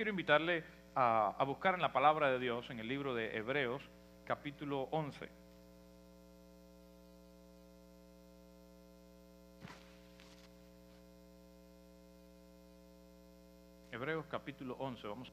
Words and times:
quiero 0.00 0.12
invitarle 0.12 0.64
a, 0.94 1.34
a 1.38 1.44
buscar 1.44 1.74
en 1.74 1.82
la 1.82 1.92
palabra 1.92 2.30
de 2.30 2.38
Dios, 2.38 2.64
en 2.70 2.80
el 2.80 2.88
libro 2.88 3.14
de 3.14 3.36
Hebreos, 3.36 3.82
capítulo 4.24 4.88
11. 4.92 5.28
Hebreos 13.92 14.24
capítulo 14.30 14.74
11, 14.78 15.06
vamos. 15.06 15.30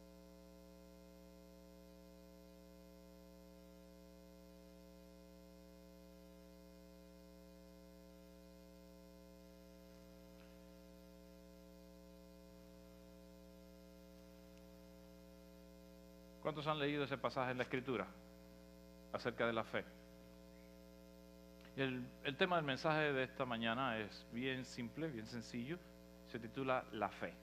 ¿Cuántos 16.47 16.65
han 16.67 16.79
leído 16.79 17.03
ese 17.03 17.17
pasaje 17.17 17.51
en 17.51 17.57
la 17.57 17.63
Escritura 17.63 18.07
acerca 19.11 19.45
de 19.45 19.51
la 19.51 19.65
fe? 19.65 19.83
El, 21.75 22.07
el 22.23 22.37
tema 22.37 22.55
del 22.55 22.63
mensaje 22.63 23.11
de 23.11 23.23
esta 23.23 23.43
mañana 23.43 23.99
es 23.99 24.25
bien 24.31 24.63
simple, 24.63 25.09
bien 25.09 25.27
sencillo. 25.27 25.77
Se 26.31 26.39
titula 26.39 26.85
La 26.93 27.09
fe. 27.09 27.33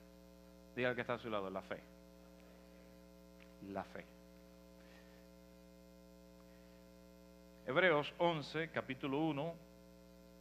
Diga 0.74 0.88
al 0.88 0.94
que 0.94 1.02
está 1.02 1.12
a 1.12 1.18
su 1.18 1.28
lado, 1.28 1.50
la 1.50 1.60
fe. 1.60 1.82
La 3.74 3.84
fe. 3.84 4.06
Hebreos 7.66 8.14
11, 8.16 8.70
capítulo 8.70 9.18
1, 9.18 9.54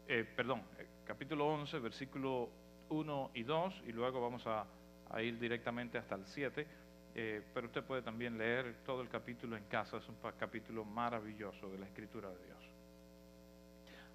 eh, 0.08 0.26
perdón, 0.38 0.64
eh, 0.80 0.88
capítulo 1.06 1.50
11, 1.50 1.80
versículo 1.80 2.50
1 2.88 3.32
y 3.34 3.44
2, 3.44 3.84
y 3.88 3.92
luego 3.92 4.22
vamos 4.22 4.48
a, 4.48 4.66
a 5.10 5.22
ir 5.22 5.38
directamente 5.38 5.98
hasta 5.98 6.16
el 6.16 6.26
7, 6.26 6.66
eh, 7.16 7.42
pero 7.54 7.68
usted 7.68 7.84
puede 7.84 8.02
también 8.02 8.38
leer 8.38 8.84
todo 8.86 9.02
el 9.02 9.10
capítulo 9.10 9.56
en 9.56 9.64
casa, 9.66 9.98
es 9.98 10.08
un 10.08 10.18
capítulo 10.38 10.84
maravilloso 10.84 11.70
de 11.70 11.78
la 11.78 11.86
Escritura 11.86 12.30
de 12.30 12.46
Dios. 12.46 12.60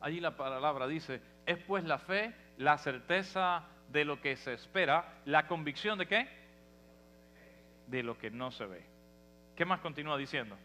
Allí 0.00 0.20
la 0.20 0.36
palabra 0.36 0.86
dice, 0.86 1.20
es 1.46 1.58
pues 1.58 1.84
la 1.84 1.98
fe, 1.98 2.34
la 2.56 2.78
certeza 2.78 3.64
de 3.90 4.04
lo 4.04 4.20
que 4.20 4.36
se 4.36 4.54
espera, 4.54 5.20
la 5.24 5.46
convicción 5.46 5.98
de 5.98 6.06
qué? 6.06 6.28
De 7.86 8.02
lo 8.02 8.18
que 8.18 8.30
no 8.30 8.50
se 8.50 8.66
ve. 8.66 8.84
¿Qué 9.56 9.64
más 9.64 9.80
continúa 9.80 10.16
diciendo? 10.16 10.56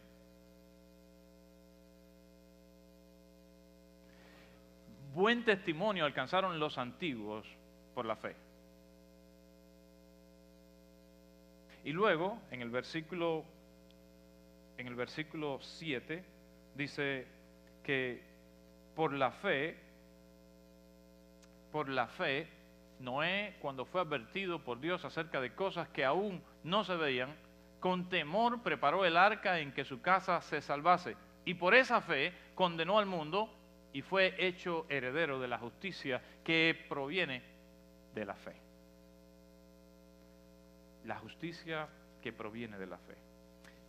Buen 5.14 5.44
testimonio 5.44 6.04
alcanzaron 6.04 6.58
los 6.58 6.76
antiguos 6.78 7.46
por 7.94 8.04
la 8.04 8.16
fe. 8.16 8.36
Y 11.84 11.92
luego, 11.92 12.40
en 12.50 12.62
el 12.62 12.70
versículo 12.70 13.44
en 14.76 14.88
el 14.88 14.94
versículo 14.96 15.60
7 15.60 16.24
dice 16.74 17.26
que 17.84 18.22
por 18.96 19.12
la 19.12 19.30
fe 19.30 19.78
por 21.70 21.88
la 21.88 22.06
fe 22.06 22.48
Noé, 23.00 23.56
cuando 23.60 23.84
fue 23.84 24.00
advertido 24.00 24.60
por 24.60 24.80
Dios 24.80 25.04
acerca 25.04 25.40
de 25.40 25.54
cosas 25.54 25.88
que 25.88 26.04
aún 26.04 26.42
no 26.62 26.84
se 26.84 26.96
veían, 26.96 27.34
con 27.80 28.08
temor 28.08 28.62
preparó 28.62 29.04
el 29.04 29.16
arca 29.16 29.58
en 29.58 29.72
que 29.72 29.84
su 29.84 30.00
casa 30.00 30.40
se 30.40 30.62
salvase. 30.62 31.16
Y 31.44 31.54
por 31.54 31.74
esa 31.74 32.00
fe 32.00 32.32
condenó 32.54 32.98
al 32.98 33.06
mundo 33.06 33.52
y 33.92 34.02
fue 34.02 34.34
hecho 34.38 34.86
heredero 34.88 35.40
de 35.40 35.48
la 35.48 35.58
justicia 35.58 36.22
que 36.44 36.86
proviene 36.88 37.42
de 38.14 38.24
la 38.24 38.34
fe. 38.34 38.63
La 41.04 41.16
justicia 41.18 41.88
que 42.22 42.32
proviene 42.32 42.78
de 42.78 42.86
la 42.86 42.98
fe. 42.98 43.16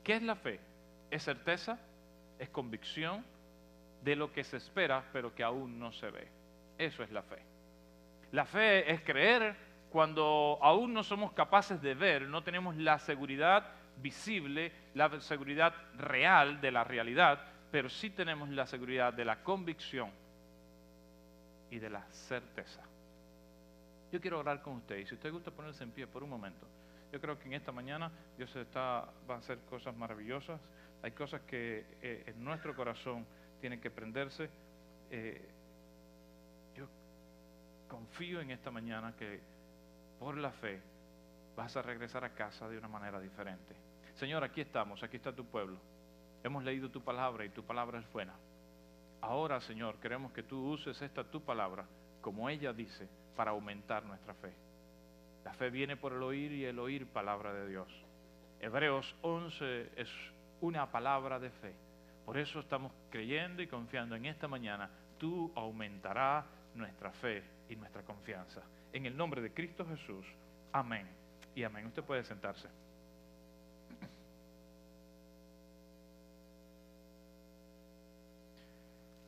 ¿Qué 0.03 0.15
es 0.15 0.21
la 0.21 0.35
fe? 0.35 0.59
Es 1.09 1.23
certeza, 1.23 1.79
es 2.37 2.49
convicción 2.49 3.25
de 4.03 4.15
lo 4.15 4.31
que 4.31 4.43
se 4.43 4.57
espera 4.57 5.03
pero 5.11 5.33
que 5.33 5.43
aún 5.43 5.79
no 5.79 5.91
se 5.91 6.11
ve. 6.11 6.27
Eso 6.77 7.03
es 7.03 7.11
la 7.11 7.23
fe. 7.23 7.41
La 8.31 8.45
fe 8.45 8.91
es 8.91 9.01
creer 9.01 9.55
cuando 9.89 10.59
aún 10.61 10.93
no 10.93 11.03
somos 11.03 11.31
capaces 11.31 11.81
de 11.81 11.93
ver, 11.93 12.23
no 12.23 12.43
tenemos 12.43 12.75
la 12.75 12.99
seguridad 12.99 13.71
visible, 13.97 14.71
la 14.93 15.21
seguridad 15.21 15.73
real 15.95 16.59
de 16.59 16.71
la 16.71 16.83
realidad, 16.83 17.39
pero 17.71 17.89
sí 17.89 18.09
tenemos 18.09 18.49
la 18.49 18.67
seguridad 18.67 19.13
de 19.13 19.23
la 19.23 19.41
convicción 19.41 20.09
y 21.69 21.79
de 21.79 21.89
la 21.89 22.05
certeza. 22.11 22.81
Yo 24.11 24.19
quiero 24.19 24.39
orar 24.39 24.61
con 24.61 24.73
usted 24.73 25.05
si 25.05 25.13
usted 25.13 25.31
gusta 25.31 25.51
ponerse 25.51 25.83
en 25.83 25.91
pie 25.91 26.07
por 26.07 26.23
un 26.23 26.29
momento, 26.29 26.67
yo 27.15 27.21
creo 27.21 27.39
que 27.39 27.47
en 27.47 27.53
esta 27.53 27.71
mañana 27.71 28.11
Dios 28.35 28.53
está, 28.57 29.07
va 29.29 29.35
a 29.35 29.37
hacer 29.37 29.59
cosas 29.69 29.95
maravillosas, 29.95 30.59
hay 31.01 31.11
cosas 31.11 31.39
que 31.43 31.85
eh, 32.01 32.25
en 32.27 32.43
nuestro 32.43 32.75
corazón 32.75 33.25
tienen 33.61 33.79
que 33.79 33.89
prenderse. 33.89 34.49
Eh, 35.09 35.49
yo 36.75 36.89
confío 37.87 38.41
en 38.41 38.51
esta 38.51 38.69
mañana 38.69 39.15
que 39.17 39.39
por 40.19 40.35
la 40.35 40.51
fe 40.51 40.81
vas 41.55 41.77
a 41.77 41.81
regresar 41.81 42.25
a 42.25 42.33
casa 42.33 42.67
de 42.67 42.77
una 42.77 42.89
manera 42.89 43.17
diferente. 43.21 43.73
Señor, 44.15 44.43
aquí 44.43 44.59
estamos, 44.59 45.01
aquí 45.01 45.15
está 45.15 45.33
tu 45.33 45.45
pueblo. 45.45 45.77
Hemos 46.43 46.65
leído 46.65 46.91
tu 46.91 47.01
palabra 47.01 47.45
y 47.45 47.49
tu 47.49 47.63
palabra 47.63 47.99
es 47.99 48.11
buena. 48.11 48.33
Ahora, 49.21 49.61
Señor, 49.61 50.01
queremos 50.01 50.33
que 50.33 50.43
tú 50.43 50.71
uses 50.71 51.01
esta 51.01 51.23
tu 51.23 51.41
palabra, 51.41 51.85
como 52.19 52.49
ella 52.49 52.73
dice, 52.73 53.07
para 53.37 53.51
aumentar 53.51 54.03
nuestra 54.03 54.33
fe. 54.33 54.64
La 55.45 55.53
fe 55.53 55.69
viene 55.69 55.95
por 55.95 56.11
el 56.11 56.23
oír 56.23 56.51
y 56.51 56.66
el 56.66 56.79
oír 56.79 57.06
palabra 57.06 57.53
de 57.53 57.69
Dios. 57.69 57.88
Hebreos 58.59 59.16
11 59.22 59.91
es 59.95 60.09
una 60.59 60.91
palabra 60.91 61.39
de 61.39 61.51
fe. 61.51 61.72
Por 62.25 62.39
eso 62.39 62.59
estamos 62.59 62.91
creyendo 63.11 63.61
y 63.61 63.67
confiando 63.67 64.16
en 64.16 64.25
esta 64.25 64.47
mañana. 64.47 64.89
Tú 65.19 65.51
aumentarás 65.55 66.45
nuestra 66.73 67.11
fe 67.11 67.44
y 67.69 67.75
nuestra 67.75 68.01
confianza. 68.01 68.63
En 68.91 69.05
el 69.05 69.16
nombre 69.16 69.39
de 69.39 69.53
Cristo 69.53 69.85
Jesús. 69.85 70.25
Amén. 70.73 71.07
Y 71.53 71.63
amén. 71.63 71.85
Usted 71.85 72.03
puede 72.03 72.23
sentarse. 72.23 72.67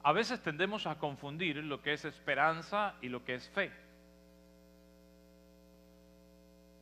A 0.01 0.11
veces 0.13 0.41
tendemos 0.41 0.87
a 0.87 0.97
confundir 0.97 1.57
lo 1.57 1.81
que 1.81 1.93
es 1.93 2.05
esperanza 2.05 2.95
y 3.01 3.09
lo 3.09 3.23
que 3.23 3.35
es 3.35 3.47
fe. 3.49 3.71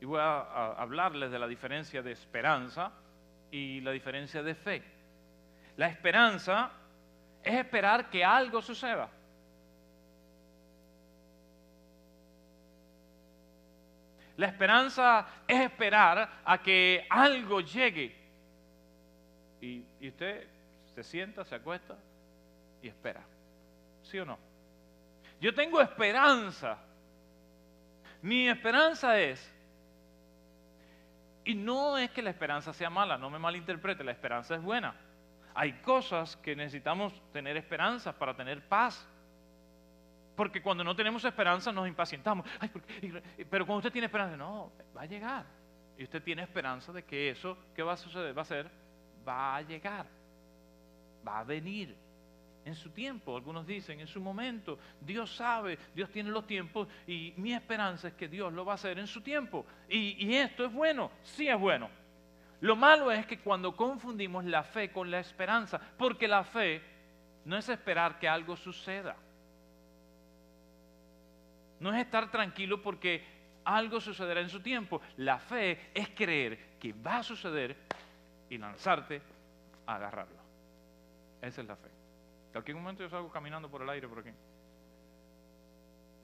Y 0.05 0.07
voy 0.07 0.19
a, 0.21 0.73
hablarles 0.73 1.31
de 1.31 1.39
la 1.39 1.47
diferencia 1.47 2.03
de 2.03 2.11
esperanza 2.11 2.91
y 3.49 3.81
la 3.81 3.89
diferencia 3.89 4.43
de 4.43 4.53
fe. 4.53 4.83
La 5.77 5.88
esperanza 5.88 6.69
es 7.43 7.55
esperar 7.55 8.11
que 8.11 8.23
algo 8.23 8.61
suceda. 8.61 9.09
La 14.38 14.45
esperanza 14.45 15.25
es 15.47 15.61
esperar 15.61 16.41
a 16.45 16.61
que 16.61 17.07
algo 17.09 17.61
llegue. 17.61 18.15
Y 19.59 20.07
usted 20.07 20.47
se 20.94 21.03
sienta, 21.03 21.44
se 21.44 21.55
acuesta 21.55 21.97
y 22.79 22.89
espera. 22.89 23.23
¿Sí 24.03 24.19
o 24.19 24.25
no? 24.25 24.38
Yo 25.41 25.51
tengo 25.55 25.81
esperanza. 25.81 26.77
Mi 28.21 28.47
esperanza 28.47 29.19
es, 29.19 29.54
y 31.45 31.53
no 31.53 31.97
es 31.97 32.09
que 32.09 32.23
la 32.23 32.31
esperanza 32.31 32.73
sea 32.73 32.89
mala, 32.89 33.17
no 33.17 33.29
me 33.29 33.38
malinterprete, 33.38 34.03
la 34.03 34.11
esperanza 34.11 34.56
es 34.56 34.61
buena. 34.61 34.95
Hay 35.53 35.73
cosas 35.73 36.35
que 36.38 36.56
necesitamos 36.56 37.13
tener 37.31 37.56
esperanza 37.56 38.17
para 38.17 38.35
tener 38.35 38.68
paz. 38.68 39.07
Porque 40.36 40.62
cuando 40.62 40.83
no 40.83 40.95
tenemos 40.95 41.24
esperanza 41.24 41.71
nos 41.71 41.88
impacientamos. 41.88 42.45
Pero 43.50 43.65
cuando 43.65 43.77
usted 43.77 43.92
tiene 43.92 44.07
esperanza, 44.07 44.36
no, 44.36 44.71
va 44.97 45.03
a 45.03 45.06
llegar. 45.06 45.45
Y 45.97 46.03
usted 46.03 46.21
tiene 46.24 46.42
esperanza 46.42 46.92
de 46.92 47.03
que 47.03 47.30
eso 47.30 47.57
que 47.74 47.83
va 47.83 47.94
a 47.94 47.97
suceder, 47.97 48.38
va 48.38 48.42
a 48.42 48.45
ser, 48.45 48.69
va 49.25 49.56
a 49.56 49.62
llegar. 49.62 50.07
Va 51.25 51.39
a 51.39 51.44
venir 51.44 51.95
en 52.65 52.75
su 52.75 52.89
tiempo. 52.89 53.38
Algunos 53.38 53.65
dicen, 53.65 54.00
en 54.00 54.07
su 54.07 54.19
momento. 54.19 54.77
Dios 55.00 55.33
sabe, 55.35 55.77
Dios 55.94 56.09
tiene 56.09 56.31
los 56.31 56.45
tiempos 56.45 56.88
y 57.07 57.33
mi 57.38 57.53
esperanza 57.53 58.09
es 58.09 58.15
que 58.15 58.27
Dios 58.27 58.51
lo 58.51 58.65
va 58.65 58.73
a 58.73 58.75
hacer 58.75 59.00
en 59.00 59.07
su 59.07 59.21
tiempo. 59.21 59.65
Y, 59.88 60.35
esto 60.35 60.65
es 60.65 60.73
bueno, 60.73 61.12
sí 61.23 61.47
es 61.47 61.57
bueno. 61.57 61.89
Lo 62.62 62.75
malo 62.75 63.12
es 63.12 63.25
que 63.27 63.39
cuando 63.39 63.75
confundimos 63.75 64.44
la 64.45 64.63
fe 64.63 64.91
con 64.91 65.12
la 65.12 65.19
esperanza, 65.19 65.79
porque 65.97 66.27
la 66.27 66.44
fe 66.44 66.81
no 67.45 67.56
es 67.56 67.69
esperar 67.69 68.17
que 68.17 68.27
algo 68.27 68.57
suceda. 68.57 69.15
No 71.79 71.94
es 71.94 72.01
estar 72.01 72.31
tranquilo 72.31 72.81
porque 72.81 73.23
algo 73.63 74.01
sucederá 74.01 74.41
en 74.41 74.50
su 74.50 74.61
tiempo. 74.61 75.01
La 75.18 75.38
fe 75.38 75.91
es 75.94 76.09
creer 76.09 76.77
que 76.79 76.94
va 76.94 77.18
a 77.18 77.23
suceder 77.23 77.75
y 78.50 78.57
lanzarte 78.57 79.21
a 79.85 79.95
agarrarlo. 79.95 80.39
Esa 81.41 81.61
es 81.61 81.68
la 81.68 81.75
fe. 81.75 82.05
Cualquier 82.56 82.78
momento 82.78 83.04
yo 83.04 83.10
salgo 83.10 83.30
caminando 83.30 83.69
por 83.69 83.81
el 83.81 83.90
aire 83.90 84.07
por 84.07 84.19
aquí. 84.19 84.30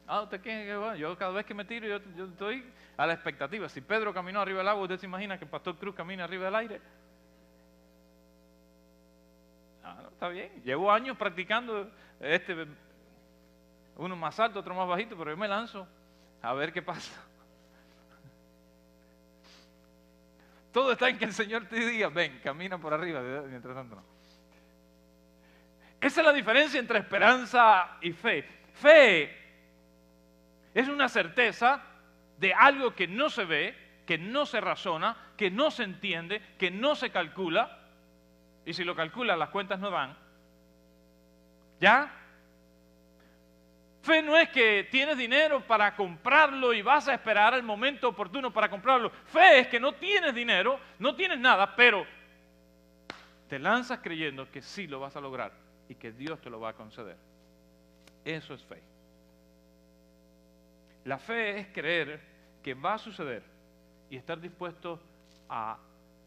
Ah, 0.08 0.22
¿usted? 0.22 0.40
Bueno, 0.42 0.96
yo 0.96 1.18
cada 1.18 1.34
vez 1.34 1.46
que 1.46 1.54
me 1.54 1.66
tiro, 1.66 1.86
yo, 1.86 2.00
yo 2.16 2.24
estoy 2.24 2.64
a 2.96 3.06
la 3.06 3.12
expectativa. 3.12 3.68
Si 3.68 3.82
Pedro 3.82 4.14
caminó 4.14 4.40
arriba 4.40 4.60
del 4.60 4.70
agua, 4.70 4.84
¿usted 4.84 4.98
se 4.98 5.08
imagina 5.08 5.38
que 5.38 5.44
el 5.44 5.52
pastor 5.52 5.76
Cruz 5.76 5.94
camina 5.94 6.24
arriba 6.24 6.46
del 6.46 6.56
aire? 6.56 6.82
Ah, 9.84 10.00
no, 10.04 10.08
está 10.08 10.30
bien. 10.30 10.50
Llevo 10.64 10.90
años 10.90 11.18
practicando 11.18 11.92
este, 12.22 12.66
uno 13.98 14.16
más 14.16 14.40
alto, 14.40 14.62
otro 14.62 14.74
más 14.74 14.88
bajito, 14.88 15.18
pero 15.18 15.32
yo 15.32 15.38
me 15.38 15.50
lanzo 15.50 15.86
a 16.42 16.54
ver 16.54 16.72
qué 16.72 16.82
pasa. 16.82 17.12
Todo 20.72 20.94
está 20.94 21.10
en 21.10 21.18
que 21.18 21.26
el 21.26 21.34
Señor 21.34 21.66
te 21.66 21.76
diga, 21.76 22.08
ven, 22.08 22.40
camina 22.42 22.78
por 22.78 22.94
arriba, 22.94 23.20
mientras 23.20 23.76
tanto 23.76 23.98
no. 23.98 24.11
Esa 26.02 26.22
es 26.22 26.26
la 26.26 26.34
diferencia 26.34 26.80
entre 26.80 26.98
esperanza 26.98 27.98
y 28.02 28.12
fe. 28.12 28.44
Fe 28.74 29.38
es 30.74 30.88
una 30.88 31.08
certeza 31.08 31.84
de 32.40 32.54
algo 32.56 32.96
que 32.96 33.08
no 33.08 33.30
se 33.30 33.46
ve, 33.46 33.78
que 34.08 34.18
no 34.18 34.48
se 34.48 34.60
razona, 34.60 35.16
que 35.38 35.52
no 35.52 35.70
se 35.70 35.84
entiende, 35.84 36.42
que 36.58 36.72
no 36.72 36.96
se 36.96 37.12
calcula. 37.12 37.78
Y 38.66 38.74
si 38.74 38.84
lo 38.84 38.96
calcula, 38.96 39.36
las 39.36 39.50
cuentas 39.50 39.80
no 39.80 39.92
dan. 39.92 40.18
¿Ya? 41.80 42.12
Fe 44.02 44.24
no 44.24 44.36
es 44.36 44.50
que 44.50 44.88
tienes 44.90 45.16
dinero 45.16 45.62
para 45.68 45.96
comprarlo 45.96 46.74
y 46.74 46.82
vas 46.82 47.08
a 47.08 47.14
esperar 47.14 47.54
el 47.54 47.62
momento 47.62 48.10
oportuno 48.10 48.52
para 48.52 48.72
comprarlo. 48.72 49.12
Fe 49.12 49.60
es 49.60 49.68
que 49.68 49.80
no 49.80 49.94
tienes 49.94 50.34
dinero, 50.34 50.80
no 50.98 51.14
tienes 51.14 51.38
nada, 51.38 51.76
pero 51.76 52.08
te 53.48 53.60
lanzas 53.60 54.00
creyendo 54.02 54.50
que 54.50 54.64
sí 54.64 54.88
lo 54.88 55.00
vas 55.00 55.16
a 55.16 55.22
lograr 55.22 55.52
y 55.92 55.96
que 55.96 56.14
Dios 56.14 56.40
te 56.40 56.50
lo 56.50 56.58
va 56.58 56.70
a 56.70 56.74
conceder. 56.74 57.18
Eso 58.24 58.54
es 58.54 58.64
fe. 58.64 58.82
La 61.04 61.18
fe 61.18 61.60
es 61.60 61.68
creer 61.68 62.22
que 62.64 62.74
va 62.74 62.94
a 62.94 62.98
suceder 62.98 63.44
y 64.10 64.16
estar 64.16 64.40
dispuesto 64.40 65.02
a 65.50 65.78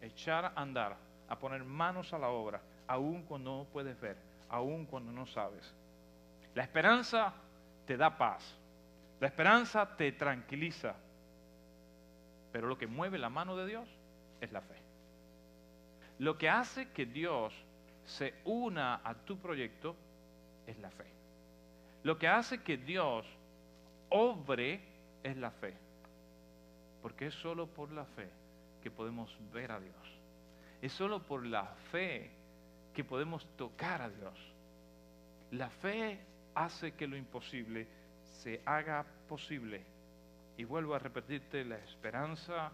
echar 0.02 0.44
a 0.44 0.52
andar, 0.56 0.98
a 1.30 1.38
poner 1.38 1.64
manos 1.64 2.12
a 2.12 2.18
la 2.18 2.28
obra, 2.28 2.60
aun 2.86 3.22
cuando 3.22 3.56
no 3.56 3.64
puedes 3.72 3.98
ver, 3.98 4.18
aun 4.50 4.84
cuando 4.84 5.10
no 5.10 5.24
sabes. 5.24 5.72
La 6.54 6.62
esperanza 6.62 7.32
te 7.86 7.96
da 7.96 8.18
paz. 8.18 8.58
La 9.18 9.28
esperanza 9.28 9.96
te 9.96 10.12
tranquiliza. 10.12 10.94
Pero 12.52 12.66
lo 12.66 12.76
que 12.76 12.86
mueve 12.86 13.16
la 13.16 13.30
mano 13.30 13.56
de 13.56 13.66
Dios 13.66 13.88
es 14.42 14.52
la 14.52 14.60
fe. 14.60 14.76
Lo 16.18 16.36
que 16.36 16.50
hace 16.50 16.90
que 16.90 17.06
Dios 17.06 17.54
se 18.04 18.34
una 18.44 19.00
a 19.04 19.14
tu 19.14 19.38
proyecto 19.38 19.96
es 20.66 20.78
la 20.78 20.90
fe. 20.90 21.06
Lo 22.02 22.18
que 22.18 22.28
hace 22.28 22.62
que 22.62 22.76
Dios 22.76 23.26
obre 24.10 24.80
es 25.22 25.36
la 25.36 25.50
fe. 25.50 25.74
Porque 27.02 27.26
es 27.26 27.34
solo 27.34 27.66
por 27.66 27.90
la 27.92 28.04
fe 28.04 28.28
que 28.82 28.90
podemos 28.90 29.36
ver 29.52 29.72
a 29.72 29.80
Dios. 29.80 29.94
Es 30.80 30.92
solo 30.92 31.22
por 31.22 31.44
la 31.44 31.66
fe 31.90 32.30
que 32.92 33.04
podemos 33.04 33.46
tocar 33.56 34.02
a 34.02 34.10
Dios. 34.10 34.38
La 35.50 35.70
fe 35.70 36.18
hace 36.54 36.92
que 36.92 37.06
lo 37.06 37.16
imposible 37.16 37.86
se 38.22 38.60
haga 38.64 39.04
posible. 39.28 39.82
Y 40.56 40.64
vuelvo 40.64 40.94
a 40.94 40.98
repetirte, 40.98 41.64
la 41.64 41.78
esperanza 41.78 42.70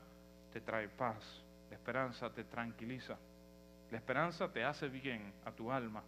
te 0.53 0.61
trae 0.61 0.89
paz, 0.89 1.25
la 1.71 1.77
esperanza 1.77 2.31
te 2.31 2.45
tranquiliza, 2.45 3.17
la 3.91 3.99
esperanza 3.99 4.53
te 4.53 4.65
hace 4.65 4.89
bien 4.89 5.33
a 5.45 5.53
tu 5.53 5.71
alma, 5.71 6.03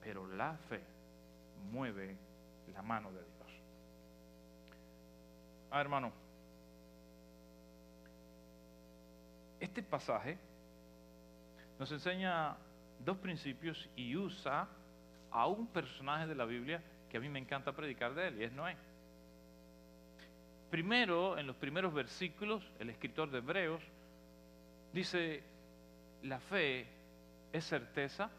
pero 0.00 0.26
la 0.26 0.56
fe 0.68 0.80
mueve 1.72 2.16
la 2.72 2.82
mano 2.82 3.10
de 3.10 3.20
Dios. 3.20 3.34
Ah, 5.70 5.80
hermano, 5.80 6.12
este 9.58 9.82
pasaje 9.82 10.38
nos 11.78 11.90
enseña 11.90 12.56
dos 13.00 13.16
principios 13.18 13.88
y 13.96 14.14
usa 14.16 14.68
a 15.30 15.46
un 15.48 15.66
personaje 15.66 16.28
de 16.28 16.34
la 16.36 16.44
Biblia 16.44 16.80
que 17.10 17.16
a 17.16 17.20
mí 17.20 17.28
me 17.28 17.40
encanta 17.40 17.72
predicar 17.72 18.14
de 18.14 18.28
él, 18.28 18.40
y 18.40 18.44
es 18.44 18.52
Noé. 18.52 18.76
Primero, 20.70 21.38
en 21.38 21.46
los 21.46 21.56
primeros 21.56 21.92
versículos, 21.92 22.62
el 22.78 22.90
escritor 22.90 23.30
de 23.30 23.38
Hebreos 23.38 23.82
dice, 24.92 25.42
la 26.24 26.40
fe 26.40 26.86
es 27.52 27.64
certeza 27.64 28.30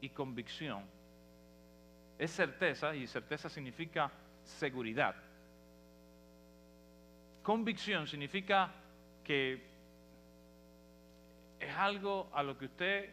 y 0.00 0.10
convicción. 0.10 0.84
Es 2.18 2.30
certeza, 2.30 2.94
y 2.94 3.06
certeza 3.06 3.48
significa 3.48 4.10
seguridad. 4.44 5.14
Convicción 7.42 8.06
significa 8.06 8.70
que 9.24 9.62
es 11.58 11.74
algo 11.76 12.28
a 12.32 12.42
lo 12.42 12.56
que 12.58 12.66
usted 12.66 13.10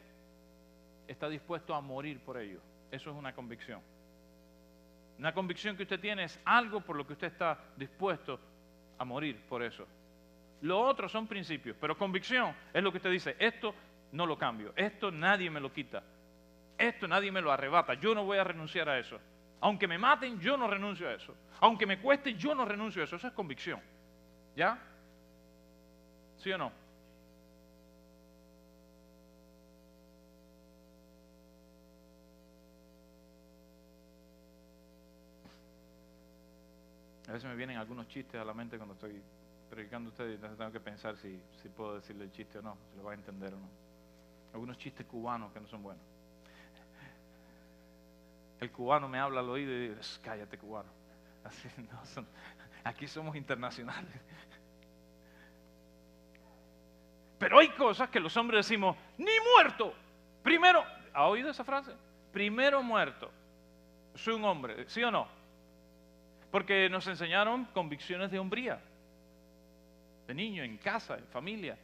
está 1.07 1.29
dispuesto 1.29 1.73
a 1.73 1.81
morir 1.81 2.19
por 2.19 2.37
ello. 2.37 2.59
Eso 2.91 3.11
es 3.11 3.15
una 3.15 3.33
convicción. 3.33 3.81
Una 5.19 5.33
convicción 5.33 5.77
que 5.77 5.83
usted 5.83 5.99
tiene 5.99 6.25
es 6.25 6.39
algo 6.43 6.81
por 6.81 6.95
lo 6.95 7.05
que 7.05 7.13
usted 7.13 7.27
está 7.27 7.57
dispuesto 7.77 8.39
a 8.97 9.05
morir 9.05 9.39
por 9.47 9.63
eso. 9.63 9.87
Lo 10.63 10.79
otro 10.79 11.09
son 11.09 11.27
principios, 11.27 11.75
pero 11.79 11.97
convicción 11.97 12.55
es 12.73 12.81
lo 12.81 12.89
que 12.89 12.97
usted 12.97 13.11
dice, 13.11 13.35
esto 13.37 13.75
no 14.13 14.25
lo 14.25 14.37
cambio, 14.37 14.71
esto 14.77 15.11
nadie 15.11 15.49
me 15.49 15.59
lo 15.59 15.73
quita, 15.73 16.01
esto 16.77 17.05
nadie 17.05 17.33
me 17.33 17.41
lo 17.41 17.51
arrebata, 17.51 17.95
yo 17.95 18.15
no 18.15 18.23
voy 18.23 18.37
a 18.37 18.45
renunciar 18.45 18.87
a 18.87 18.97
eso. 18.97 19.19
Aunque 19.59 19.89
me 19.89 19.97
maten, 19.97 20.39
yo 20.39 20.55
no 20.55 20.67
renuncio 20.67 21.09
a 21.09 21.13
eso. 21.13 21.35
Aunque 21.59 21.85
me 21.85 21.99
cueste, 21.99 22.35
yo 22.35 22.55
no 22.55 22.63
renuncio 22.63 23.01
a 23.01 23.05
eso. 23.05 23.15
Eso 23.15 23.27
es 23.27 23.33
convicción. 23.33 23.79
¿Ya? 24.55 24.77
¿Sí 26.37 26.51
o 26.51 26.57
no? 26.57 26.71
A 37.27 37.31
veces 37.31 37.49
me 37.49 37.55
vienen 37.55 37.77
algunos 37.77 38.07
chistes 38.09 38.39
a 38.39 38.43
la 38.43 38.53
mente 38.53 38.75
cuando 38.75 38.95
estoy 38.95 39.21
predicando 39.73 40.09
ustedes 40.09 40.35
entonces 40.35 40.57
tengo 40.57 40.71
que 40.71 40.79
pensar 40.79 41.17
si, 41.17 41.41
si 41.61 41.67
puedo 41.69 41.95
decirle 41.95 42.25
el 42.25 42.31
chiste 42.31 42.59
o 42.59 42.61
no, 42.61 42.77
si 42.91 42.97
lo 42.97 43.03
va 43.03 43.11
a 43.11 43.15
entender 43.15 43.55
o 43.55 43.57
no. 43.57 43.67
Algunos 44.53 44.77
chistes 44.77 45.03
cubanos 45.07 45.51
que 45.51 45.59
no 45.59 45.67
son 45.67 45.81
buenos. 45.81 46.03
El 48.59 48.71
cubano 48.71 49.09
me 49.09 49.19
habla 49.19 49.39
al 49.39 49.49
oído 49.49 49.71
y 49.73 49.89
dice, 49.89 50.21
cállate 50.21 50.59
cubano. 50.59 50.89
Así, 51.43 51.67
no, 51.91 52.05
son, 52.05 52.27
aquí 52.83 53.07
somos 53.07 53.35
internacionales. 53.35 54.13
Pero 57.39 57.57
hay 57.57 57.69
cosas 57.69 58.09
que 58.09 58.19
los 58.19 58.37
hombres 58.37 58.67
decimos, 58.67 58.95
ni 59.17 59.33
muerto. 59.55 59.93
Primero, 60.43 60.83
¿ha 61.13 61.25
oído 61.25 61.49
esa 61.49 61.63
frase? 61.63 61.93
Primero 62.31 62.83
muerto. 62.83 63.31
Soy 64.13 64.35
un 64.35 64.45
hombre, 64.45 64.87
¿sí 64.87 65.03
o 65.03 65.09
no? 65.09 65.27
Porque 66.51 66.87
nos 66.89 67.07
enseñaron 67.07 67.65
convicciones 67.73 68.29
de 68.29 68.37
hombría, 68.37 68.79
de 70.27 70.33
niño, 70.33 70.63
en 70.63 70.77
casa, 70.77 71.17
en 71.17 71.25
familia. 71.27 71.77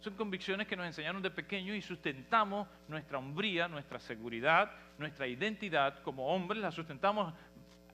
Son 0.00 0.14
convicciones 0.14 0.66
que 0.66 0.76
nos 0.76 0.86
enseñaron 0.86 1.22
de 1.22 1.30
pequeño 1.30 1.74
y 1.74 1.82
sustentamos 1.82 2.68
nuestra 2.88 3.18
hombría, 3.18 3.68
nuestra 3.68 3.98
seguridad, 3.98 4.70
nuestra 4.98 5.26
identidad 5.26 6.02
como 6.02 6.26
hombres, 6.26 6.62
la 6.62 6.70
sustentamos 6.70 7.34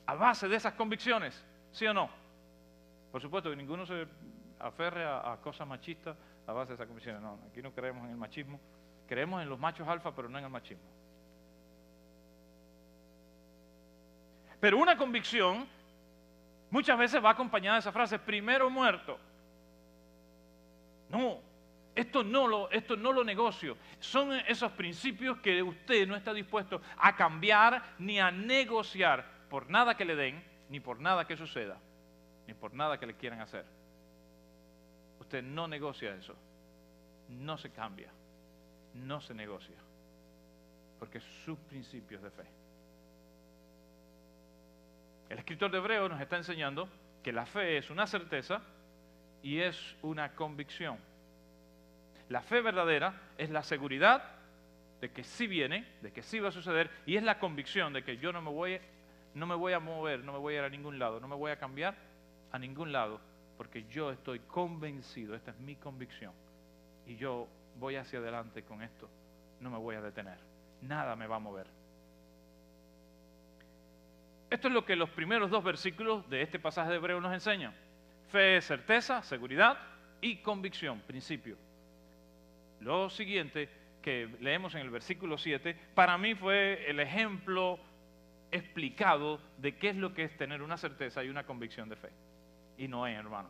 a 0.06 0.14
base 0.14 0.48
de 0.48 0.56
esas 0.56 0.74
convicciones, 0.74 1.44
¿sí 1.72 1.86
o 1.86 1.94
no? 1.94 2.08
Por 3.10 3.20
supuesto 3.20 3.50
que 3.50 3.56
ninguno 3.56 3.84
se 3.86 4.06
aferre 4.60 5.04
a, 5.04 5.36
cosas 5.42 5.66
machistas 5.66 6.16
a 6.46 6.52
base 6.52 6.68
de 6.68 6.74
esas 6.74 6.86
convicciones. 6.86 7.20
No, 7.20 7.40
aquí 7.50 7.60
no 7.60 7.72
creemos 7.72 8.04
en 8.04 8.10
el 8.10 8.16
machismo, 8.16 8.60
creemos 9.08 9.42
en 9.42 9.48
los 9.48 9.58
machos 9.58 9.88
alfa, 9.88 10.14
pero 10.14 10.28
no 10.28 10.38
en 10.38 10.44
el 10.44 10.50
machismo. 10.50 10.84
Pero 14.60 14.78
una 14.78 14.96
convicción 14.96 15.66
Muchas 16.70 16.98
veces 16.98 17.24
va 17.24 17.30
acompañada 17.30 17.76
de 17.76 17.80
esa 17.80 17.92
frase, 17.92 18.18
primero 18.18 18.68
muerto. 18.68 19.18
No, 21.08 21.40
esto 21.94 22.22
no, 22.22 22.46
lo, 22.46 22.70
esto 22.70 22.96
no 22.96 23.12
lo 23.12 23.24
negocio. 23.24 23.76
Son 24.00 24.32
esos 24.32 24.70
principios 24.72 25.38
que 25.38 25.62
usted 25.62 26.06
no 26.06 26.14
está 26.14 26.34
dispuesto 26.34 26.82
a 26.98 27.16
cambiar 27.16 27.94
ni 27.98 28.20
a 28.20 28.30
negociar 28.30 29.24
por 29.48 29.70
nada 29.70 29.96
que 29.96 30.04
le 30.04 30.14
den, 30.14 30.44
ni 30.68 30.78
por 30.78 31.00
nada 31.00 31.26
que 31.26 31.36
suceda, 31.36 31.78
ni 32.46 32.52
por 32.52 32.74
nada 32.74 32.98
que 32.98 33.06
le 33.06 33.14
quieran 33.14 33.40
hacer. 33.40 33.64
Usted 35.20 35.42
no 35.42 35.66
negocia 35.66 36.14
eso. 36.14 36.36
No 37.28 37.56
se 37.56 37.70
cambia. 37.70 38.10
No 38.94 39.20
se 39.20 39.32
negocia. 39.34 39.76
Porque 40.98 41.20
sus 41.20 41.58
principios 41.60 42.22
de 42.22 42.30
fe. 42.30 42.44
El 45.28 45.38
escritor 45.38 45.70
de 45.70 45.78
Hebreo 45.78 46.08
nos 46.08 46.20
está 46.20 46.36
enseñando 46.36 46.88
que 47.22 47.32
la 47.32 47.46
fe 47.46 47.78
es 47.78 47.90
una 47.90 48.06
certeza 48.06 48.62
y 49.46 49.60
es 49.60 49.96
una 50.02 50.34
convicción. 50.34 50.98
La 52.28 52.42
fe 52.42 52.60
verdadera 52.60 53.14
es 53.38 53.48
la 53.48 53.62
seguridad 53.62 54.24
de 55.00 55.12
que 55.12 55.22
sí 55.22 55.46
viene, 55.46 55.86
de 56.02 56.12
que 56.12 56.20
sí 56.20 56.40
va 56.40 56.48
a 56.48 56.50
suceder, 56.50 56.90
y 57.06 57.16
es 57.16 57.22
la 57.22 57.38
convicción 57.38 57.92
de 57.92 58.02
que 58.02 58.16
yo 58.16 58.32
no 58.32 58.42
me 58.42 58.50
voy, 58.50 58.80
no 59.34 59.46
me 59.46 59.54
voy 59.54 59.72
a 59.72 59.78
mover, 59.78 60.24
no 60.24 60.32
me 60.32 60.40
voy 60.40 60.54
a 60.54 60.58
ir 60.58 60.64
a 60.64 60.68
ningún 60.68 60.98
lado, 60.98 61.20
no 61.20 61.28
me 61.28 61.36
voy 61.36 61.52
a 61.52 61.60
cambiar 61.60 61.94
a 62.50 62.58
ningún 62.58 62.90
lado, 62.90 63.20
porque 63.56 63.84
yo 63.84 64.10
estoy 64.10 64.40
convencido, 64.40 65.36
esta 65.36 65.52
es 65.52 65.58
mi 65.60 65.76
convicción, 65.76 66.32
y 67.06 67.14
yo 67.14 67.46
voy 67.78 67.94
hacia 67.94 68.18
adelante 68.18 68.64
con 68.64 68.82
esto, 68.82 69.08
no 69.60 69.70
me 69.70 69.78
voy 69.78 69.94
a 69.94 70.00
detener, 70.00 70.38
nada 70.82 71.14
me 71.14 71.28
va 71.28 71.36
a 71.36 71.38
mover. 71.38 71.68
Esto 74.50 74.66
es 74.66 74.74
lo 74.74 74.84
que 74.84 74.96
los 74.96 75.10
primeros 75.10 75.52
dos 75.52 75.62
versículos 75.62 76.28
de 76.28 76.42
este 76.42 76.58
pasaje 76.58 76.90
de 76.90 76.96
Hebreo 76.96 77.20
nos 77.20 77.32
enseñan. 77.32 77.85
Fe, 78.36 78.60
certeza, 78.60 79.22
seguridad 79.22 79.78
y 80.20 80.42
convicción, 80.42 81.00
principio. 81.00 81.56
Lo 82.80 83.08
siguiente 83.08 83.70
que 84.02 84.28
leemos 84.40 84.74
en 84.74 84.82
el 84.82 84.90
versículo 84.90 85.38
7, 85.38 85.74
para 85.94 86.18
mí 86.18 86.34
fue 86.34 86.84
el 86.86 87.00
ejemplo 87.00 87.78
explicado 88.50 89.40
de 89.56 89.78
qué 89.78 89.88
es 89.88 89.96
lo 89.96 90.12
que 90.12 90.24
es 90.24 90.36
tener 90.36 90.60
una 90.60 90.76
certeza 90.76 91.24
y 91.24 91.30
una 91.30 91.46
convicción 91.46 91.88
de 91.88 91.96
fe. 91.96 92.10
Y 92.76 92.88
Noé, 92.88 93.14
hermano. 93.14 93.48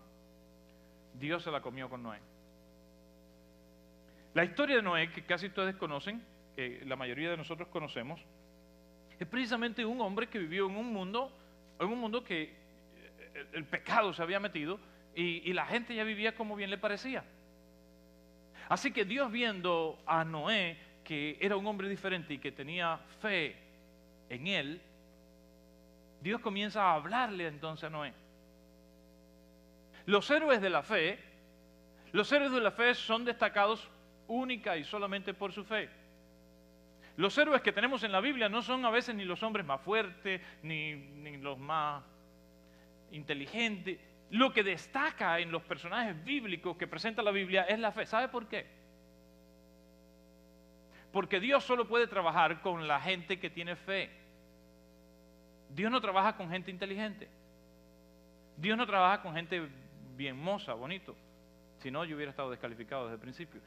Dios 1.14 1.42
se 1.42 1.50
la 1.50 1.60
comió 1.60 1.90
con 1.90 2.04
Noé. 2.04 2.20
La 4.34 4.44
historia 4.44 4.76
de 4.76 4.82
Noé, 4.82 5.10
que 5.10 5.24
casi 5.24 5.46
ustedes 5.46 5.74
conocen, 5.74 6.22
que 6.54 6.84
la 6.86 6.94
mayoría 6.94 7.30
de 7.30 7.36
nosotros 7.36 7.66
conocemos, 7.70 8.20
es 9.18 9.26
precisamente 9.26 9.84
un 9.84 10.00
hombre 10.00 10.28
que 10.28 10.38
vivió 10.38 10.70
en 10.70 10.76
un 10.76 10.92
mundo, 10.92 11.32
en 11.80 11.88
un 11.88 11.98
mundo 11.98 12.22
que 12.22 12.65
el 13.52 13.64
pecado 13.64 14.12
se 14.12 14.22
había 14.22 14.40
metido 14.40 14.78
y, 15.14 15.48
y 15.48 15.52
la 15.52 15.66
gente 15.66 15.94
ya 15.94 16.04
vivía 16.04 16.34
como 16.34 16.56
bien 16.56 16.70
le 16.70 16.78
parecía. 16.78 17.24
Así 18.68 18.92
que 18.92 19.04
Dios 19.04 19.30
viendo 19.30 19.98
a 20.06 20.24
Noé, 20.24 20.76
que 21.04 21.38
era 21.40 21.56
un 21.56 21.66
hombre 21.66 21.88
diferente 21.88 22.34
y 22.34 22.38
que 22.38 22.50
tenía 22.50 22.98
fe 23.20 23.56
en 24.28 24.46
él, 24.48 24.80
Dios 26.20 26.40
comienza 26.40 26.82
a 26.82 26.94
hablarle 26.94 27.46
entonces 27.46 27.84
a 27.84 27.90
Noé. 27.90 28.12
Los 30.06 30.30
héroes 30.30 30.60
de 30.60 30.70
la 30.70 30.82
fe, 30.82 31.18
los 32.12 32.30
héroes 32.32 32.52
de 32.52 32.60
la 32.60 32.70
fe 32.70 32.94
son 32.94 33.24
destacados 33.24 33.88
única 34.28 34.76
y 34.76 34.84
solamente 34.84 35.34
por 35.34 35.52
su 35.52 35.64
fe. 35.64 35.88
Los 37.16 37.36
héroes 37.38 37.62
que 37.62 37.72
tenemos 37.72 38.02
en 38.02 38.12
la 38.12 38.20
Biblia 38.20 38.48
no 38.48 38.62
son 38.62 38.84
a 38.84 38.90
veces 38.90 39.14
ni 39.14 39.24
los 39.24 39.42
hombres 39.42 39.64
más 39.64 39.80
fuertes, 39.80 40.40
ni, 40.62 40.94
ni 40.94 41.38
los 41.38 41.58
más 41.58 42.02
inteligentes. 43.10 43.98
Lo 44.30 44.52
que 44.52 44.62
destaca 44.62 45.38
en 45.38 45.52
los 45.52 45.62
personajes 45.62 46.22
bíblicos 46.24 46.76
que 46.76 46.86
presenta 46.86 47.22
la 47.22 47.30
Biblia 47.30 47.62
es 47.62 47.78
la 47.78 47.92
fe. 47.92 48.06
¿Sabe 48.06 48.28
por 48.28 48.48
qué? 48.48 48.66
Porque 51.12 51.40
Dios 51.40 51.64
solo 51.64 51.88
puede 51.88 52.06
trabajar 52.06 52.60
con 52.60 52.86
la 52.88 53.00
gente 53.00 53.38
que 53.38 53.50
tiene 53.50 53.76
fe. 53.76 54.10
Dios 55.70 55.90
no 55.90 56.00
trabaja 56.00 56.36
con 56.36 56.50
gente 56.50 56.70
inteligente. 56.70 57.28
Dios 58.56 58.76
no 58.76 58.86
trabaja 58.86 59.22
con 59.22 59.34
gente 59.34 59.68
bien 60.16 60.36
moza, 60.36 60.74
bonito. 60.74 61.14
Si 61.78 61.90
no, 61.90 62.04
yo 62.04 62.16
hubiera 62.16 62.30
estado 62.30 62.50
descalificado 62.50 63.04
desde 63.04 63.14
el 63.14 63.20
principio. 63.20 63.60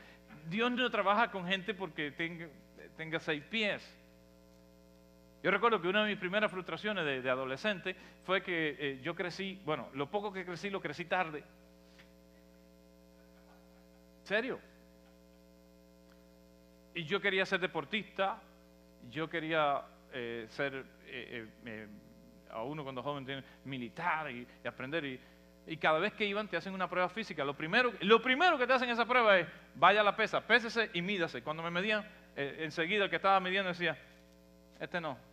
Dios 0.50 0.72
no 0.72 0.90
trabaja 0.90 1.32
con 1.32 1.46
gente 1.46 1.74
porque 1.74 2.12
tenga, 2.12 2.48
tenga 2.98 3.20
seis 3.20 3.44
pies. 3.44 3.99
Yo 5.42 5.52
recuerdo 5.52 5.82
que 5.82 5.88
una 5.88 6.04
de 6.04 6.10
mis 6.10 6.20
primeras 6.20 6.52
frustraciones 6.52 7.24
de, 7.24 7.30
adolescente 7.30 7.96
fue 8.26 8.44
que 8.44 8.76
eh, 8.78 9.00
yo 9.02 9.16
crecí, 9.16 9.60
bueno, 9.64 9.88
lo 9.94 10.10
poco 10.10 10.34
que 10.34 10.46
crecí 10.46 10.70
lo 10.70 10.82
crecí 10.82 11.06
tarde. 11.06 11.44
¿Serio? 14.24 14.60
Y 16.94 17.06
yo 17.06 17.22
quería 17.22 17.46
ser 17.46 17.62
deportista, 17.62 18.42
yo 19.10 19.30
quería 19.30 19.82
eh, 20.12 20.46
ser, 20.50 20.84
eh, 21.08 21.88
a 22.52 22.64
uno 22.64 22.84
cuando 22.84 23.02
joven 23.02 23.26
tiene 23.26 23.44
militar 23.64 24.30
y, 24.30 24.46
aprender. 24.68 25.06
Y, 25.06 25.20
y, 25.68 25.78
cada 25.78 26.00
vez 26.00 26.12
que 26.14 26.26
iban 26.26 26.50
te 26.50 26.58
hacen 26.58 26.74
una 26.74 26.90
prueba 26.90 27.08
física. 27.08 27.46
Lo 27.46 27.56
primero, 27.56 27.94
lo 28.02 28.22
primero 28.22 28.58
que 28.58 28.68
te 28.68 28.74
hacen 28.74 28.90
esa 28.90 29.06
prueba 29.06 29.40
es, 29.40 29.48
vaya 29.76 30.02
a 30.02 30.04
la 30.04 30.18
pesa, 30.18 30.46
pésese 30.46 30.90
y 30.94 31.02
mídase. 31.02 31.42
Cuando 31.42 31.64
me 31.64 31.72
medían, 31.72 32.06
enseguida 32.36 33.06
el 33.06 33.10
que 33.10 33.16
estaba 33.16 33.40
midiendo 33.40 33.70
decía, 33.70 33.98
este 34.80 35.00
no, 35.00 35.29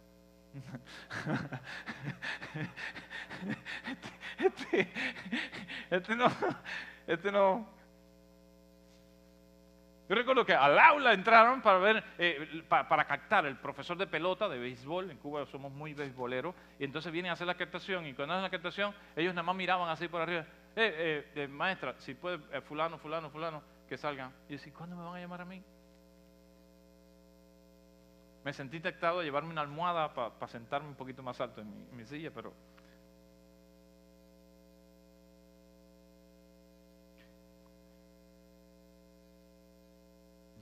este, 4.39 4.89
este, 5.91 6.17
no, 6.17 6.27
este 7.07 7.33
no. 7.33 7.77
Yo 10.09 10.15
recuerdo 10.15 10.47
que 10.47 10.55
al 10.55 10.79
aula 10.79 11.13
entraron 11.13 11.61
para 11.61 11.79
ver, 11.79 12.05
eh, 12.19 12.63
para, 12.69 13.05
captar 13.07 13.45
el 13.45 13.57
profesor 13.57 13.97
de 13.97 14.07
pelota 14.07 14.49
de 14.49 14.59
béisbol. 14.59 15.11
En 15.11 15.19
Cuba 15.19 15.45
somos 15.47 15.73
muy 15.73 15.95
beisboleros. 15.95 16.55
Y 16.79 16.85
entonces 16.85 17.11
vienen 17.11 17.31
a 17.31 17.33
hacer 17.33 17.47
la 17.47 17.57
captación. 17.57 18.07
Y 18.07 18.15
cuando 18.15 18.35
hacen 18.35 18.45
la 18.45 18.51
captación, 18.51 18.95
ellos 19.17 19.35
nada 19.35 19.43
más 19.43 19.57
miraban 19.57 19.89
así 19.89 20.07
por 20.07 20.23
arriba. 20.23 20.47
Eh, 20.77 21.33
eh, 21.35 21.49
maestra, 21.49 21.97
si 21.99 22.15
puede, 22.15 22.39
fulano, 22.63 22.99
fulano, 22.99 23.31
fulano, 23.31 23.63
que 23.89 23.97
salgan. 23.97 24.31
Y 24.47 24.53
yo 24.53 24.59
decía, 24.59 24.73
¿cuándo 24.75 24.95
me 24.95 25.03
van 25.03 25.17
a 25.17 25.21
llamar 25.21 25.41
a 25.41 25.45
mí? 25.45 25.63
Me 28.47 28.53
sentí 28.53 28.79
tentado 28.79 29.19
a 29.19 29.25
llevarme 29.25 29.51
una 29.51 29.63
almohada 29.63 30.15
para 30.15 30.47
sentarme 30.47 30.89
un 30.89 30.95
poquito 30.95 31.21
más 31.21 31.41
alto 31.41 31.61
en 31.61 31.97
mi, 31.97 32.05
silla, 32.05 32.31
pero 32.33 32.53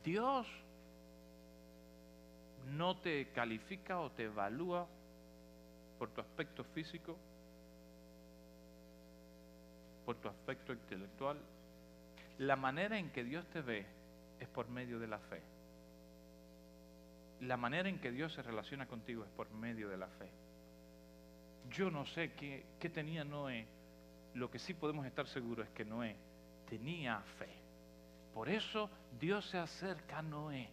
Dios 0.02 0.46
no 2.68 2.96
te 2.96 3.28
califica 3.32 4.00
o 4.00 4.10
te 4.12 4.22
evalúa 4.22 4.86
por 5.98 6.08
tu 6.08 6.22
aspecto 6.22 6.64
físico, 6.64 7.18
por 10.06 10.16
tu 10.16 10.28
aspecto 10.30 10.72
intelectual. 10.72 11.36
La 12.38 12.56
manera 12.56 12.98
en 12.98 13.10
que 13.10 13.24
Dios 13.24 13.44
te 13.48 13.60
ve 13.60 13.84
es 14.40 14.48
por 14.48 14.70
medio 14.70 14.98
de 14.98 15.06
la 15.06 15.18
fe 15.18 15.53
la 17.40 17.56
manera 17.56 17.88
en 17.88 17.98
que 17.98 18.10
Dios 18.10 18.32
se 18.32 18.42
relaciona 18.42 18.86
contigo 18.86 19.24
es 19.24 19.30
por 19.30 19.50
medio 19.50 19.88
de 19.88 19.96
la 19.96 20.08
fe. 20.08 20.30
Yo 21.70 21.90
no 21.90 22.06
sé 22.06 22.32
qué, 22.32 22.64
tenía 22.90 23.24
Noé. 23.24 23.66
Lo 24.34 24.50
que 24.50 24.58
sí 24.58 24.74
podemos 24.74 25.06
estar 25.06 25.26
seguros 25.26 25.66
es 25.66 25.72
que 25.72 25.84
Noé 25.84 26.16
tenía 26.68 27.20
fe. 27.38 27.48
Por 28.32 28.48
eso 28.48 28.90
Dios 29.18 29.48
se 29.48 29.58
acerca 29.58 30.18
a 30.18 30.22
Noé. 30.22 30.68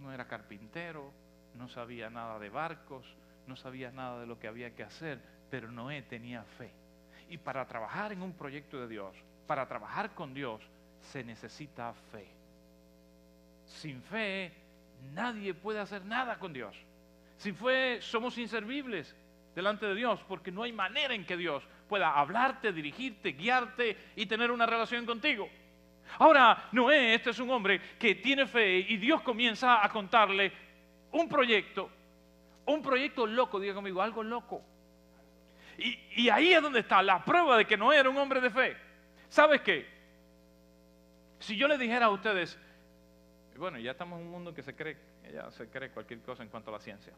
No 0.00 0.12
era 0.12 0.26
carpintero, 0.26 1.12
no 1.54 1.68
sabía 1.68 2.10
nada 2.10 2.38
de 2.38 2.50
barcos, 2.50 3.06
no 3.46 3.56
sabía 3.56 3.90
nada 3.90 4.20
de 4.20 4.26
lo 4.26 4.38
que 4.38 4.48
había 4.48 4.74
que 4.74 4.82
hacer, 4.82 5.20
pero 5.50 5.70
Noé 5.70 6.02
tenía 6.02 6.42
fe. 6.42 6.70
Y 7.28 7.38
para 7.38 7.66
trabajar 7.66 8.12
en 8.12 8.22
un 8.22 8.32
proyecto 8.32 8.80
de 8.80 8.88
Dios, 8.88 9.16
para 9.46 9.66
trabajar 9.66 10.14
con 10.14 10.34
Dios, 10.34 10.60
se 11.12 11.24
necesita 11.24 11.92
fe. 12.10 12.28
Sin 13.66 14.02
fe 14.02 14.52
nadie 15.12 15.54
puede 15.54 15.80
hacer 15.80 16.04
nada 16.04 16.38
con 16.38 16.52
Dios. 16.52 16.76
Si 17.36 17.52
fue, 17.52 17.98
somos 18.00 18.38
inservibles 18.38 19.14
delante 19.54 19.86
de 19.86 19.94
Dios, 19.94 20.20
porque 20.26 20.50
no 20.50 20.62
hay 20.62 20.72
manera 20.72 21.14
en 21.14 21.24
que 21.24 21.36
Dios 21.36 21.62
pueda 21.88 22.18
hablarte, 22.18 22.72
dirigirte, 22.72 23.32
guiarte 23.32 23.96
y 24.16 24.26
tener 24.26 24.50
una 24.50 24.66
relación 24.66 25.06
contigo. 25.06 25.48
Ahora, 26.18 26.68
Noé, 26.72 27.14
este 27.14 27.30
es 27.30 27.38
un 27.38 27.50
hombre 27.50 27.80
que 27.98 28.16
tiene 28.16 28.46
fe 28.46 28.78
y 28.78 28.96
Dios 28.96 29.22
comienza 29.22 29.84
a 29.84 29.88
contarle 29.88 30.52
un 31.12 31.28
proyecto, 31.28 31.90
un 32.66 32.82
proyecto 32.82 33.26
loco, 33.26 33.60
diga 33.60 33.74
conmigo, 33.74 34.02
algo 34.02 34.22
loco. 34.22 34.62
Y, 35.76 36.28
ahí 36.28 36.52
es 36.52 36.62
donde 36.62 36.80
está 36.80 37.02
la 37.02 37.24
prueba 37.24 37.56
de 37.56 37.64
que 37.64 37.76
Noé 37.76 37.98
era 37.98 38.08
un 38.08 38.16
hombre 38.16 38.40
de 38.40 38.50
fe. 38.50 38.76
¿Sabes 39.28 39.60
qué? 39.62 39.92
Si 41.40 41.56
yo 41.56 41.66
le 41.66 41.76
dijera 41.76 42.06
a 42.06 42.10
ustedes, 42.10 42.58
bueno, 43.58 43.78
ya 43.78 43.92
estamos 43.92 44.20
en 44.20 44.26
un 44.26 44.32
mundo 44.32 44.52
que 44.52 44.62
se 44.62 44.74
cree, 44.74 44.96
ya 45.32 45.50
se 45.52 45.68
cree 45.68 45.90
cualquier 45.90 46.20
cosa 46.20 46.42
en 46.42 46.48
cuanto 46.48 46.70
a 46.70 46.74
la 46.74 46.80
ciencia. 46.80 47.12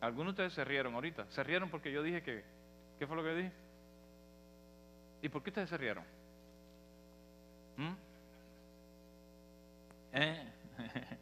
Algunos 0.00 0.34
de 0.34 0.42
ustedes 0.42 0.52
se 0.54 0.64
rieron 0.64 0.94
ahorita. 0.94 1.26
Se 1.30 1.42
rieron 1.42 1.70
porque 1.70 1.92
yo 1.92 2.02
dije 2.02 2.22
que. 2.22 2.42
¿Qué 2.98 3.06
fue 3.06 3.16
lo 3.16 3.22
que 3.22 3.34
dije? 3.34 3.52
¿Y 5.22 5.28
por 5.28 5.42
qué 5.42 5.50
ustedes 5.50 5.68
se 5.68 5.76
rieron? 5.76 6.04
¿Mm? 7.76 7.92
¿Eh? 10.12 10.52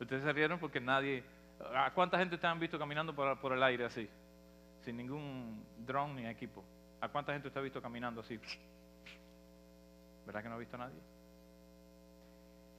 ustedes 0.00 0.22
se 0.22 0.32
rieron 0.32 0.58
porque 0.58 0.80
nadie. 0.80 1.24
¿A 1.74 1.90
cuánta 1.92 2.18
gente 2.18 2.36
ustedes 2.36 2.52
han 2.52 2.60
visto 2.60 2.78
caminando 2.78 3.14
por, 3.14 3.38
por 3.40 3.52
el 3.52 3.62
aire 3.62 3.84
así? 3.84 4.08
Sin 4.84 4.96
ningún 4.96 5.64
drone 5.78 6.22
ni 6.22 6.28
equipo. 6.28 6.64
¿A 7.00 7.08
cuánta 7.08 7.32
gente 7.32 7.48
usted 7.48 7.60
ha 7.60 7.64
visto 7.64 7.82
caminando 7.82 8.20
así? 8.20 8.40
¿Verdad 10.26 10.42
que 10.42 10.48
no 10.48 10.54
ha 10.54 10.58
visto 10.58 10.76
a 10.76 10.80
nadie? 10.80 11.00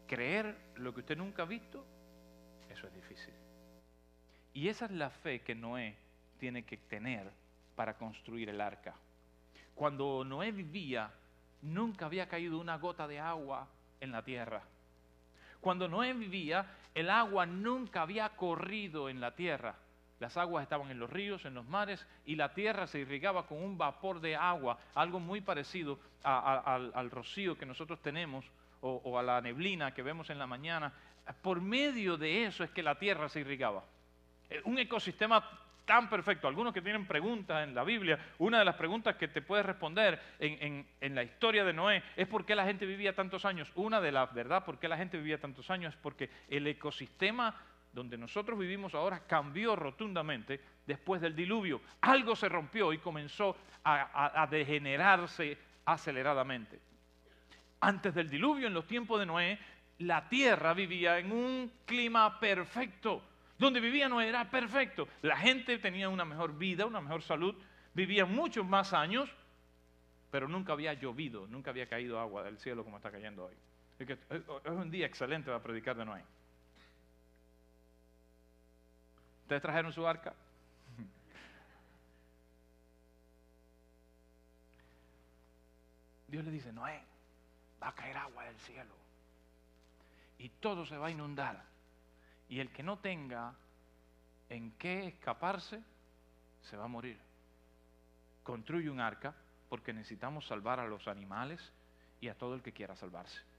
Creer 0.07 0.55
lo 0.75 0.93
que 0.93 1.01
usted 1.01 1.17
nunca 1.17 1.43
ha 1.43 1.45
visto, 1.45 1.85
eso 2.69 2.87
es 2.87 2.93
difícil. 2.93 3.33
Y 4.53 4.67
esa 4.67 4.85
es 4.85 4.91
la 4.91 5.09
fe 5.09 5.41
que 5.41 5.55
Noé 5.55 5.95
tiene 6.37 6.63
que 6.63 6.77
tener 6.77 7.31
para 7.75 7.97
construir 7.97 8.49
el 8.49 8.59
arca. 8.59 8.95
Cuando 9.73 10.23
Noé 10.25 10.51
vivía, 10.51 11.11
nunca 11.61 12.05
había 12.05 12.27
caído 12.27 12.59
una 12.59 12.77
gota 12.77 13.07
de 13.07 13.19
agua 13.19 13.67
en 13.99 14.11
la 14.11 14.23
tierra. 14.23 14.63
Cuando 15.61 15.87
Noé 15.87 16.13
vivía, 16.13 16.65
el 16.93 17.09
agua 17.09 17.45
nunca 17.45 18.01
había 18.01 18.29
corrido 18.29 19.09
en 19.09 19.21
la 19.21 19.35
tierra. 19.35 19.75
Las 20.21 20.37
aguas 20.37 20.61
estaban 20.61 20.91
en 20.91 20.99
los 20.99 21.09
ríos, 21.09 21.45
en 21.45 21.55
los 21.55 21.65
mares, 21.65 22.05
y 22.27 22.35
la 22.35 22.53
tierra 22.53 22.85
se 22.85 22.99
irrigaba 22.99 23.47
con 23.47 23.57
un 23.57 23.75
vapor 23.75 24.21
de 24.21 24.35
agua, 24.35 24.77
algo 24.93 25.19
muy 25.19 25.41
parecido 25.41 25.97
al, 26.21 27.09
rocío 27.09 27.57
que 27.57 27.65
nosotros 27.65 27.99
tenemos 28.03 28.45
o, 28.81 29.17
a 29.17 29.23
la 29.23 29.41
neblina 29.41 29.95
que 29.95 30.03
vemos 30.03 30.29
en 30.29 30.37
la 30.37 30.45
mañana. 30.45 30.93
Por 31.41 31.59
medio 31.59 32.17
de 32.17 32.45
eso 32.45 32.63
es 32.63 32.69
que 32.69 32.83
la 32.83 32.99
tierra 32.99 33.29
se 33.29 33.39
irrigaba. 33.39 33.83
Eh, 34.47 34.61
un 34.65 34.77
ecosistema 34.77 35.43
tan 35.85 36.07
perfecto. 36.07 36.47
Algunos 36.47 36.71
que 36.71 36.83
tienen 36.83 37.07
preguntas 37.07 37.67
en 37.67 37.73
la 37.73 37.83
Biblia, 37.83 38.19
una 38.37 38.59
de 38.59 38.65
las 38.65 38.75
preguntas 38.75 39.15
que 39.15 39.27
te 39.27 39.41
puedes 39.41 39.65
responder 39.65 40.21
en, 40.37 40.85
en, 41.01 41.15
la 41.15 41.23
historia 41.23 41.65
de 41.65 41.73
Noé 41.73 42.03
es 42.15 42.27
por 42.27 42.45
qué 42.45 42.53
la 42.53 42.65
gente 42.65 42.85
vivía 42.85 43.15
tantos 43.15 43.43
años. 43.43 43.71
Una 43.73 43.99
de 43.99 44.11
las 44.11 44.31
verdad, 44.35 44.63
por 44.63 44.77
qué 44.77 44.87
la 44.87 44.97
gente 44.97 45.17
vivía 45.17 45.39
tantos 45.39 45.71
años 45.71 45.95
es 45.95 45.99
porque 45.99 46.29
el 46.47 46.67
ecosistema 46.67 47.55
donde 47.93 48.17
nosotros 48.17 48.57
vivimos 48.57 48.93
ahora 48.95 49.25
cambió 49.27 49.75
rotundamente 49.75 50.59
después 50.85 51.21
del 51.21 51.35
diluvio. 51.35 51.81
Algo 52.01 52.35
se 52.35 52.47
rompió 52.47 52.93
y 52.93 52.99
comenzó 52.99 53.55
a, 53.83 54.47
degenerarse 54.49 55.57
aceleradamente. 55.85 56.79
Antes 57.81 58.13
del 58.13 58.29
diluvio, 58.29 58.67
en 58.67 58.73
los 58.73 58.85
tiempos 58.85 59.19
de 59.19 59.25
Noé, 59.25 59.59
la 59.99 60.29
tierra 60.29 60.73
vivía 60.73 61.19
en 61.19 61.31
un 61.31 61.71
clima 61.85 62.39
perfecto. 62.39 63.23
Donde 63.57 63.79
vivía 63.79 64.09
Noé 64.09 64.29
era 64.29 64.49
perfecto. 64.49 65.07
La 65.21 65.37
gente 65.37 65.77
tenía 65.77 66.09
una 66.09 66.25
mejor 66.25 66.57
vida, 66.57 66.85
una 66.85 67.01
mejor 67.01 67.21
salud, 67.21 67.55
vivía 67.93 68.25
muchos 68.25 68.65
más 68.65 68.93
años, 68.93 69.29
pero 70.31 70.47
nunca 70.47 70.73
había 70.73 70.93
llovido, 70.93 71.45
nunca 71.47 71.71
había 71.71 71.87
caído 71.87 72.19
agua 72.19 72.43
del 72.43 72.57
cielo 72.57 72.83
como 72.83 72.97
está 72.97 73.11
cayendo 73.11 73.45
hoy. 73.45 73.55
Es 73.99 74.71
un 74.71 74.89
día 74.89 75.05
excelente 75.05 75.47
para 75.47 75.61
predicar 75.61 75.95
de 75.95 76.05
Noé. 76.05 76.23
¿Ustedes 79.51 79.63
trajeron 79.63 79.91
su 79.91 80.07
arca? 80.07 80.33
Dios 86.29 86.45
le 86.45 86.51
dice, 86.51 86.71
Noé, 86.71 87.03
va 87.83 87.89
a 87.89 87.93
caer 87.93 88.15
agua 88.15 88.45
del 88.45 88.57
cielo 88.59 88.95
y 90.37 90.47
todo 90.47 90.85
se 90.85 90.95
va 90.95 91.07
a 91.07 91.11
inundar. 91.11 91.61
Y 92.47 92.61
el 92.61 92.71
que 92.71 92.81
no 92.81 92.99
tenga 92.99 93.53
en 94.47 94.71
qué 94.77 95.07
escaparse, 95.07 95.83
se 96.61 96.77
va 96.77 96.85
a 96.85 96.87
morir. 96.87 97.19
Construye 98.43 98.89
un 98.89 99.01
arca 99.01 99.35
porque 99.67 99.91
necesitamos 99.91 100.47
salvar 100.47 100.79
a 100.79 100.87
los 100.87 101.09
animales 101.09 101.59
y 102.21 102.29
a 102.29 102.37
todo 102.37 102.55
el 102.55 102.61
que 102.61 102.71
quiera 102.71 102.95
salvarse. 102.95 103.50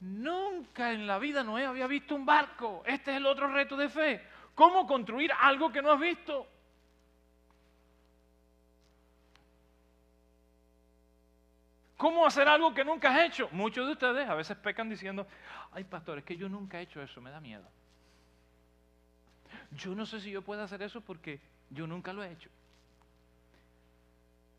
Nunca 0.00 0.92
en 0.92 1.06
la 1.06 1.18
vida 1.18 1.42
Noé 1.42 1.66
había 1.66 1.86
visto 1.86 2.14
un 2.14 2.24
barco. 2.24 2.82
Este 2.86 3.10
es 3.10 3.16
el 3.16 3.26
otro 3.26 3.48
reto 3.52 3.76
de 3.76 3.88
fe. 3.88 4.22
¿Cómo 4.54 4.86
construir 4.86 5.32
algo 5.32 5.72
que 5.72 5.82
no 5.82 5.92
has 5.92 6.00
visto? 6.00 6.46
¿Cómo 11.96 12.24
hacer 12.24 12.46
algo 12.46 12.72
que 12.72 12.84
nunca 12.84 13.12
has 13.12 13.26
hecho? 13.26 13.48
Muchos 13.50 13.86
de 13.86 13.92
ustedes 13.92 14.28
a 14.28 14.34
veces 14.34 14.56
pecan 14.56 14.88
diciendo, 14.88 15.26
ay 15.72 15.82
pastor, 15.82 16.18
es 16.18 16.24
que 16.24 16.36
yo 16.36 16.48
nunca 16.48 16.78
he 16.78 16.82
hecho 16.82 17.02
eso, 17.02 17.20
me 17.20 17.30
da 17.30 17.40
miedo. 17.40 17.68
Yo 19.72 19.96
no 19.96 20.06
sé 20.06 20.20
si 20.20 20.30
yo 20.30 20.42
puedo 20.42 20.62
hacer 20.62 20.80
eso 20.82 21.00
porque 21.00 21.40
yo 21.70 21.88
nunca 21.88 22.12
lo 22.12 22.22
he 22.22 22.30
hecho. 22.30 22.50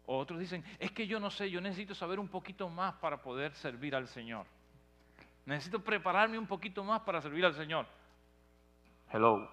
Otros 0.06 0.40
dicen, 0.40 0.66
es 0.80 0.92
que 0.92 1.08
yo 1.08 1.20
no 1.20 1.30
sé, 1.30 1.50
yo 1.50 1.62
necesito 1.62 1.96
saber 1.96 2.20
un 2.20 2.28
poquito 2.28 2.68
más 2.68 2.96
para 2.96 3.22
poder 3.22 3.54
servir 3.56 3.96
al 3.96 4.08
Señor. 4.08 4.46
Necesito 5.50 5.84
prepararme 5.84 6.38
un 6.38 6.46
poquito 6.46 6.84
más 6.84 7.02
para 7.02 7.22
servir 7.22 7.44
al 7.44 7.56
Señor. 7.56 7.88
Hello, 9.12 9.50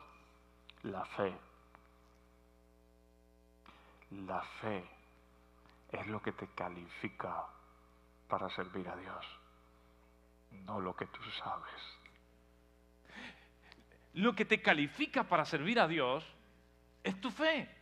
la 0.83 1.03
fe. 1.07 1.35
La 4.11 4.43
fe 4.61 4.85
es 5.93 6.07
lo 6.09 6.21
que 6.21 6.33
te 6.33 6.49
califica 6.49 7.47
para 8.29 8.51
servir 8.51 8.87
a 8.91 8.97
Dios, 8.97 9.25
no 10.67 10.81
lo 10.81 10.95
que 10.95 11.07
tú 11.07 11.23
sabes. 11.43 11.99
Lo 14.13 14.35
que 14.35 14.45
te 14.45 14.61
califica 14.61 15.25
para 15.25 15.47
servir 15.47 15.81
a 15.81 15.89
Dios 15.89 16.31
es 17.05 17.19
tu 17.23 17.31
fe. 17.31 17.75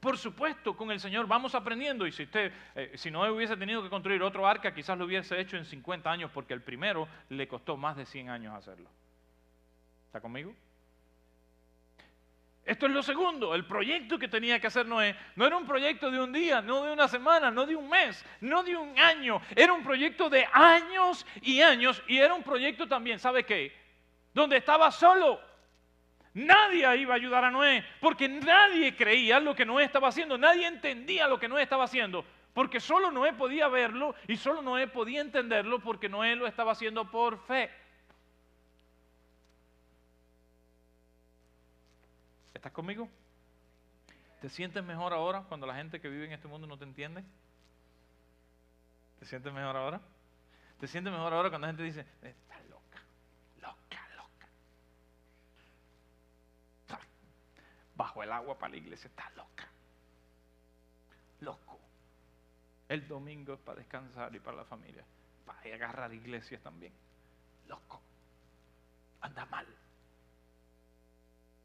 Por 0.00 0.16
supuesto, 0.16 0.74
con 0.74 0.90
el 0.90 0.98
Señor 0.98 1.26
vamos 1.26 1.54
aprendiendo 1.54 2.06
y 2.06 2.12
si 2.12 2.22
usted, 2.22 2.50
eh, 2.74 2.92
si 2.94 3.10
no 3.10 3.20
hubiese 3.30 3.56
tenido 3.58 3.82
que 3.82 3.90
construir 3.90 4.22
otro 4.22 4.46
arca, 4.46 4.72
quizás 4.72 4.96
lo 4.96 5.04
hubiese 5.04 5.38
hecho 5.38 5.58
en 5.58 5.66
50 5.66 6.10
años 6.10 6.30
porque 6.32 6.54
el 6.54 6.62
primero 6.62 7.06
le 7.28 7.46
costó 7.46 7.76
más 7.76 7.98
de 7.98 8.06
100 8.06 8.30
años 8.30 8.54
hacerlo. 8.54 8.88
¿Está 10.06 10.20
conmigo? 10.22 10.54
Esto 12.64 12.86
es 12.86 12.92
lo 12.92 13.02
segundo, 13.02 13.54
el 13.54 13.66
proyecto 13.66 14.18
que 14.18 14.28
tenía 14.28 14.58
que 14.60 14.68
hacer 14.68 14.86
no 14.86 15.02
era 15.02 15.56
un 15.56 15.66
proyecto 15.66 16.10
de 16.10 16.20
un 16.20 16.32
día, 16.32 16.62
no 16.62 16.84
de 16.84 16.92
una 16.92 17.08
semana, 17.08 17.50
no 17.50 17.66
de 17.66 17.74
un 17.74 17.88
mes, 17.88 18.24
no 18.40 18.62
de 18.62 18.76
un 18.76 18.98
año, 18.98 19.42
era 19.56 19.72
un 19.72 19.82
proyecto 19.82 20.30
de 20.30 20.46
años 20.52 21.26
y 21.42 21.62
años 21.62 22.02
y 22.06 22.18
era 22.18 22.32
un 22.32 22.42
proyecto 22.42 22.86
también, 22.86 23.18
¿sabe 23.18 23.44
qué? 23.44 23.76
Donde 24.32 24.56
estaba 24.56 24.90
solo. 24.90 25.49
Nadie 26.40 26.96
iba 26.96 27.12
a 27.12 27.16
ayudar 27.16 27.44
a 27.44 27.50
Noé 27.50 27.84
porque 28.00 28.28
nadie 28.28 28.96
creía 28.96 29.38
lo 29.40 29.54
que 29.54 29.66
Noé 29.66 29.84
estaba 29.84 30.08
haciendo, 30.08 30.38
nadie 30.38 30.66
entendía 30.66 31.28
lo 31.28 31.38
que 31.38 31.48
Noé 31.48 31.62
estaba 31.62 31.84
haciendo, 31.84 32.24
porque 32.54 32.80
solo 32.80 33.10
Noé 33.10 33.34
podía 33.34 33.68
verlo 33.68 34.14
y 34.26 34.36
solo 34.36 34.62
Noé 34.62 34.86
podía 34.86 35.20
entenderlo 35.20 35.80
porque 35.80 36.08
Noé 36.08 36.36
lo 36.36 36.46
estaba 36.46 36.72
haciendo 36.72 37.10
por 37.10 37.38
fe. 37.40 37.70
¿Estás 42.54 42.72
conmigo? 42.72 43.08
¿Te 44.40 44.48
sientes 44.48 44.82
mejor 44.82 45.12
ahora 45.12 45.42
cuando 45.48 45.66
la 45.66 45.74
gente 45.74 46.00
que 46.00 46.08
vive 46.08 46.24
en 46.24 46.32
este 46.32 46.48
mundo 46.48 46.66
no 46.66 46.78
te 46.78 46.84
entiende? 46.84 47.22
¿Te 49.18 49.26
sientes 49.26 49.52
mejor 49.52 49.76
ahora? 49.76 50.00
¿Te 50.78 50.86
sientes 50.86 51.12
mejor 51.12 51.34
ahora 51.34 51.50
cuando 51.50 51.66
la 51.66 51.74
gente 51.74 51.82
dice, 51.82 52.06
bajo 58.00 58.22
el 58.22 58.32
agua 58.32 58.58
para 58.58 58.70
la 58.70 58.76
iglesia. 58.78 59.08
Está 59.08 59.30
loca. 59.36 59.68
Loco. 61.40 61.78
El 62.88 63.06
domingo 63.06 63.52
es 63.52 63.60
para 63.60 63.78
descansar 63.78 64.34
y 64.34 64.40
para 64.40 64.56
la 64.56 64.64
familia. 64.64 65.04
Para 65.44 65.60
agarrar 65.74 66.14
iglesias 66.14 66.62
también. 66.62 66.94
Loco. 67.68 68.00
Anda 69.20 69.44
mal. 69.44 69.66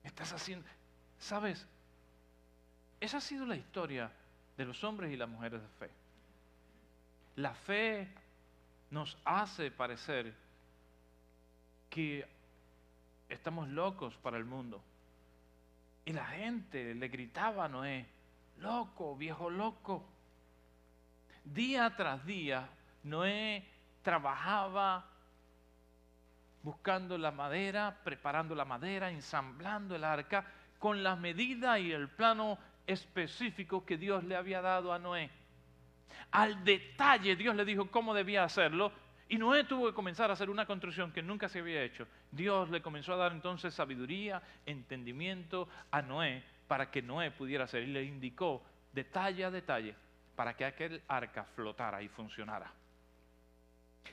Estás 0.03 0.33
haciendo... 0.33 0.67
¿Sabes? 1.19 1.65
Esa 2.99 3.17
ha 3.17 3.21
sido 3.21 3.45
la 3.45 3.55
historia 3.55 4.11
de 4.57 4.65
los 4.65 4.83
hombres 4.83 5.13
y 5.13 5.15
las 5.15 5.29
mujeres 5.29 5.61
de 5.61 5.69
fe. 5.69 5.89
La 7.37 7.55
fe 7.55 8.09
nos 8.91 9.17
hace 9.23 9.71
parecer 9.71 10.35
que 11.89 12.27
estamos 13.29 13.69
locos 13.69 14.17
para 14.17 14.35
el 14.35 14.43
mundo. 14.43 14.83
Y 16.05 16.13
la 16.13 16.25
gente 16.25 16.93
le 16.93 17.07
gritaba 17.07 17.65
a 17.65 17.67
Noé, 17.67 18.05
loco, 18.59 19.15
viejo 19.17 19.49
loco. 19.49 20.07
Día 21.43 21.95
tras 21.95 22.23
día, 22.25 22.69
Noé 23.03 23.67
trabajaba 24.03 25.09
buscando 26.61 27.17
la 27.17 27.31
madera, 27.31 27.99
preparando 28.03 28.55
la 28.55 28.65
madera, 28.65 29.09
ensamblando 29.09 29.95
el 29.95 30.03
arca, 30.03 30.45
con 30.79 31.03
la 31.03 31.15
medida 31.15 31.79
y 31.79 31.91
el 31.91 32.09
plano 32.09 32.57
específico 32.85 33.85
que 33.85 33.97
Dios 33.97 34.23
le 34.23 34.35
había 34.35 34.61
dado 34.61 34.93
a 34.93 34.99
Noé. 34.99 35.29
Al 36.31 36.63
detalle 36.63 37.35
Dios 37.35 37.55
le 37.55 37.65
dijo 37.65 37.89
cómo 37.89 38.13
debía 38.13 38.43
hacerlo 38.43 38.91
y 39.27 39.37
Noé 39.37 39.63
tuvo 39.63 39.87
que 39.87 39.93
comenzar 39.93 40.29
a 40.29 40.33
hacer 40.33 40.49
una 40.49 40.65
construcción 40.65 41.11
que 41.11 41.23
nunca 41.23 41.49
se 41.49 41.59
había 41.59 41.83
hecho. 41.83 42.07
Dios 42.31 42.69
le 42.69 42.81
comenzó 42.81 43.13
a 43.13 43.17
dar 43.17 43.31
entonces 43.31 43.73
sabiduría, 43.73 44.41
entendimiento 44.65 45.67
a 45.89 46.01
Noé 46.01 46.43
para 46.67 46.91
que 46.91 47.01
Noé 47.01 47.31
pudiera 47.31 47.63
hacer. 47.63 47.83
Y 47.83 47.87
le 47.87 48.03
indicó 48.03 48.63
detalle 48.93 49.45
a 49.45 49.51
detalle 49.51 49.95
para 50.35 50.55
que 50.55 50.65
aquel 50.65 51.01
arca 51.07 51.43
flotara 51.43 52.03
y 52.03 52.07
funcionara. 52.07 52.71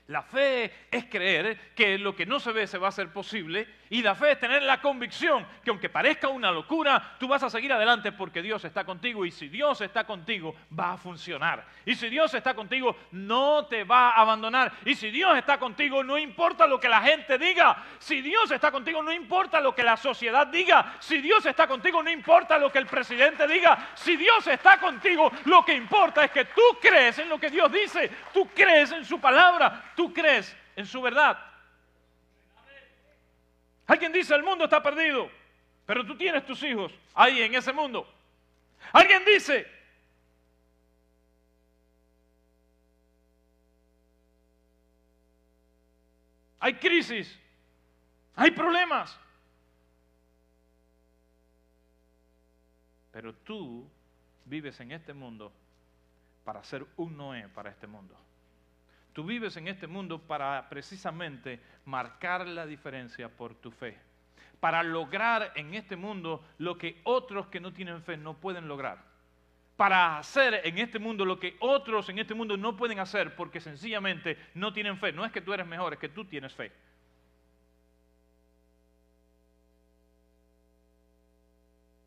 La 0.08 0.22
fe 0.22 0.72
es 0.90 1.04
creer 1.06 1.74
que 1.74 1.98
lo 1.98 2.16
que 2.16 2.24
no 2.24 2.40
se 2.40 2.52
ve 2.52 2.66
se 2.66 2.78
va 2.78 2.86
a 2.86 2.88
hacer 2.88 3.12
posible 3.12 3.68
y 3.92 4.00
la 4.00 4.14
fe 4.14 4.32
es 4.32 4.40
tener 4.40 4.62
la 4.62 4.80
convicción 4.80 5.46
que 5.62 5.68
aunque 5.68 5.90
parezca 5.90 6.28
una 6.28 6.50
locura, 6.50 7.16
tú 7.18 7.28
vas 7.28 7.42
a 7.42 7.50
seguir 7.50 7.70
adelante 7.74 8.10
porque 8.10 8.40
Dios 8.40 8.64
está 8.64 8.84
contigo 8.84 9.26
y 9.26 9.30
si 9.30 9.48
Dios 9.48 9.82
está 9.82 10.04
contigo 10.04 10.54
va 10.78 10.94
a 10.94 10.96
funcionar. 10.96 11.62
Y 11.84 11.94
si 11.94 12.08
Dios 12.08 12.32
está 12.32 12.54
contigo 12.54 12.96
no 13.10 13.66
te 13.66 13.84
va 13.84 14.08
a 14.08 14.22
abandonar. 14.22 14.72
Y 14.86 14.94
si 14.94 15.10
Dios 15.10 15.36
está 15.36 15.58
contigo 15.58 16.02
no 16.02 16.16
importa 16.16 16.66
lo 16.66 16.80
que 16.80 16.88
la 16.88 17.02
gente 17.02 17.36
diga. 17.36 17.84
Si 17.98 18.22
Dios 18.22 18.50
está 18.50 18.70
contigo 18.70 19.02
no 19.02 19.12
importa 19.12 19.60
lo 19.60 19.74
que 19.74 19.82
la 19.82 19.98
sociedad 19.98 20.46
diga. 20.46 20.96
Si 20.98 21.20
Dios 21.20 21.44
está 21.44 21.66
contigo 21.66 22.02
no 22.02 22.10
importa 22.10 22.58
lo 22.58 22.72
que 22.72 22.78
el 22.78 22.86
presidente 22.86 23.46
diga. 23.46 23.90
Si 23.94 24.16
Dios 24.16 24.46
está 24.46 24.80
contigo 24.80 25.30
lo 25.44 25.62
que 25.66 25.74
importa 25.74 26.24
es 26.24 26.30
que 26.30 26.46
tú 26.46 26.62
crees 26.80 27.18
en 27.18 27.28
lo 27.28 27.38
que 27.38 27.50
Dios 27.50 27.70
dice. 27.70 28.10
Tú 28.32 28.48
crees 28.54 28.90
en 28.92 29.04
su 29.04 29.20
palabra 29.20 29.92
tú 29.94 30.12
crees 30.12 30.56
en 30.76 30.86
su 30.86 31.02
verdad. 31.02 31.51
Alguien 33.92 34.10
dice, 34.10 34.34
el 34.34 34.42
mundo 34.42 34.64
está 34.64 34.82
perdido, 34.82 35.30
pero 35.84 36.02
tú 36.06 36.16
tienes 36.16 36.46
tus 36.46 36.62
hijos 36.62 36.90
ahí 37.12 37.42
en 37.42 37.54
ese 37.54 37.74
mundo. 37.74 38.10
Alguien 38.90 39.22
dice, 39.22 39.66
hay 46.58 46.72
crisis, 46.76 47.38
hay 48.34 48.50
problemas, 48.52 49.14
pero 53.10 53.34
tú 53.34 53.86
vives 54.46 54.80
en 54.80 54.92
este 54.92 55.12
mundo 55.12 55.52
para 56.44 56.64
ser 56.64 56.86
un 56.96 57.14
Noé 57.14 57.46
para 57.50 57.68
este 57.68 57.86
mundo. 57.86 58.21
Tú 59.12 59.24
vives 59.24 59.56
en 59.56 59.68
este 59.68 59.86
mundo 59.86 60.18
para 60.20 60.68
precisamente 60.68 61.60
marcar 61.84 62.46
la 62.46 62.66
diferencia 62.66 63.28
por 63.28 63.54
tu 63.54 63.70
fe. 63.70 63.98
Para 64.58 64.82
lograr 64.82 65.52
en 65.54 65.74
este 65.74 65.96
mundo 65.96 66.44
lo 66.58 66.78
que 66.78 67.00
otros 67.04 67.48
que 67.48 67.60
no 67.60 67.72
tienen 67.72 68.02
fe 68.02 68.16
no 68.16 68.34
pueden 68.34 68.68
lograr. 68.68 69.04
Para 69.76 70.18
hacer 70.18 70.60
en 70.64 70.78
este 70.78 70.98
mundo 70.98 71.24
lo 71.24 71.38
que 71.38 71.56
otros 71.60 72.08
en 72.08 72.18
este 72.20 72.34
mundo 72.34 72.56
no 72.56 72.76
pueden 72.76 73.00
hacer 73.00 73.34
porque 73.34 73.60
sencillamente 73.60 74.38
no 74.54 74.72
tienen 74.72 74.98
fe. 74.98 75.12
No 75.12 75.24
es 75.24 75.32
que 75.32 75.40
tú 75.40 75.52
eres 75.52 75.66
mejor, 75.66 75.92
es 75.92 75.98
que 75.98 76.08
tú 76.08 76.24
tienes 76.24 76.54
fe. 76.54 76.72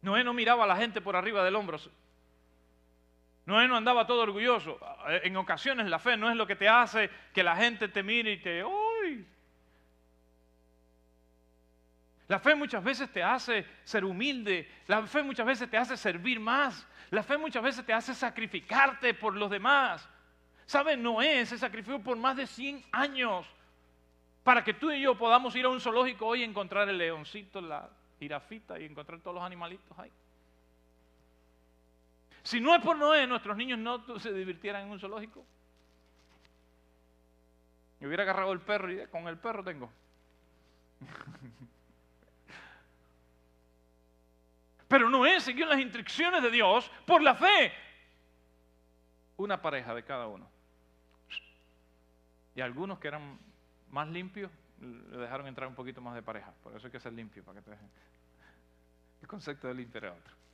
Noé 0.01 0.23
no 0.23 0.33
miraba 0.33 0.63
a 0.63 0.67
la 0.67 0.77
gente 0.77 1.01
por 1.01 1.15
arriba 1.15 1.43
del 1.43 1.55
hombro. 1.55 1.77
Noé 3.45 3.67
no 3.67 3.75
andaba 3.75 4.07
todo 4.07 4.21
orgulloso. 4.21 4.79
En 5.23 5.37
ocasiones 5.37 5.87
la 5.87 5.99
fe 5.99 6.17
no 6.17 6.29
es 6.29 6.35
lo 6.35 6.47
que 6.47 6.55
te 6.55 6.67
hace 6.67 7.09
que 7.33 7.43
la 7.43 7.55
gente 7.55 7.87
te 7.87 8.01
mire 8.01 8.31
y 8.31 8.37
te... 8.37 8.63
¡Uy! 8.63 9.25
La 12.27 12.39
fe 12.39 12.55
muchas 12.55 12.83
veces 12.83 13.11
te 13.11 13.21
hace 13.21 13.65
ser 13.83 14.03
humilde. 14.03 14.67
La 14.87 15.05
fe 15.05 15.21
muchas 15.21 15.45
veces 15.45 15.69
te 15.69 15.77
hace 15.77 15.95
servir 15.95 16.39
más. 16.39 16.87
La 17.11 17.21
fe 17.21 17.37
muchas 17.37 17.61
veces 17.61 17.85
te 17.85 17.93
hace 17.93 18.15
sacrificarte 18.15 19.13
por 19.13 19.35
los 19.35 19.51
demás. 19.51 20.09
¿Sabes? 20.65 20.97
Noé 20.97 21.45
se 21.45 21.59
sacrificó 21.59 21.99
por 21.99 22.17
más 22.17 22.35
de 22.35 22.47
100 22.47 22.83
años 22.91 23.45
para 24.43 24.63
que 24.63 24.73
tú 24.73 24.91
y 24.91 25.01
yo 25.01 25.15
podamos 25.15 25.55
ir 25.55 25.65
a 25.65 25.69
un 25.69 25.79
zoológico 25.79 26.25
hoy 26.25 26.41
y 26.41 26.43
encontrar 26.43 26.89
el 26.89 26.97
leoncito, 26.97 27.61
la 27.61 27.89
jirafita 28.19 28.79
y 28.79 28.85
encontrar 28.85 29.19
todos 29.19 29.35
los 29.35 29.43
animalitos 29.43 29.97
ahí. 29.99 30.11
Si 32.45 32.59
no 32.59 32.75
es 32.75 32.81
por 32.83 32.95
Noé, 32.95 33.25
nuestros 33.25 33.57
niños 33.57 33.79
no 33.79 34.19
se 34.19 34.31
divirtieran 34.31 34.83
en 34.83 34.91
un 34.91 34.99
zoológico. 34.99 35.43
Me 37.99 38.05
hubiera 38.05 38.21
agarrado 38.21 38.51
el 38.51 38.61
perro 38.61 38.91
y 38.91 39.07
con 39.07 39.27
el 39.27 39.39
perro 39.39 39.63
tengo. 39.63 39.91
Pero 44.87 45.09
Noé 45.09 45.41
siguió 45.41 45.65
las 45.65 45.79
instrucciones 45.79 46.43
de 46.43 46.51
Dios 46.51 46.91
por 47.07 47.23
la 47.23 47.33
fe. 47.33 47.73
Una 49.37 49.59
pareja 49.59 49.95
de 49.95 50.03
cada 50.03 50.27
uno. 50.27 50.47
Y 52.53 52.61
algunos 52.61 52.99
que 52.99 53.07
eran 53.07 53.39
más 53.89 54.07
limpios, 54.07 54.51
le 54.79 55.17
dejaron 55.17 55.47
entrar 55.47 55.67
un 55.67 55.73
poquito 55.73 55.99
más 55.99 56.13
de 56.13 56.21
pareja. 56.21 56.53
Por 56.61 56.75
eso 56.75 56.85
hay 56.85 56.91
que 56.91 56.99
ser 56.99 57.13
limpio, 57.13 57.43
para 57.43 57.59
que 57.59 57.65
te 57.65 57.71
dejen. 57.71 57.89
El 59.23 59.27
concepto 59.27 59.67
de 59.67 59.73
limpio 59.73 59.97
era 59.97 60.13
otro. 60.13 60.44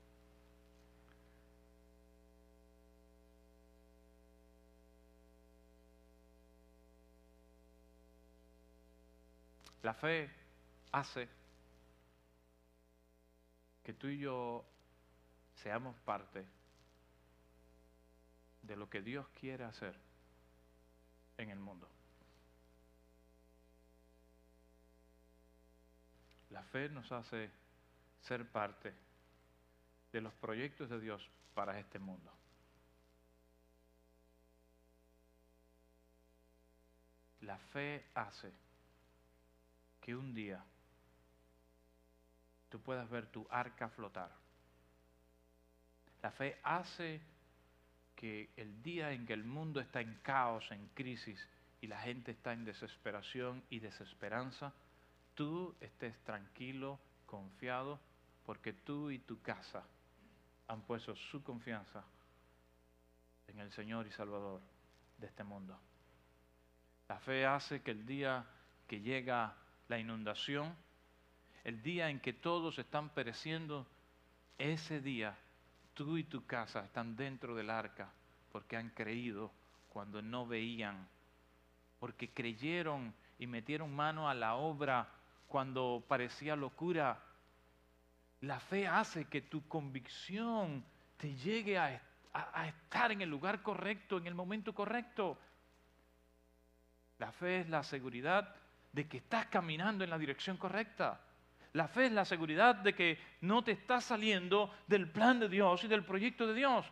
La 9.84 9.94
fe 9.94 10.30
hace 10.92 11.28
que 13.84 13.94
tú 13.94 14.08
y 14.08 14.20
yo 14.20 14.64
seamos 15.56 16.00
parte 16.02 16.46
de 18.62 18.76
lo 18.76 18.90
que 18.90 19.02
Dios 19.02 19.28
quiere 19.40 19.64
hacer 19.64 19.98
en 21.38 21.50
el 21.50 21.60
mundo. 21.60 21.90
La 26.52 26.64
fe 26.64 26.90
nos 26.90 27.12
hace 27.12 27.50
ser 28.22 28.48
parte 28.52 28.94
de 30.12 30.22
los 30.22 30.34
proyectos 30.34 30.90
de 30.90 31.00
Dios 31.00 31.28
para 31.56 31.80
este 31.80 31.98
mundo. 31.98 32.32
La 37.42 37.58
fe 37.58 38.06
hace 38.14 38.54
que 40.02 40.16
un 40.16 40.34
día 40.34 40.64
tú 42.70 42.82
puedas 42.82 43.10
ver 43.10 43.28
tu 43.28 43.48
arca 43.50 43.90
flotar. 43.90 44.32
La 46.22 46.32
fe 46.32 46.60
hace 46.64 47.22
que 48.16 48.50
el 48.56 48.82
día 48.84 49.12
en 49.12 49.26
que 49.26 49.34
el 49.34 49.44
mundo 49.44 49.80
está 49.80 50.02
en 50.02 50.20
caos, 50.22 50.70
en 50.72 50.88
crisis, 50.90 51.48
y 51.82 51.88
la 51.88 52.00
gente 52.00 52.32
está 52.32 52.54
en 52.54 52.64
desesperación 52.64 53.64
y 53.70 53.80
desesperanza, 53.80 54.72
tú 55.34 55.76
estés 55.82 56.16
tranquilo, 56.24 57.00
confiado, 57.26 58.00
porque 58.46 58.74
tú 58.74 59.10
y 59.10 59.20
tu 59.20 59.42
casa 59.42 59.84
han 60.68 60.82
puesto 60.82 61.16
su 61.16 61.44
confianza 61.44 62.04
en 63.48 63.60
el 63.60 63.72
Señor 63.72 64.06
y 64.06 64.12
Salvador 64.12 64.62
de 65.18 65.28
este 65.28 65.44
mundo. 65.44 65.80
La 67.10 67.20
fe 67.20 67.46
hace 67.46 67.82
que 67.82 67.92
el 67.92 68.06
día 68.06 68.46
que 68.88 69.02
llega 69.02 69.56
la 69.92 70.00
inundación, 70.00 70.74
el 71.66 71.84
día 71.84 72.10
en 72.10 72.22
que 72.22 72.32
todos 72.32 72.80
están 72.80 73.10
pereciendo, 73.10 73.86
ese 74.58 75.02
día 75.02 75.38
tú 75.94 76.18
y 76.18 76.24
tu 76.24 76.46
casa 76.46 76.86
están 76.86 77.18
dentro 77.18 77.56
del 77.56 77.70
arca 77.70 78.10
porque 78.54 78.78
han 78.78 78.92
creído 78.92 79.52
cuando 79.90 80.22
no 80.22 80.48
veían, 80.48 81.10
porque 82.00 82.30
creyeron 82.30 83.14
y 83.38 83.48
metieron 83.48 83.94
mano 83.94 84.30
a 84.30 84.34
la 84.34 84.56
obra 84.56 85.10
cuando 85.50 86.02
parecía 86.08 86.56
locura. 86.56 87.22
La 88.40 88.62
fe 88.62 88.88
hace 88.88 89.26
que 89.26 89.42
tu 89.42 89.68
convicción 89.68 90.86
te 91.18 91.36
llegue 91.36 91.78
a, 91.78 92.02
estar 92.66 93.12
en 93.12 93.22
el 93.22 93.30
lugar 93.30 93.62
correcto, 93.62 94.18
en 94.18 94.28
el 94.28 94.36
momento 94.36 94.74
correcto. 94.74 95.38
La 97.20 97.34
fe 97.34 97.60
es 97.60 97.70
la 97.70 97.84
seguridad 97.84 98.56
de 98.92 99.08
que 99.08 99.18
estás 99.18 99.48
caminando 99.48 100.04
en 100.04 100.10
la 100.10 100.18
dirección 100.18 100.58
correcta. 100.58 101.22
La 101.74 101.88
fe 101.88 102.08
es 102.08 102.12
la 102.12 102.26
seguridad 102.26 102.76
de 102.76 102.94
que 102.94 103.18
no 103.42 103.64
te 103.64 103.72
estás 103.72 104.04
saliendo 104.04 104.74
del 104.88 105.10
plan 105.10 105.40
de 105.40 105.48
Dios 105.48 105.84
y 105.84 105.88
del 105.88 106.04
proyecto 106.04 106.46
de 106.48 106.54
Dios. 106.54 106.86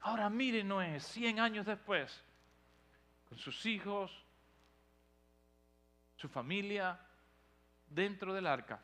Ahora 0.00 0.30
mire 0.30 0.62
Noé, 0.62 1.00
100 1.00 1.40
años 1.40 1.66
después, 1.66 2.22
con 3.28 3.38
sus 3.38 3.66
hijos, 3.66 4.24
su 6.16 6.28
familia, 6.28 6.98
dentro 7.88 8.32
del 8.32 8.46
arca, 8.46 8.80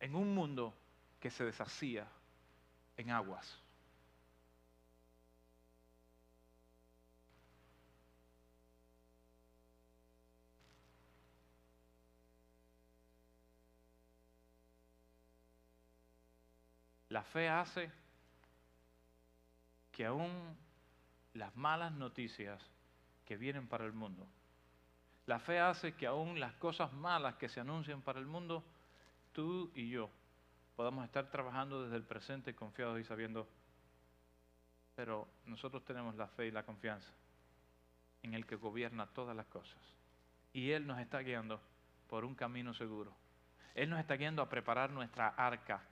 en 0.00 0.14
un 0.14 0.34
mundo 0.34 0.74
que 1.20 1.30
se 1.30 1.44
deshacía 1.44 2.06
en 2.96 3.10
aguas. 3.10 3.65
La 17.08 17.22
fe 17.22 17.48
hace 17.48 17.90
que 19.92 20.06
aún 20.06 20.56
las 21.34 21.54
malas 21.56 21.92
noticias 21.92 22.60
que 23.24 23.36
vienen 23.36 23.68
para 23.68 23.84
el 23.84 23.92
mundo, 23.92 24.26
la 25.26 25.38
fe 25.40 25.58
hace 25.58 25.94
que 25.94 26.06
aún 26.06 26.38
las 26.38 26.54
cosas 26.54 26.92
malas 26.92 27.34
que 27.36 27.48
se 27.48 27.60
anuncian 27.60 28.02
para 28.02 28.18
el 28.18 28.26
mundo, 28.26 28.64
tú 29.32 29.70
y 29.74 29.90
yo 29.90 30.10
podamos 30.76 31.04
estar 31.04 31.30
trabajando 31.30 31.82
desde 31.82 31.96
el 31.96 32.04
presente 32.04 32.54
confiados 32.54 33.00
y 33.00 33.04
sabiendo, 33.04 33.48
pero 34.94 35.26
nosotros 35.46 35.84
tenemos 35.84 36.14
la 36.14 36.28
fe 36.28 36.46
y 36.46 36.50
la 36.50 36.64
confianza 36.64 37.12
en 38.22 38.34
el 38.34 38.46
que 38.46 38.56
gobierna 38.56 39.06
todas 39.06 39.36
las 39.36 39.46
cosas. 39.46 39.80
Y 40.52 40.70
Él 40.70 40.86
nos 40.86 40.98
está 41.00 41.20
guiando 41.20 41.60
por 42.08 42.24
un 42.24 42.34
camino 42.34 42.74
seguro. 42.74 43.12
Él 43.74 43.90
nos 43.90 44.00
está 44.00 44.14
guiando 44.14 44.42
a 44.42 44.48
preparar 44.48 44.90
nuestra 44.90 45.28
arca 45.28 45.82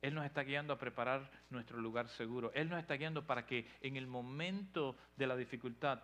él 0.00 0.14
nos 0.14 0.24
está 0.24 0.42
guiando 0.42 0.72
a 0.72 0.78
preparar 0.78 1.28
nuestro 1.50 1.78
lugar 1.78 2.08
seguro. 2.08 2.52
Él 2.54 2.68
nos 2.68 2.78
está 2.78 2.94
guiando 2.94 3.26
para 3.26 3.46
que 3.46 3.66
en 3.80 3.96
el 3.96 4.06
momento 4.06 4.96
de 5.16 5.26
la 5.26 5.36
dificultad 5.36 6.00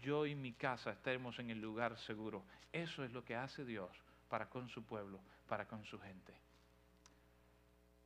yo 0.00 0.26
y 0.26 0.34
mi 0.34 0.52
casa 0.52 0.90
estemos 0.92 1.38
en 1.38 1.50
el 1.50 1.60
lugar 1.60 1.96
seguro. 1.98 2.44
Eso 2.72 3.04
es 3.04 3.12
lo 3.12 3.24
que 3.24 3.36
hace 3.36 3.64
Dios 3.64 3.90
para 4.28 4.48
con 4.48 4.68
su 4.68 4.84
pueblo, 4.84 5.20
para 5.48 5.66
con 5.66 5.84
su 5.84 5.98
gente. 6.00 6.34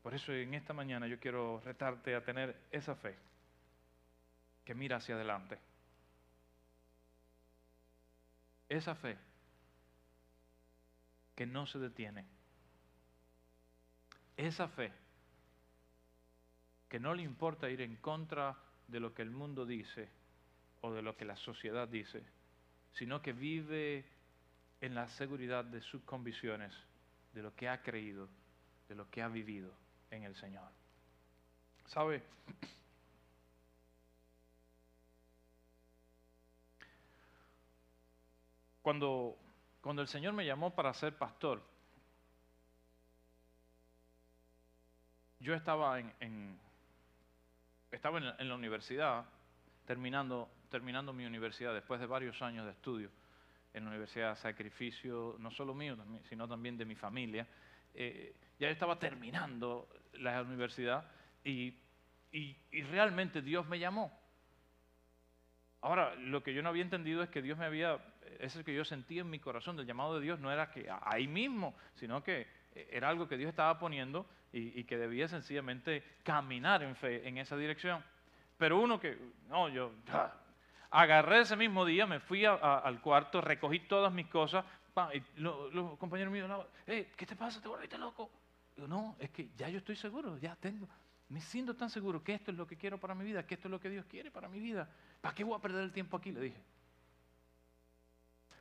Por 0.02 0.14
eso 0.14 0.32
en 0.32 0.54
esta 0.54 0.74
mañana 0.74 1.06
yo 1.06 1.18
quiero 1.18 1.60
retarte 1.64 2.14
a 2.14 2.24
tener 2.24 2.56
esa 2.70 2.94
fe 2.94 3.16
que 4.64 4.74
mira 4.74 4.96
hacia 4.96 5.14
adelante, 5.14 5.58
esa 8.68 8.94
fe 8.94 9.16
que 11.34 11.46
no 11.46 11.66
se 11.66 11.78
detiene, 11.78 12.26
esa 14.36 14.68
fe 14.68 14.92
que 16.90 16.98
no 16.98 17.14
le 17.14 17.22
importa 17.22 17.70
ir 17.70 17.80
en 17.80 17.96
contra 17.96 18.58
de 18.88 18.98
lo 18.98 19.14
que 19.14 19.22
el 19.22 19.30
mundo 19.30 19.64
dice 19.64 20.10
o 20.80 20.92
de 20.92 21.02
lo 21.02 21.16
que 21.16 21.24
la 21.24 21.36
sociedad 21.36 21.86
dice, 21.86 22.24
sino 22.92 23.22
que 23.22 23.32
vive 23.32 24.04
en 24.80 24.96
la 24.96 25.08
seguridad 25.08 25.64
de 25.64 25.80
sus 25.82 26.02
convicciones, 26.02 26.74
de 27.32 27.42
lo 27.42 27.54
que 27.54 27.68
ha 27.68 27.80
creído, 27.80 28.28
de 28.88 28.96
lo 28.96 29.08
que 29.08 29.22
ha 29.22 29.28
vivido 29.28 29.72
en 30.10 30.24
el 30.24 30.34
Señor. 30.34 30.68
¿Sabe? 31.86 32.24
Cuando, 38.82 39.38
cuando 39.80 40.02
el 40.02 40.08
Señor 40.08 40.32
me 40.32 40.44
llamó 40.44 40.74
para 40.74 40.92
ser 40.92 41.16
pastor, 41.16 41.62
yo 45.38 45.54
estaba 45.54 46.00
en, 46.00 46.58
estaba 47.90 48.18
en 48.18 48.48
la, 48.48 48.54
universidad, 48.54 49.24
terminando, 49.84 50.48
terminando 50.70 51.12
mi 51.12 51.26
universidad 51.26 51.74
después 51.74 52.00
de 52.00 52.06
varios 52.06 52.40
años 52.42 52.64
de 52.64 52.72
estudio 52.72 53.10
en 53.72 53.84
la 53.84 53.90
universidad, 53.90 54.36
sacrificio 54.36 55.36
no 55.38 55.50
solo 55.50 55.74
mío, 55.74 55.96
sino 56.28 56.48
también 56.48 56.76
de 56.76 56.84
mi 56.84 56.94
familia. 56.94 57.46
Eh, 57.94 58.34
ya 58.58 58.68
estaba 58.68 58.98
terminando 58.98 59.88
la 60.14 60.42
universidad 60.42 61.10
y, 61.44 61.74
y, 62.32 62.82
realmente 62.90 63.42
Dios 63.42 63.66
me 63.66 63.78
llamó. 63.78 64.18
Ahora, 65.82 66.14
lo 66.14 66.42
que 66.42 66.52
yo 66.52 66.62
no 66.62 66.68
había 66.68 66.82
entendido 66.82 67.22
es 67.22 67.30
que 67.30 67.42
Dios 67.42 67.56
me 67.58 67.64
había, 67.64 67.98
es 68.38 68.54
el 68.54 68.64
que 68.64 68.74
yo 68.74 68.84
sentía 68.84 69.22
en 69.22 69.30
mi 69.30 69.38
corazón 69.38 69.76
del 69.76 69.86
llamado 69.86 70.18
de 70.18 70.24
Dios, 70.24 70.38
no 70.38 70.52
era 70.52 70.70
que 70.70 70.88
ahí 71.02 71.26
mismo, 71.26 71.74
sino 71.94 72.22
que 72.22 72.46
era 72.74 73.08
algo 73.08 73.28
que 73.28 73.36
Dios 73.36 73.50
estaba 73.50 73.78
poniendo 73.78 74.26
y, 74.52 74.84
que 74.84 74.96
debía 74.96 75.28
sencillamente 75.28 76.02
caminar 76.22 76.82
en 76.82 76.96
fe 76.96 77.26
en 77.26 77.38
esa 77.38 77.56
dirección. 77.56 78.02
Pero 78.58 78.80
uno 78.80 79.00
que, 79.00 79.18
no, 79.48 79.68
yo 79.68 79.92
agarré 80.90 81.40
ese 81.40 81.56
mismo 81.56 81.84
día, 81.84 82.06
me 82.06 82.20
fui 82.20 82.44
al 82.44 83.00
cuarto, 83.00 83.40
recogí 83.40 83.80
todas 83.80 84.12
mis 84.12 84.26
cosas, 84.26 84.64
y 85.14 85.22
los 85.40 85.96
compañeros 85.98 86.32
míos, 86.32 86.50
¿qué 86.86 87.26
te 87.26 87.36
pasa? 87.36 87.60
¿Te 87.60 87.68
volviste 87.68 87.96
loco? 87.96 88.30
Digo, 88.74 88.88
no, 88.88 89.16
es 89.18 89.30
que 89.30 89.50
ya 89.56 89.68
yo 89.68 89.78
estoy 89.78 89.96
seguro, 89.96 90.36
ya 90.38 90.56
tengo, 90.56 90.88
me 91.30 91.40
siento 91.40 91.74
tan 91.74 91.88
seguro 91.88 92.22
que 92.22 92.34
esto 92.34 92.50
es 92.50 92.56
lo 92.56 92.66
que 92.66 92.76
quiero 92.76 92.98
para 92.98 93.14
mi 93.14 93.24
vida, 93.24 93.46
que 93.46 93.54
esto 93.54 93.68
es 93.68 93.70
lo 93.70 93.80
que 93.80 93.88
Dios 93.88 94.04
quiere 94.06 94.32
para 94.32 94.48
mi 94.48 94.58
vida. 94.58 94.88
¿Para 95.20 95.32
qué 95.32 95.44
voy 95.44 95.56
a 95.56 95.60
perder 95.60 95.84
el 95.84 95.92
tiempo 95.92 96.16
aquí? 96.16 96.32
Le 96.32 96.40
dije. 96.40 96.60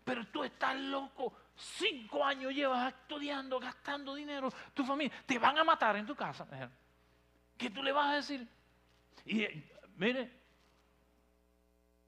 Pero 0.09 0.25
tú 0.25 0.43
estás 0.43 0.75
loco. 0.75 1.31
Cinco 1.55 2.25
años 2.25 2.51
llevas 2.51 2.91
estudiando, 2.91 3.59
gastando 3.59 4.15
dinero. 4.15 4.51
Tu 4.73 4.83
familia, 4.83 5.15
te 5.23 5.37
van 5.37 5.55
a 5.59 5.63
matar 5.63 5.97
en 5.97 6.07
tu 6.07 6.15
casa. 6.15 6.47
¿Qué 7.55 7.69
tú 7.69 7.83
le 7.83 7.91
vas 7.91 8.09
a 8.09 8.15
decir? 8.15 8.47
Y 9.27 9.45
mire, 9.97 10.31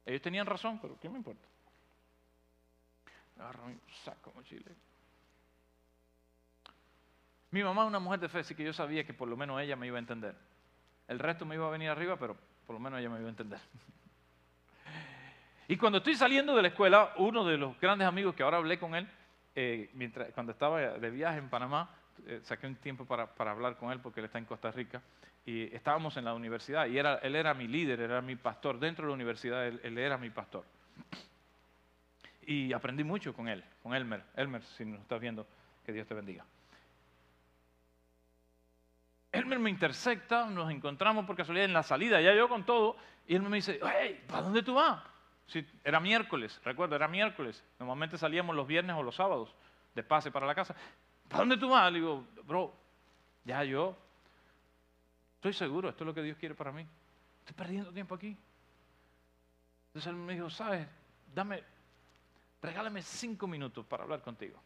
ellos 0.04 0.20
tenían 0.20 0.48
razón, 0.48 0.80
pero 0.82 1.00
¿qué 1.00 1.10
me 1.10 1.18
importa? 1.18 1.48
Agarro 3.38 3.68
mi 3.68 3.78
saco 4.04 4.32
mochila. 4.34 4.72
Mi 7.52 7.64
mamá 7.64 7.84
es 7.84 7.88
una 7.88 8.00
mujer 8.00 8.20
de 8.20 8.30
fe, 8.30 8.40
así 8.40 8.56
que 8.56 8.64
yo 8.64 8.74
sabía 8.74 9.06
que 9.06 9.14
por 9.14 9.28
lo 9.28 9.38
menos 9.38 9.62
ella 9.62 9.76
me 9.76 9.86
iba 9.86 9.98
a 9.98 10.00
entender. 10.00 10.36
El 11.08 11.20
resto 11.20 11.46
me 11.46 11.54
iba 11.54 11.68
a 11.68 11.70
venir 11.70 11.90
arriba, 11.90 12.18
pero 12.18 12.36
por 12.66 12.74
lo 12.74 12.80
menos 12.80 13.00
ella 13.00 13.12
me 13.12 13.20
iba 13.20 13.28
a 13.28 13.30
entender. 13.30 13.60
Y 15.72 15.78
cuando 15.78 16.00
estoy 16.00 16.16
saliendo 16.16 16.54
de 16.54 16.64
la 16.64 16.68
escuela, 16.68 17.14
uno 17.16 17.46
de 17.46 17.58
los 17.58 17.80
grandes 17.80 18.06
amigos 18.06 18.36
que 18.36 18.44
ahora 18.44 18.58
hablé 18.58 18.78
con 18.78 18.94
él, 18.94 19.08
eh, 19.56 19.90
mientras, 19.94 20.30
cuando 20.34 20.52
estaba 20.52 20.82
de 20.82 21.10
viaje 21.10 21.38
en 21.38 21.50
Panamá, 21.50 21.90
eh, 22.28 22.42
saqué 22.44 22.68
un 22.68 22.76
tiempo 22.76 23.06
para, 23.06 23.30
hablar 23.38 23.78
con 23.78 23.90
él 23.90 24.02
porque 24.02 24.20
él 24.20 24.26
está 24.26 24.38
en 24.38 24.44
Costa 24.44 24.70
Rica, 24.70 25.02
y 25.46 25.74
estábamos 25.74 26.18
en 26.18 26.26
la 26.26 26.34
universidad, 26.34 26.88
y 26.88 26.98
él 26.98 27.36
era 27.38 27.54
mi 27.54 27.70
líder, 27.70 28.02
era 28.02 28.22
mi 28.22 28.36
pastor. 28.36 28.80
Dentro 28.80 29.06
de 29.06 29.12
la 29.12 29.14
universidad 29.14 29.66
él, 29.66 29.80
él 29.82 29.98
era 29.98 30.18
mi 30.18 30.30
pastor. 30.30 30.66
Y 32.46 32.74
aprendí 32.74 33.06
mucho 33.06 33.34
con 33.34 33.48
él, 33.48 33.64
con 33.82 33.96
Elmer. 33.96 34.24
Elmer, 34.36 34.64
si 34.64 34.84
nos 34.84 35.00
estás 35.00 35.22
viendo, 35.22 35.48
que 35.86 35.94
Dios 35.94 36.06
te 36.06 36.14
bendiga. 36.14 36.44
Elmer 39.32 39.58
me 39.58 39.70
intersecta, 39.70 40.48
nos 40.48 40.70
encontramos 40.70 41.26
por 41.26 41.38
casualidad 41.38 41.64
en 41.64 41.72
la 41.72 41.84
salida, 41.84 42.20
ya 42.20 42.36
yo 42.36 42.50
con 42.50 42.66
todo, 42.66 42.98
y 43.26 43.36
él 43.36 43.42
me 43.44 43.56
dice, 43.56 43.80
hey, 43.82 44.22
¿para 44.28 44.42
dónde 44.42 44.64
tú 44.64 44.74
vas? 44.74 45.11
Era 45.84 46.00
miércoles, 46.00 46.60
recuerdo, 46.64 46.96
era 46.96 47.08
miércoles. 47.08 47.64
Normalmente 47.80 48.18
salíamos 48.18 48.56
los 48.56 48.68
viernes 48.68 48.96
o 48.96 49.04
los 49.04 49.16
sábados 49.16 49.54
de 49.94 50.04
pase 50.04 50.32
para 50.32 50.46
la 50.46 50.56
casa. 50.56 50.76
¿Para 51.28 51.40
dónde 51.40 51.58
tú 51.58 51.70
vas? 51.70 51.92
Le 51.92 52.00
digo, 52.00 52.26
bro, 52.46 52.74
ya 53.44 53.64
yo 53.64 53.98
estoy 55.36 55.54
seguro, 55.54 55.90
esto 55.90 56.04
es 56.04 56.08
lo 56.08 56.14
que 56.14 56.24
Dios 56.24 56.38
quiere 56.38 56.56
para 56.56 56.72
mí. 56.72 56.86
Estoy 57.40 57.56
perdiendo 57.56 57.92
tiempo 57.92 58.16
aquí. 58.16 58.38
Entonces 59.88 60.10
él 60.10 60.16
me 60.16 60.34
dijo, 60.34 60.50
¿sabes? 60.50 60.88
Dame, 61.34 61.64
regálame 62.62 63.02
cinco 63.02 63.48
minutos 63.48 63.86
para 63.86 64.04
hablar 64.04 64.22
contigo. 64.22 64.62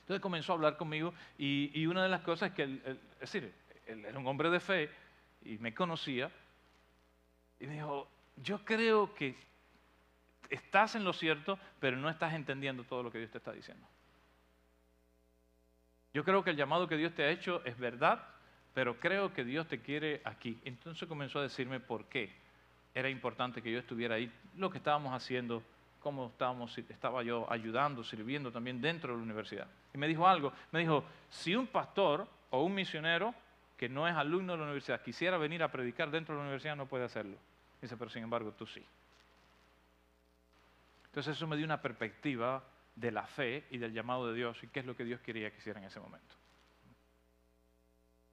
Entonces 0.00 0.20
comenzó 0.20 0.52
a 0.52 0.56
hablar 0.56 0.76
conmigo 0.76 1.14
y, 1.38 1.86
una 1.86 2.02
de 2.02 2.08
las 2.08 2.22
cosas 2.22 2.50
es 2.50 2.54
que, 2.56 2.62
él, 2.64 3.00
es 3.14 3.20
decir, 3.20 3.54
él 3.86 4.04
era 4.04 4.18
un 4.18 4.26
hombre 4.26 4.50
de 4.50 4.58
fe 4.58 4.90
y 5.44 5.58
me 5.58 5.72
conocía 5.72 6.30
y 7.60 7.66
me 7.66 7.74
dijo, 7.74 8.08
yo 8.36 8.64
creo 8.64 9.14
que 9.14 9.36
estás 10.52 10.94
en 10.94 11.04
lo 11.04 11.12
cierto, 11.12 11.58
pero 11.80 11.96
no 11.96 12.08
estás 12.08 12.34
entendiendo 12.34 12.84
todo 12.84 13.02
lo 13.02 13.10
que 13.10 13.18
Dios 13.18 13.30
te 13.30 13.38
está 13.38 13.52
diciendo. 13.52 13.86
Yo 16.14 16.24
creo 16.24 16.44
que 16.44 16.50
el 16.50 16.56
llamado 16.56 16.86
que 16.86 16.96
Dios 16.96 17.14
te 17.14 17.24
ha 17.24 17.30
hecho 17.30 17.64
es 17.64 17.78
verdad, 17.78 18.22
pero 18.74 19.00
creo 19.00 19.32
que 19.32 19.44
Dios 19.44 19.66
te 19.66 19.80
quiere 19.80 20.20
aquí. 20.24 20.60
Entonces 20.64 21.08
comenzó 21.08 21.38
a 21.38 21.42
decirme 21.42 21.80
por 21.80 22.04
qué 22.06 22.30
era 22.94 23.08
importante 23.08 23.62
que 23.62 23.72
yo 23.72 23.78
estuviera 23.78 24.16
ahí, 24.16 24.30
lo 24.56 24.70
que 24.70 24.78
estábamos 24.78 25.14
haciendo, 25.14 25.62
cómo 26.00 26.30
estaba 26.76 27.22
yo 27.22 27.50
ayudando, 27.50 28.04
sirviendo 28.04 28.52
también 28.52 28.80
dentro 28.80 29.12
de 29.12 29.18
la 29.18 29.22
universidad. 29.22 29.66
Y 29.94 29.98
me 29.98 30.06
dijo 30.06 30.28
algo, 30.28 30.52
me 30.70 30.80
dijo, 30.80 31.04
si 31.30 31.56
un 31.56 31.66
pastor 31.66 32.26
o 32.50 32.62
un 32.62 32.74
misionero 32.74 33.34
que 33.78 33.88
no 33.88 34.06
es 34.06 34.14
alumno 34.14 34.52
de 34.52 34.58
la 34.58 34.64
universidad 34.64 35.00
quisiera 35.00 35.38
venir 35.38 35.62
a 35.62 35.72
predicar 35.72 36.10
dentro 36.10 36.34
de 36.34 36.40
la 36.40 36.44
universidad, 36.44 36.76
no 36.76 36.86
puede 36.86 37.04
hacerlo. 37.04 37.36
Dice, 37.80 37.96
pero 37.96 38.10
sin 38.10 38.22
embargo 38.22 38.52
tú 38.52 38.66
sí. 38.66 38.84
Entonces 41.12 41.36
eso 41.36 41.46
me 41.46 41.58
dio 41.58 41.66
una 41.66 41.82
perspectiva 41.82 42.64
de 42.96 43.12
la 43.12 43.26
fe 43.26 43.66
y 43.70 43.76
del 43.76 43.92
llamado 43.92 44.28
de 44.28 44.34
Dios 44.34 44.62
y 44.62 44.68
qué 44.68 44.80
es 44.80 44.86
lo 44.86 44.96
que 44.96 45.04
Dios 45.04 45.20
quería 45.20 45.50
que 45.50 45.58
hiciera 45.58 45.78
en 45.78 45.84
ese 45.84 46.00
momento. 46.00 46.34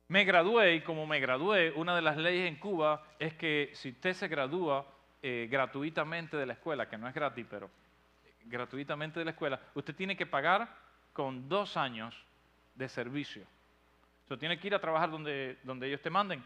Me 0.07 0.23
gradué 0.23 0.75
y 0.75 0.81
como 0.81 1.05
me 1.05 1.19
gradué, 1.19 1.73
una 1.75 1.93
de 1.93 2.01
las 2.01 2.15
leyes 2.15 2.47
en 2.47 2.55
Cuba 2.55 3.03
es 3.19 3.33
que 3.33 3.71
si 3.73 3.89
usted 3.89 4.13
se 4.13 4.29
gradúa 4.29 4.87
eh, 5.21 5.49
gratuitamente 5.51 6.37
de 6.37 6.45
la 6.45 6.53
escuela, 6.53 6.87
que 6.87 6.97
no 6.97 7.05
es 7.09 7.13
gratis, 7.13 7.45
pero 7.49 7.69
gratuitamente 8.45 9.19
de 9.19 9.25
la 9.25 9.31
escuela, 9.31 9.59
usted 9.75 9.93
tiene 9.93 10.15
que 10.15 10.25
pagar 10.25 10.73
con 11.11 11.49
dos 11.49 11.75
años 11.75 12.15
de 12.75 12.87
servicio. 12.87 13.43
Usted 14.21 14.37
tiene 14.37 14.57
que 14.57 14.67
ir 14.67 14.75
a 14.75 14.79
trabajar 14.79 15.11
donde, 15.11 15.59
donde 15.63 15.85
ellos 15.87 16.01
te 16.01 16.09
manden 16.09 16.41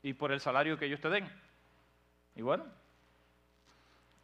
y 0.00 0.12
por 0.12 0.30
el 0.30 0.38
salario 0.38 0.78
que 0.78 0.86
ellos 0.86 1.00
te 1.00 1.08
den. 1.08 1.28
Y 2.36 2.42
bueno, 2.42 2.66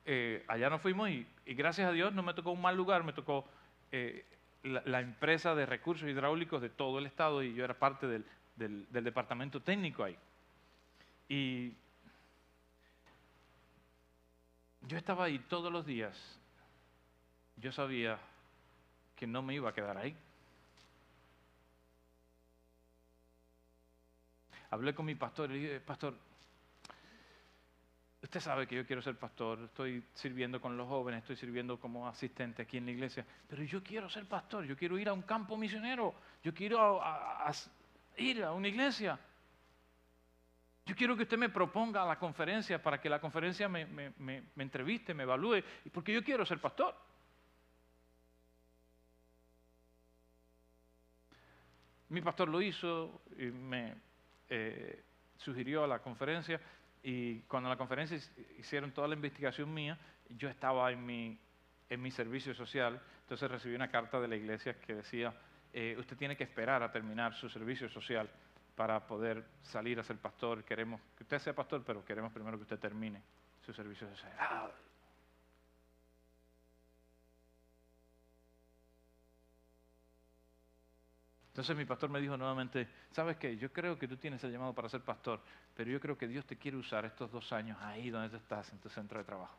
eh, 0.09 0.45
allá 0.47 0.71
nos 0.71 0.81
fuimos 0.81 1.11
y, 1.11 1.27
gracias 1.45 1.89
a 1.89 1.93
Dios 1.93 2.15
no 2.15 2.23
me 2.23 2.33
tocó 2.33 2.53
un 2.53 2.63
mal 2.63 2.77
lugar, 2.77 3.03
me 3.03 3.13
tocó 3.13 3.45
eh, 3.91 4.25
la, 4.63 5.01
empresa 5.01 5.57
de 5.57 5.67
recursos 5.67 6.09
hidráulicos 6.09 6.63
de 6.63 6.71
todo 6.71 7.01
el 7.01 7.07
estado 7.07 7.43
y 7.43 7.55
yo 7.55 7.65
era 7.65 7.75
parte 7.75 8.07
del, 8.07 8.25
del 8.55 9.05
departamento 9.05 9.61
técnico 9.61 10.05
ahí. 10.05 10.17
Y 11.29 11.75
yo 14.83 14.97
estaba 14.97 15.25
ahí 15.25 15.41
todos 15.41 15.73
los 15.73 15.85
días. 15.85 16.17
Yo 17.57 17.73
sabía 17.73 18.19
que 19.17 19.27
no 19.27 19.43
me 19.43 19.55
iba 19.55 19.71
a 19.71 19.75
quedar 19.75 19.97
ahí. 19.97 20.17
Hablé 24.71 24.95
con 24.95 25.07
mi 25.07 25.17
pastor 25.17 25.51
y 25.51 25.55
le 25.55 25.59
dije, 25.59 25.81
pastor, 25.81 26.15
usted 28.27 28.41
sabe 28.41 28.67
que 28.67 28.75
yo 28.75 28.85
quiero 28.85 29.01
ser 29.01 29.17
pastor, 29.17 29.61
estoy 29.61 30.03
sirviendo 30.15 30.61
con 30.61 30.77
los 30.77 30.89
jóvenes, 30.89 31.21
estoy 31.21 31.37
sirviendo 31.37 31.79
como 31.79 32.09
asistente 32.09 32.63
aquí 32.63 32.77
en 32.77 32.87
la 32.87 32.91
iglesia, 32.91 33.25
pero 33.49 33.63
yo 33.63 33.83
quiero 33.85 34.11
ser 34.11 34.27
pastor, 34.27 34.65
yo 34.65 34.77
quiero 34.77 34.99
ir 34.99 35.09
a 35.09 35.13
un 35.13 35.23
campo 35.23 35.57
misionero, 35.57 36.13
yo 36.43 36.53
quiero 36.53 37.01
ir 38.17 38.43
a 38.43 38.53
una 38.53 38.69
iglesia. 38.69 39.19
Yo 40.85 40.95
quiero 40.95 41.17
que 41.17 41.23
usted 41.23 41.39
me 41.39 41.49
proponga 41.49 42.05
la 42.05 42.19
conferencia 42.19 42.83
para 42.83 43.01
que 43.01 43.09
la 43.09 43.21
conferencia 43.21 43.69
me, 43.69 44.13
entreviste, 44.57 45.15
me 45.15 45.23
evalúe, 45.23 45.63
porque 45.93 46.13
yo 46.13 46.23
quiero 46.23 46.45
ser 46.45 46.61
pastor. 46.61 46.95
Mi 52.09 52.21
pastor 52.21 52.49
lo 52.49 52.63
hizo 52.63 53.23
y 53.37 53.47
me 53.47 53.95
eh, 54.49 55.03
sugirió 55.39 55.85
a 55.85 55.89
la 55.89 56.01
conferencia 56.01 56.61
y 57.09 57.43
cuando 57.43 57.69
la 57.69 57.77
conferencia 57.77 58.19
hicieron 58.59 58.91
toda 58.91 59.07
la 59.07 59.15
investigación 59.15 59.73
mía, 59.73 59.97
yo 60.29 60.49
estaba 60.49 60.91
en 60.91 61.07
mi, 61.07 61.39
en 61.89 62.03
mi 62.03 62.11
servicio 62.11 62.53
social. 62.53 63.01
Entonces 63.21 63.49
recibí 63.49 63.77
una 63.77 63.89
carta 63.89 64.21
de 64.21 64.27
la 64.27 64.35
iglesia 64.35 64.81
que 64.81 64.97
decía, 64.97 65.33
eh, 65.73 65.95
usted 66.01 66.17
tiene 66.17 66.37
que 66.37 66.43
esperar 66.43 66.83
a 66.83 66.91
terminar 66.91 67.33
su 67.33 67.49
servicio 67.49 67.89
social 67.89 68.29
para 68.75 69.07
poder 69.07 69.45
salir 69.63 70.01
a 70.01 70.03
ser 70.03 70.17
pastor. 70.17 70.65
Queremos 70.65 71.01
que 71.17 71.23
usted 71.23 71.39
sea 71.39 71.55
pastor, 71.55 71.85
pero 71.87 72.05
queremos 72.05 72.33
primero 72.33 72.57
que 72.57 72.63
usted 72.63 72.81
termine 72.81 73.23
su 73.65 73.73
servicio 73.73 74.09
social. 74.09 74.33
Ah. 74.41 74.69
Entonces 81.57 81.75
mi 81.75 81.87
pastor 81.87 82.11
me 82.11 82.21
dijo 82.21 82.37
nuevamente, 82.37 82.87
¿sabes 83.13 83.39
qué? 83.39 83.57
Yo 83.57 83.73
creo 83.73 83.99
que 83.99 84.07
tú 84.07 84.19
tienes 84.19 84.45
el 84.45 84.53
llamado 84.53 84.75
para 84.75 84.91
ser 84.91 85.01
pastor, 85.01 85.41
pero 85.75 85.91
yo 85.91 85.99
creo 85.99 86.19
que 86.19 86.29
Dios 86.29 86.45
te 86.45 86.59
quiere 86.59 86.77
usar 86.77 87.07
estos 87.07 87.33
dos 87.33 87.51
años 87.51 87.79
ahí 87.81 88.11
donde 88.11 88.29
tú 88.29 88.37
estás, 88.37 88.71
en 88.75 88.79
tu 88.79 88.91
centro 88.91 89.19
de 89.19 89.25
trabajo. 89.25 89.57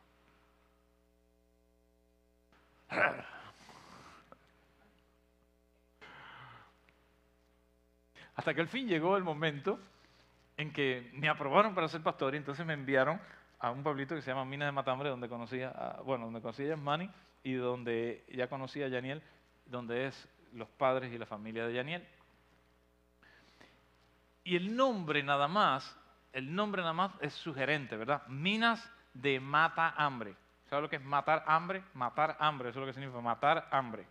Hasta 8.36 8.54
que 8.54 8.60
al 8.60 8.68
fin 8.68 8.86
llegó 8.86 9.16
el 9.16 9.24
momento 9.24 9.80
en 10.56 10.72
que 10.72 11.10
me 11.14 11.28
aprobaron 11.28 11.74
para 11.74 11.88
ser 11.88 12.04
pastor 12.04 12.34
y 12.34 12.36
entonces 12.36 12.64
me 12.64 12.74
enviaron 12.74 13.20
a 13.58 13.72
un 13.72 13.82
pueblito 13.82 14.14
que 14.14 14.22
se 14.22 14.30
llama 14.30 14.44
Minas 14.44 14.68
de 14.68 14.72
Matambre, 14.72 15.08
donde 15.08 15.28
conocía, 15.28 15.70
a, 15.70 16.00
bueno, 16.02 16.26
donde 16.26 16.40
conocí 16.40 16.62
a 16.62 16.68
Yasmani 16.68 17.10
y 17.42 17.54
donde 17.54 18.24
ya 18.28 18.46
conocía 18.46 18.86
a 18.86 18.88
Yaniel, 18.88 19.20
donde 19.66 20.06
es 20.06 20.28
los 20.54 20.68
padres 20.68 21.12
y 21.12 21.18
la 21.18 21.26
familia 21.26 21.66
de 21.66 21.74
Yaniel. 21.74 22.06
Y 24.44 24.56
el 24.56 24.74
nombre 24.74 25.22
nada 25.22 25.48
más, 25.48 25.96
el 26.32 26.54
nombre 26.54 26.82
nada 26.82 26.94
más 26.94 27.12
es 27.20 27.34
sugerente, 27.34 27.96
¿verdad? 27.96 28.26
Minas 28.28 28.90
de 29.12 29.40
mata 29.40 29.94
hambre. 29.96 30.34
¿Sabes 30.68 30.82
lo 30.82 30.90
que 30.90 30.96
es 30.96 31.04
matar 31.04 31.44
hambre? 31.46 31.82
Matar 31.94 32.36
hambre, 32.40 32.70
eso 32.70 32.78
es 32.78 32.80
lo 32.80 32.86
que 32.86 32.92
significa 32.92 33.20
matar 33.20 33.68
hambre. 33.70 34.06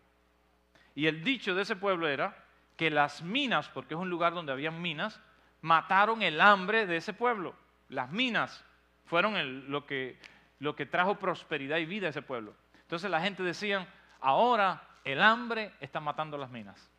Y 0.95 1.07
el 1.07 1.23
dicho 1.23 1.53
de 1.55 1.61
ese 1.61 1.75
pueblo 1.75 2.07
era, 2.07 2.35
que 2.75 2.89
las 2.89 3.21
minas, 3.21 3.69
porque 3.69 3.95
es 3.95 3.99
un 3.99 4.09
lugar 4.09 4.33
donde 4.33 4.51
había 4.51 4.71
minas, 4.71 5.19
mataron 5.61 6.21
el 6.21 6.39
hambre 6.41 6.85
de 6.85 6.97
ese 6.97 7.13
pueblo. 7.13 7.55
Las 7.89 8.11
minas 8.11 8.63
fueron 9.05 9.71
lo, 9.71 9.85
que, 9.85 10.19
lo 10.59 10.75
que 10.75 10.85
trajo 10.85 11.15
prosperidad 11.15 11.77
y 11.77 11.85
vida 11.85 12.07
a 12.07 12.09
ese 12.11 12.21
pueblo. 12.21 12.53
Entonces 12.81 13.09
la 13.09 13.21
gente 13.21 13.43
decía, 13.43 13.87
ahora 14.19 14.81
el 15.03 15.21
hambre 15.21 15.71
está 15.79 15.99
matando 15.99 16.37
las 16.37 16.49
minas, 16.49 16.89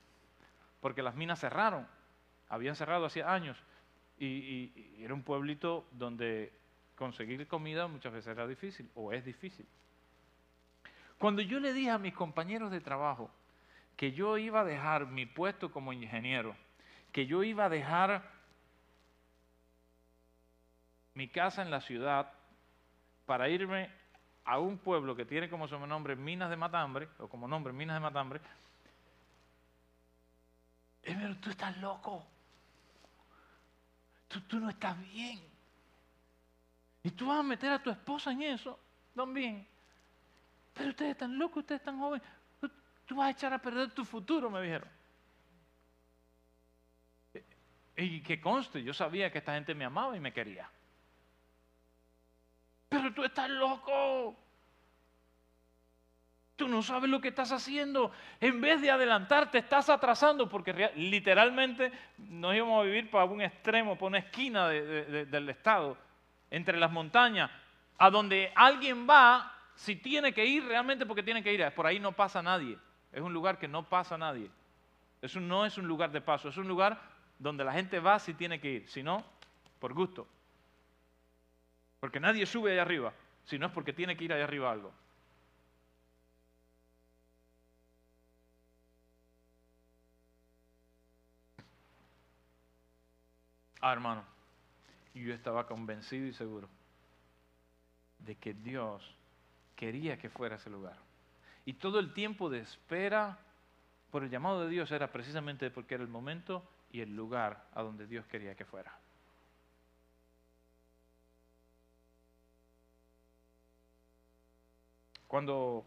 porque 0.81 1.03
las 1.03 1.15
minas 1.15 1.41
cerraron, 1.41 1.87
habían 2.49 2.77
cerrado 2.77 3.07
hacía 3.07 3.33
años, 3.33 3.57
y, 4.19 5.03
era 5.03 5.15
un 5.15 5.23
pueblito 5.23 5.87
donde 5.93 6.53
conseguir 6.97 7.47
comida 7.47 7.87
muchas 7.87 8.13
veces 8.13 8.33
era 8.33 8.47
difícil, 8.47 8.91
o 8.95 9.13
es 9.13 9.25
difícil. 9.25 9.67
Cuando 11.19 11.43
yo 11.43 11.61
le 11.61 11.73
dije 11.73 11.91
a 11.91 11.99
mis 11.99 12.15
compañeros 12.15 12.71
de 12.71 12.81
trabajo, 12.81 13.31
que 13.97 14.13
yo 14.13 14.39
iba 14.39 14.61
a 14.61 14.65
dejar 14.65 15.07
mi 15.07 15.27
puesto 15.27 15.71
como 15.73 15.93
ingeniero, 15.93 16.55
que 17.13 17.27
yo 17.27 17.43
iba 17.43 17.65
a 17.65 17.69
dejar 17.69 18.23
mi 21.15 21.29
casa 21.29 21.63
en 21.63 21.71
la 21.71 21.81
ciudad 21.81 22.33
para 23.27 23.49
irme 23.49 23.91
a 24.49 24.59
un 24.59 24.79
pueblo 24.79 25.15
que 25.15 25.27
tiene 25.27 25.51
como 25.51 25.67
nombre 25.67 26.17
Minas 26.17 26.49
de 26.49 26.57
Matambre, 26.57 27.11
o 27.19 27.29
como 27.29 27.47
nombre 27.47 27.71
Minas 27.71 27.97
de 27.97 28.01
Matambre, 28.01 28.41
pero 31.03 31.37
tú 31.37 31.51
estás 31.51 31.77
loco. 31.79 32.25
Tú, 34.27 34.41
tú, 34.43 34.59
no 34.59 34.71
estás 34.71 34.99
bien. 35.13 35.41
Y 37.03 37.11
tú 37.11 37.29
vas 37.29 37.41
a 37.41 37.43
meter 37.43 37.73
a 37.73 37.83
tu 37.83 37.91
esposa 37.91 38.33
en 38.33 38.43
eso 38.43 38.79
también. 39.15 39.67
Pero 40.75 40.91
ustedes 40.91 41.13
están 41.13 41.39
locos, 41.39 41.59
ustedes 41.59 41.81
están 41.81 41.99
jóvenes. 41.99 42.27
Tú 43.07 43.17
vas 43.17 43.29
a 43.29 43.31
echar 43.31 43.53
a 43.53 43.59
perder 43.59 43.91
tu 43.93 44.05
futuro, 44.05 44.51
me 44.51 44.63
dijeron. 44.63 44.89
Y 47.97 48.23
que 48.23 48.41
conste, 48.41 48.83
yo 48.83 48.95
sabía 48.95 49.31
que 49.31 49.39
esta 49.39 49.55
gente 49.55 49.75
me 49.75 49.85
amaba 49.85 50.17
y 50.17 50.21
me 50.21 50.33
quería. 50.33 50.71
Pero 52.89 53.13
tú 53.13 53.25
estás 53.25 53.51
loco. 53.51 54.37
Tú 56.57 56.67
no 56.67 56.83
sabes 56.83 57.09
lo 57.09 57.21
que 57.21 57.29
estás 57.29 57.53
haciendo. 57.53 58.11
En 58.41 58.61
vez 58.61 58.81
de 58.81 58.91
adelantarte, 58.91 59.59
estás 59.59 59.89
atrasando 59.89 60.49
porque 60.49 60.91
literalmente 60.97 61.93
nos 62.17 62.55
íbamos 62.55 62.81
a 62.81 62.85
vivir 62.85 63.11
para 63.11 63.27
un 63.27 63.41
extremo, 63.41 63.95
para 63.95 64.07
una 64.07 64.19
esquina 64.19 64.69
del 64.69 65.49
estado, 65.51 65.97
entre 66.51 66.77
las 66.79 66.91
montañas, 66.91 67.51
a 67.99 68.11
donde 68.11 68.53
alguien 68.57 69.09
va 69.09 69.55
si 69.77 69.95
tiene 69.95 70.33
que 70.33 70.45
ir 70.45 70.65
realmente 70.65 71.07
porque 71.07 71.23
tiene 71.23 71.43
que 71.45 71.53
ir. 71.53 71.73
Por 71.77 71.87
ahí 71.87 72.01
no 72.01 72.11
pasa 72.11 72.43
nadie. 72.43 72.77
Es 73.13 73.21
un 73.21 73.33
lugar 73.33 73.59
que 73.59 73.69
no 73.69 73.89
pasa 73.89 74.19
nadie. 74.19 74.51
Eso 75.23 75.41
no 75.41 75.65
es 75.65 75.79
un 75.79 75.87
lugar 75.87 76.11
de 76.11 76.21
paso, 76.21 76.49
es 76.49 76.57
un 76.57 76.69
lugar 76.69 77.01
donde 77.39 77.65
la 77.65 77.73
gente 77.73 78.01
va 78.01 78.19
si 78.19 78.35
tiene 78.35 78.61
que 78.61 78.71
ir, 78.71 78.89
si 78.89 79.03
no, 79.03 79.25
por 79.79 79.95
gusto. 79.95 80.27
Porque 82.01 82.21
nadie 82.21 82.47
sube 82.47 82.73
allá 82.73 82.83
arriba, 82.83 83.13
si 83.45 83.59
no 83.59 83.67
es 83.67 83.73
porque 83.73 83.93
tiene 83.93 84.17
que 84.17 84.25
ir 84.25 84.33
allá 84.33 84.45
arriba 84.45 84.71
algo. 84.71 84.93
Ah, 93.81 93.93
hermano, 93.93 94.25
yo 95.15 95.33
estaba 95.33 95.67
convencido 95.67 96.27
y 96.27 96.33
seguro 96.33 96.69
de 98.19 98.37
que 98.37 98.55
Dios 98.55 99.15
quería 99.77 100.19
que 100.19 100.29
fuera 100.29 100.57
ese 100.57 100.71
lugar. 100.71 100.97
Y 101.65 101.75
todo 101.75 101.99
el 101.99 102.13
tiempo 102.13 102.51
de 102.51 102.61
espera 102.61 103.39
por 104.11 104.25
el 104.25 104.31
llamado 104.31 104.63
de 104.63 104.69
Dios 104.69 104.91
era 104.91 105.13
precisamente 105.13 105.71
porque 105.71 105.95
era 105.95 106.03
el 106.03 106.11
momento 106.11 106.69
y 106.91 107.01
el 107.01 107.15
lugar 107.15 107.67
a 107.75 107.83
donde 107.83 108.07
Dios 108.07 108.27
quería 108.27 108.55
que 108.55 108.65
fuera. 108.65 108.99
Cuando 115.29 115.87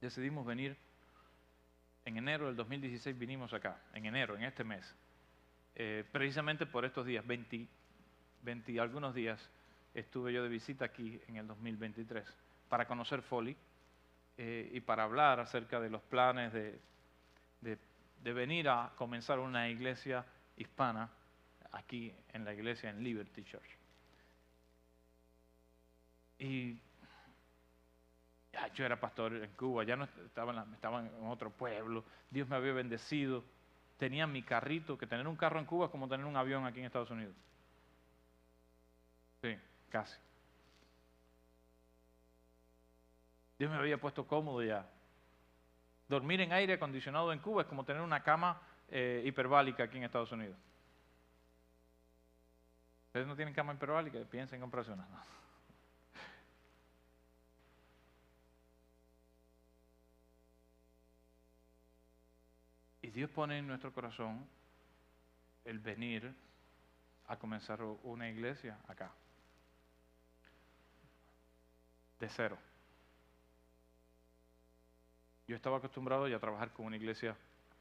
decidimos 0.00 0.46
venir, 0.46 0.76
en 2.04 2.16
enero 2.16 2.46
del 2.46 2.54
2016 2.54 3.18
vinimos 3.18 3.52
acá, 3.52 3.82
en 3.92 4.06
enero, 4.06 4.36
en 4.36 4.44
este 4.44 4.62
mes, 4.62 4.94
eh, 5.74 6.04
precisamente 6.10 6.64
por 6.64 6.84
estos 6.84 7.04
días, 7.04 7.26
20, 7.26 7.66
20 8.42 8.80
algunos 8.80 9.12
días 9.12 9.50
estuve 9.94 10.32
yo 10.32 10.44
de 10.44 10.48
visita 10.48 10.84
aquí 10.84 11.20
en 11.26 11.36
el 11.36 11.48
2023 11.48 12.24
para 12.68 12.86
conocer 12.86 13.22
Foley 13.22 13.56
eh, 14.36 14.70
y 14.72 14.80
para 14.80 15.02
hablar 15.02 15.40
acerca 15.40 15.80
de 15.80 15.90
los 15.90 16.02
planes 16.02 16.52
de, 16.52 16.78
de, 17.60 18.32
venir 18.32 18.68
a 18.68 18.92
comenzar 18.94 19.40
una 19.40 19.68
iglesia 19.68 20.24
hispana 20.56 21.10
aquí 21.72 22.14
en 22.32 22.44
la 22.44 22.54
iglesia 22.54 22.90
en 22.90 23.02
Liberty 23.02 23.44
Church. 23.44 23.76
Y 26.38 26.78
yo 28.74 28.84
era 28.84 28.98
pastor 28.98 29.34
en 29.34 29.52
Cuba, 29.52 29.84
ya 29.84 29.96
no 29.96 30.04
estaba 30.04 30.66
estaba 30.72 31.00
en 31.00 31.26
otro 31.26 31.50
pueblo, 31.50 32.04
Dios 32.30 32.48
me 32.48 32.56
había 32.56 32.72
bendecido, 32.72 33.44
tenía 33.98 34.26
mi 34.26 34.42
carrito, 34.42 34.98
que 34.98 35.06
tener 35.06 35.26
un 35.26 35.36
carro 35.36 35.58
en 35.58 35.66
Cuba 35.66 35.86
es 35.86 35.90
como 35.90 36.08
tener 36.08 36.26
un 36.26 36.36
avión 36.36 36.66
aquí 36.66 36.80
en 36.80 36.86
Estados 36.86 37.10
Unidos. 37.10 37.34
Sí, 39.42 39.56
casi. 39.90 40.18
Dios 43.58 43.70
me 43.70 43.76
había 43.76 43.98
puesto 44.00 44.26
cómodo 44.26 44.62
ya. 44.62 44.88
Dormir 46.08 46.40
en 46.40 46.52
aire 46.52 46.74
acondicionado 46.74 47.32
en 47.32 47.40
Cuba 47.40 47.62
es 47.62 47.68
como 47.68 47.84
tener 47.84 48.00
una 48.02 48.22
cama 48.22 48.60
eh, 48.88 49.22
hiperbálica 49.26 49.84
aquí 49.84 49.98
en 49.98 50.04
Estados 50.04 50.32
Unidos. 50.32 50.56
Ustedes 53.18 53.30
no 53.30 53.34
tienen 53.34 53.52
cama 53.52 53.72
hiperbálica, 53.72 54.20
piensen 54.30 54.58
en 54.58 54.60
comprarse 54.60 54.92
una. 54.92 55.04
Y 63.02 63.10
Dios 63.10 63.28
pone 63.30 63.58
en 63.58 63.66
nuestro 63.66 63.92
corazón 63.92 64.46
el 65.64 65.80
venir 65.80 66.32
a 67.26 67.36
comenzar 67.36 67.82
una 67.82 68.28
iglesia 68.28 68.78
acá 68.86 69.10
de 72.20 72.28
cero. 72.28 72.56
Yo 75.48 75.56
estaba 75.56 75.78
acostumbrado 75.78 76.28
ya 76.28 76.36
a 76.36 76.38
trabajar 76.38 76.72
con 76.72 76.86
una 76.86 76.94
iglesia 76.94 77.36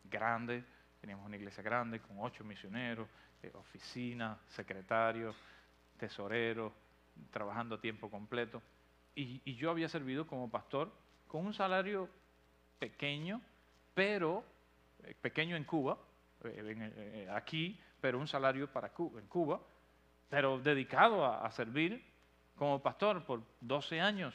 grande, 0.05 0.63
teníamos 0.99 1.27
una 1.27 1.35
iglesia 1.35 1.61
grande 1.61 2.01
con 2.01 2.17
ocho 2.21 2.43
misioneros, 2.43 3.07
oficina, 3.53 4.37
secretarios, 4.49 5.35
tesoreros, 5.97 6.73
trabajando 7.31 7.75
a 7.75 7.81
tiempo 7.81 8.09
completo. 8.09 8.61
Y, 9.15 9.41
y 9.45 9.55
yo 9.55 9.71
había 9.71 9.89
servido 9.89 10.27
como 10.27 10.49
pastor 10.49 10.91
con 11.27 11.45
un 11.45 11.53
salario 11.53 12.09
pequeño, 12.79 13.41
pero 13.93 14.43
eh, 15.03 15.15
pequeño 15.19 15.55
en 15.55 15.63
Cuba, 15.63 15.97
eh, 16.43 16.75
eh, 16.95 17.29
aquí, 17.31 17.79
pero 17.99 18.19
un 18.19 18.27
salario 18.27 18.71
para 18.71 18.89
Cuba, 18.89 19.19
en 19.19 19.27
Cuba, 19.27 19.61
pero 20.29 20.59
dedicado 20.59 21.25
a, 21.25 21.45
a 21.45 21.51
servir 21.51 22.03
como 22.55 22.81
pastor 22.81 23.25
por 23.25 23.41
12 23.61 24.01
años. 24.01 24.33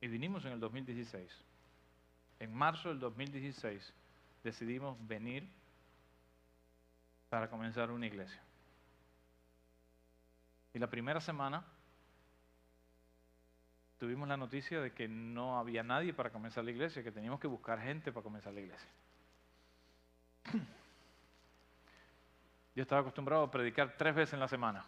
Y 0.00 0.08
vinimos 0.08 0.44
en 0.44 0.52
el 0.52 0.60
2016. 0.60 1.51
En 2.42 2.52
marzo 2.52 2.88
del 2.88 2.98
2016 2.98 3.94
decidimos 4.42 4.96
venir 5.06 5.48
para 7.28 7.48
comenzar 7.48 7.92
una 7.92 8.04
iglesia. 8.04 8.42
Y 10.74 10.80
la 10.80 10.90
primera 10.90 11.20
semana 11.20 11.64
tuvimos 13.96 14.26
la 14.26 14.36
noticia 14.36 14.80
de 14.80 14.92
que 14.92 15.06
no 15.06 15.56
había 15.56 15.84
nadie 15.84 16.12
para 16.12 16.30
comenzar 16.30 16.64
la 16.64 16.72
iglesia, 16.72 17.04
que 17.04 17.12
teníamos 17.12 17.38
que 17.38 17.46
buscar 17.46 17.80
gente 17.80 18.10
para 18.10 18.24
comenzar 18.24 18.52
la 18.52 18.60
iglesia. 18.60 18.90
Yo 22.74 22.82
estaba 22.82 23.02
acostumbrado 23.02 23.44
a 23.44 23.50
predicar 23.52 23.96
tres 23.96 24.16
veces 24.16 24.34
en 24.34 24.40
la 24.40 24.48
semana. 24.48 24.84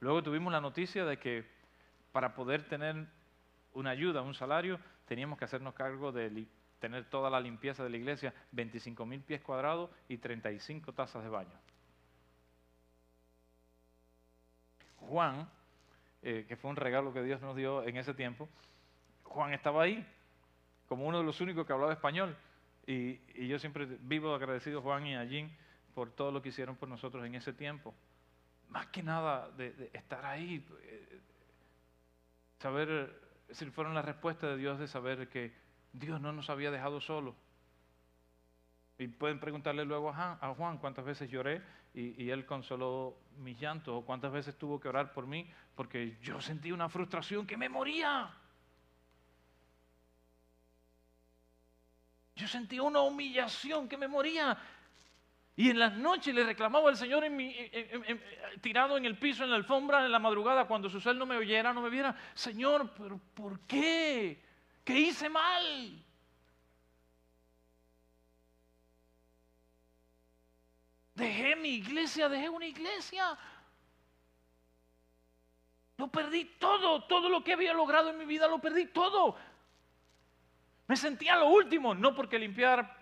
Luego 0.00 0.22
tuvimos 0.22 0.52
la 0.52 0.60
noticia 0.60 1.04
de 1.04 1.18
que 1.18 1.44
para 2.10 2.34
poder 2.34 2.66
tener 2.66 3.06
una 3.74 3.90
ayuda, 3.90 4.22
un 4.22 4.34
salario, 4.34 4.80
teníamos 5.06 5.38
que 5.38 5.44
hacernos 5.44 5.74
cargo 5.74 6.10
de 6.10 6.46
tener 6.78 7.04
toda 7.04 7.28
la 7.28 7.38
limpieza 7.38 7.84
de 7.84 7.90
la 7.90 7.98
iglesia, 7.98 8.34
25 8.52 9.04
mil 9.04 9.20
pies 9.20 9.42
cuadrados 9.42 9.90
y 10.08 10.16
35 10.16 10.92
tazas 10.94 11.22
de 11.22 11.28
baño. 11.28 11.52
Juan, 14.96 15.48
eh, 16.22 16.46
que 16.48 16.56
fue 16.56 16.70
un 16.70 16.76
regalo 16.76 17.12
que 17.12 17.22
Dios 17.22 17.40
nos 17.42 17.54
dio 17.54 17.82
en 17.84 17.96
ese 17.98 18.14
tiempo, 18.14 18.48
Juan 19.24 19.52
estaba 19.52 19.82
ahí 19.82 20.04
como 20.88 21.06
uno 21.06 21.18
de 21.18 21.24
los 21.24 21.40
únicos 21.40 21.66
que 21.66 21.72
hablaba 21.72 21.92
español. 21.92 22.36
Y, 22.86 23.20
y 23.34 23.46
yo 23.46 23.58
siempre 23.58 23.84
vivo 24.00 24.34
agradecido 24.34 24.80
a 24.80 24.82
Juan 24.82 25.06
y 25.06 25.14
a 25.14 25.24
Jean 25.24 25.50
por 25.94 26.10
todo 26.10 26.32
lo 26.32 26.40
que 26.40 26.48
hicieron 26.48 26.76
por 26.76 26.88
nosotros 26.88 27.24
en 27.24 27.34
ese 27.34 27.52
tiempo 27.52 27.94
más 28.70 28.86
que 28.86 29.02
nada 29.02 29.50
de, 29.50 29.90
estar 29.92 30.24
ahí, 30.24 30.64
eh, 30.82 31.20
saber, 32.58 33.20
si 33.50 33.66
fueron 33.66 33.94
la 33.94 34.02
respuesta 34.02 34.46
de 34.46 34.56
Dios 34.56 34.78
de 34.78 34.86
saber 34.86 35.28
que 35.28 35.52
Dios 35.92 36.20
no 36.20 36.32
nos 36.32 36.50
había 36.50 36.70
dejado 36.70 37.00
solos. 37.00 37.34
Y 38.98 39.08
pueden 39.08 39.40
preguntarle 39.40 39.84
luego 39.84 40.10
a 40.10 40.54
Juan 40.56 40.78
cuántas 40.78 41.04
veces 41.04 41.30
lloré 41.30 41.62
y, 41.94 42.22
y, 42.22 42.30
él 42.30 42.46
consoló 42.46 43.16
mis 43.38 43.58
llantos, 43.58 43.94
o 43.94 44.04
cuántas 44.04 44.30
veces 44.30 44.56
tuvo 44.56 44.78
que 44.78 44.88
orar 44.88 45.12
por 45.12 45.26
mí, 45.26 45.50
porque 45.74 46.18
yo 46.20 46.40
sentí 46.40 46.70
una 46.70 46.88
frustración 46.88 47.46
que 47.46 47.56
me 47.56 47.68
moría. 47.68 48.30
Yo 52.36 52.46
sentí 52.46 52.78
una 52.78 53.00
humillación 53.00 53.88
que 53.88 53.96
me 53.96 54.06
moría. 54.06 54.56
Y 55.60 55.68
en 55.68 55.78
las 55.78 55.92
noches 55.92 56.34
le 56.34 56.42
reclamaba 56.42 56.88
al 56.88 56.96
Señor 56.96 57.22
tirado 58.62 58.96
en 58.96 59.04
el 59.04 59.18
piso, 59.18 59.44
en 59.44 59.50
la 59.50 59.56
alfombra, 59.56 60.06
en 60.06 60.10
la 60.10 60.18
madrugada, 60.18 60.66
cuando 60.66 60.88
su 60.88 61.02
cel 61.02 61.18
no 61.18 61.26
me 61.26 61.36
oyera, 61.36 61.74
no 61.74 61.82
me 61.82 61.90
viera. 61.90 62.16
Señor, 62.32 62.94
pero 62.96 63.20
¿por 63.34 63.60
qué? 63.66 64.42
¿Qué 64.82 64.98
hice 64.98 65.28
mal? 65.28 66.02
Dejé 71.14 71.56
mi 71.56 71.74
iglesia, 71.74 72.30
dejé 72.30 72.48
una 72.48 72.64
iglesia. 72.64 73.36
Lo 75.98 76.08
perdí 76.08 76.56
todo, 76.58 77.04
todo 77.04 77.28
lo 77.28 77.44
que 77.44 77.52
había 77.52 77.74
logrado 77.74 78.08
en 78.08 78.16
mi 78.16 78.24
vida, 78.24 78.48
lo 78.48 78.62
perdí 78.62 78.86
todo. 78.86 79.36
Me 80.86 80.96
sentía 80.96 81.36
lo 81.36 81.48
último, 81.50 81.94
no 81.94 82.14
porque 82.14 82.38
limpiar 82.38 82.99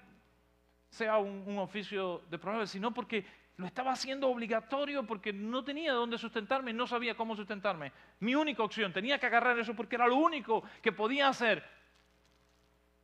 sea 0.90 1.18
un, 1.18 1.58
oficio 1.58 2.22
de 2.30 2.38
prueba, 2.38 2.66
sino 2.66 2.92
porque 2.92 3.24
lo 3.56 3.66
estaba 3.66 3.92
haciendo 3.92 4.28
obligatorio 4.28 5.04
porque 5.06 5.32
no 5.32 5.64
tenía 5.64 5.92
dónde 5.92 6.16
sustentarme, 6.18 6.72
no 6.72 6.86
sabía 6.86 7.16
cómo 7.16 7.36
sustentarme. 7.36 7.92
Mi 8.20 8.34
única 8.34 8.62
opción, 8.62 8.92
tenía 8.92 9.18
que 9.18 9.26
agarrar 9.26 9.58
eso 9.58 9.74
porque 9.74 9.96
era 9.96 10.06
lo 10.06 10.16
único 10.16 10.62
que 10.80 10.92
podía 10.92 11.28
hacer. 11.28 11.64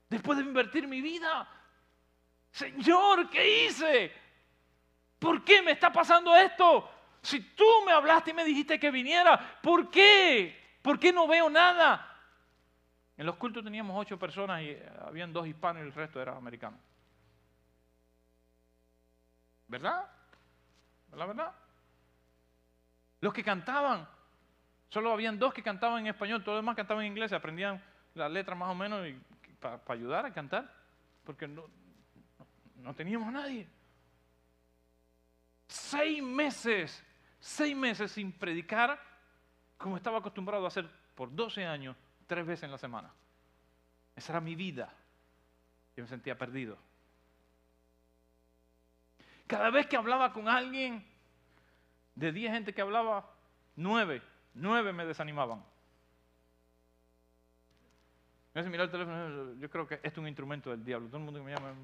Después 0.09 0.39
de 0.39 0.45
invertir 0.45 0.87
mi 0.87 1.01
vida, 1.01 1.49
Señor, 2.51 3.29
¿qué 3.31 3.67
hice? 3.67 4.13
¿Por 5.19 5.43
qué 5.43 5.61
me 5.63 5.73
está 5.73 5.93
pasando 5.93 6.37
esto? 6.37 6.89
Si 7.21 7.41
tú 7.41 7.65
me 7.85 7.93
hablaste 7.93 8.31
y 8.31 8.35
me 8.35 8.45
dijiste 8.45 8.79
que 8.79 8.91
viniera, 8.91 9.59
¿por 9.61 9.91
qué? 9.91 10.79
¿Por 10.83 10.99
qué 10.99 11.13
no 11.13 11.27
veo 11.27 11.51
nada? 11.51 12.11
En 13.17 13.27
los 13.27 13.37
cultos 13.37 13.65
teníamos 13.65 13.99
ocho 13.99 14.19
personas 14.19 14.63
y 14.63 14.77
habían 15.01 15.33
dos 15.33 15.47
hispanos 15.47 15.83
y 15.83 15.87
el 15.87 15.93
resto 15.93 16.21
era 16.21 16.37
americano. 16.37 16.79
¿Verdad? 19.69 20.11
¿La 21.13 21.27
verdad? 21.27 21.53
Los 23.21 23.33
que 23.33 23.43
cantaban, 23.43 24.07
solo 24.89 25.13
habían 25.13 25.39
dos 25.39 25.55
que 25.55 25.63
cantaban 25.63 26.01
en 26.01 26.09
español, 26.09 26.43
todos 26.43 26.57
los 26.57 26.63
demás 26.63 26.77
cantaban 26.77 27.05
en 27.05 27.13
inglés, 27.13 27.33
aprendían 27.33 27.83
las 28.15 28.31
letras 28.31 28.59
más 28.59 28.71
o 28.71 28.75
menos 28.75 29.07
para 29.61 29.81
ayudar 29.89 30.27
a 30.27 30.33
cantar, 30.33 30.71
porque 31.25 31.49
no, 31.49 31.65
no 32.77 32.95
teníamos 32.95 33.29
a 33.29 33.33
nadie. 33.33 33.67
Seis 35.69 36.23
meses, 36.23 37.03
seis 37.41 37.75
meses 37.75 38.13
sin 38.13 38.31
predicar 38.33 39.01
como 39.79 39.97
estaba 39.97 40.19
acostumbrado 40.19 40.65
a 40.65 40.69
hacer 40.69 40.89
por 41.15 41.35
12 41.35 41.65
años, 41.65 41.97
tres 42.27 42.47
veces 42.47 42.65
en 42.65 42.71
la 42.71 42.79
semana. 42.79 43.13
Esa 44.15 44.33
era 44.33 44.41
mi 44.41 44.55
vida. 44.55 44.93
Yo 45.97 46.03
me 46.03 46.09
sentía 46.09 46.37
perdido. 46.37 46.79
Cada 49.47 49.71
vez 49.71 49.87
que 49.87 49.97
hablaba 49.97 50.33
con 50.33 50.49
alguien, 50.49 51.05
de 52.15 52.33
10 52.33 52.53
gente 52.53 52.73
que 52.73 52.81
hablaba, 52.81 53.31
9, 53.77 54.23
9 54.55 54.93
me 54.93 55.05
desanimaban. 55.05 55.63
Me 58.55 58.61
hace 58.61 58.71
mirar 58.71 58.85
el 58.85 58.93
teléfono, 58.93 59.55
yo 59.59 59.69
creo 59.69 59.87
que 59.87 59.95
esto 59.97 60.09
es 60.09 60.19
un 60.19 60.29
instrumento 60.29 60.71
del 60.71 60.85
diablo. 60.85 61.09
Todo 61.09 61.19
el 61.19 61.25
mundo 61.25 61.41
que 61.41 61.47
me 61.47 61.55
llama. 61.55 61.75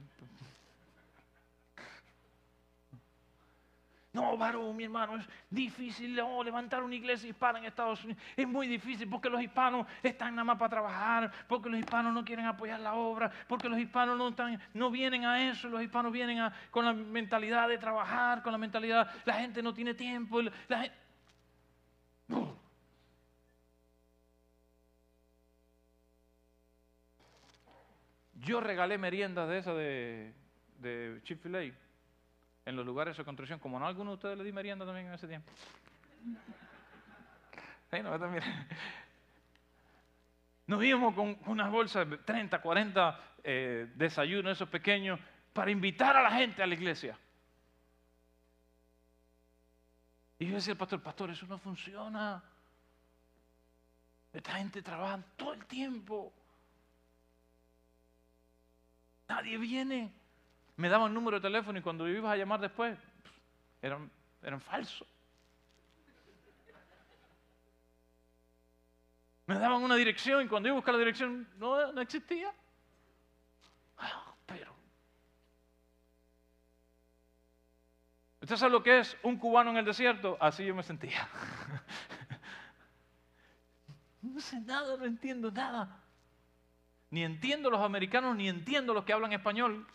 No, 4.13 4.37
varón, 4.37 4.77
mi 4.77 4.85
hermano, 4.85 5.17
es 5.17 5.29
difícil 5.49 6.17
levantar 6.17 6.83
una 6.83 6.97
iglesia 6.97 7.29
hispana 7.29 7.61
en 7.61 7.67
Estados 7.67 8.03
Unidos. 8.03 8.21
Es 8.37 8.49
muy 8.49 8.67
difícil 8.67 9.09
porque 9.09 9.31
los 9.31 9.41
hispanos 9.41 9.87
están 10.03 10.35
nada 10.35 10.45
más 10.45 10.59
para 10.59 10.69
trabajar, 10.69 11.31
porque 11.47 11.69
los 11.69 11.79
hispanos 11.79 12.13
no 12.13 12.25
quieren 12.25 12.45
apoyar 12.47 12.81
la 12.81 12.95
obra, 12.95 13.31
porque 13.47 13.69
los 13.69 13.79
hispanos 13.79 14.19
no, 14.19 14.29
están, 14.29 14.61
no 14.75 14.91
vienen 14.91 15.25
a 15.27 15.49
eso, 15.49 15.69
los 15.69 15.81
hispanos 15.81 16.11
vienen 16.11 16.51
con 16.73 16.85
la 16.85 16.93
mentalidad 16.93 17.69
de 17.69 17.79
trabajar, 17.79 18.43
con 18.43 18.51
la 18.51 18.59
mentalidad, 18.59 19.09
la 19.25 19.35
gente 19.35 19.63
no 19.63 19.73
tiene 19.73 19.95
tiempo. 19.95 20.41
Yo 28.35 28.61
regalé 28.61 28.99
meriendas 28.99 29.49
de 29.49 29.59
esa 29.59 29.73
de, 29.73 30.35
de 30.81 31.21
en 32.65 32.77
los 32.77 32.85
lugares 32.85 33.17
de 33.17 33.25
construcción, 33.25 33.59
como 33.59 33.79
no 33.79 33.87
alguno 33.87 34.11
de 34.11 34.15
ustedes 34.15 34.39
le 34.39 34.45
di 34.45 34.53
merienda 34.53 34.85
también 34.85 35.07
en 35.07 35.15
ese 35.15 35.27
tiempo. 35.27 35.51
Nos 40.67 40.85
íbamos 40.85 41.15
con 41.15 41.39
unas 41.47 41.71
bolsas 41.71 42.09
de 42.09 42.19
30, 42.19 42.61
40 42.61 43.21
eh, 43.43 43.91
desayunos, 43.97 44.53
esos 44.53 44.69
pequeños, 44.69 45.19
para 45.53 45.71
invitar 45.71 46.17
a 46.17 46.23
la 46.23 46.31
gente 46.31 46.63
a 46.63 46.67
la 46.67 46.75
iglesia. 46.75 47.19
Y 50.39 50.47
yo 50.47 50.55
decía 50.55 50.73
al 50.73 50.79
pastor, 50.79 51.03
pastor, 51.03 51.31
eso 51.31 51.47
no 51.47 51.59
funciona. 51.59 52.43
Esta 54.33 54.53
gente 54.53 54.81
trabaja 54.81 55.21
todo 55.37 55.55
el 55.55 55.67
tiempo. 55.67 56.33
Nadie 59.29 59.59
viene 59.59 60.20
me 60.81 60.89
daban 60.89 61.13
número 61.13 61.39
de 61.39 61.43
teléfono 61.43 61.79
y 61.79 61.83
cuando 61.83 62.09
ibas 62.09 62.33
a 62.33 62.37
llamar 62.37 62.59
después, 62.59 62.99
eran, 63.83 64.11
eran 64.43 64.61
falsos. 64.63 65.07
Me 69.45 69.59
daban 69.59 69.83
una 69.83 69.97
dirección 69.97 70.43
y 70.43 70.49
cuando 70.49 70.69
iba 70.69 70.75
a 70.75 70.79
buscar 70.79 70.95
la 70.95 71.01
dirección 71.01 71.47
no, 71.59 71.93
no 71.93 72.01
existía. 72.01 72.51
Ah, 73.99 74.33
pero. 74.47 74.75
¿Usted 78.41 78.57
sabe 78.57 78.73
lo 78.73 78.83
que 78.83 79.01
es 79.01 79.19
un 79.23 79.37
cubano 79.37 79.71
en 79.73 79.77
el 79.77 79.85
desierto? 79.85 80.39
Así 80.41 80.65
yo 80.65 80.75
me 80.75 80.83
sentía. 80.83 81.29
no 84.23 84.41
sé 84.41 84.59
nada, 84.61 84.97
no 84.97 85.05
entiendo 85.05 85.51
nada. 85.51 86.01
Ni 87.11 87.23
entiendo 87.23 87.69
los 87.69 87.83
americanos, 87.83 88.35
ni 88.35 88.49
entiendo 88.49 88.95
los 88.95 89.05
que 89.05 89.13
hablan 89.13 89.35
español. 89.35 89.87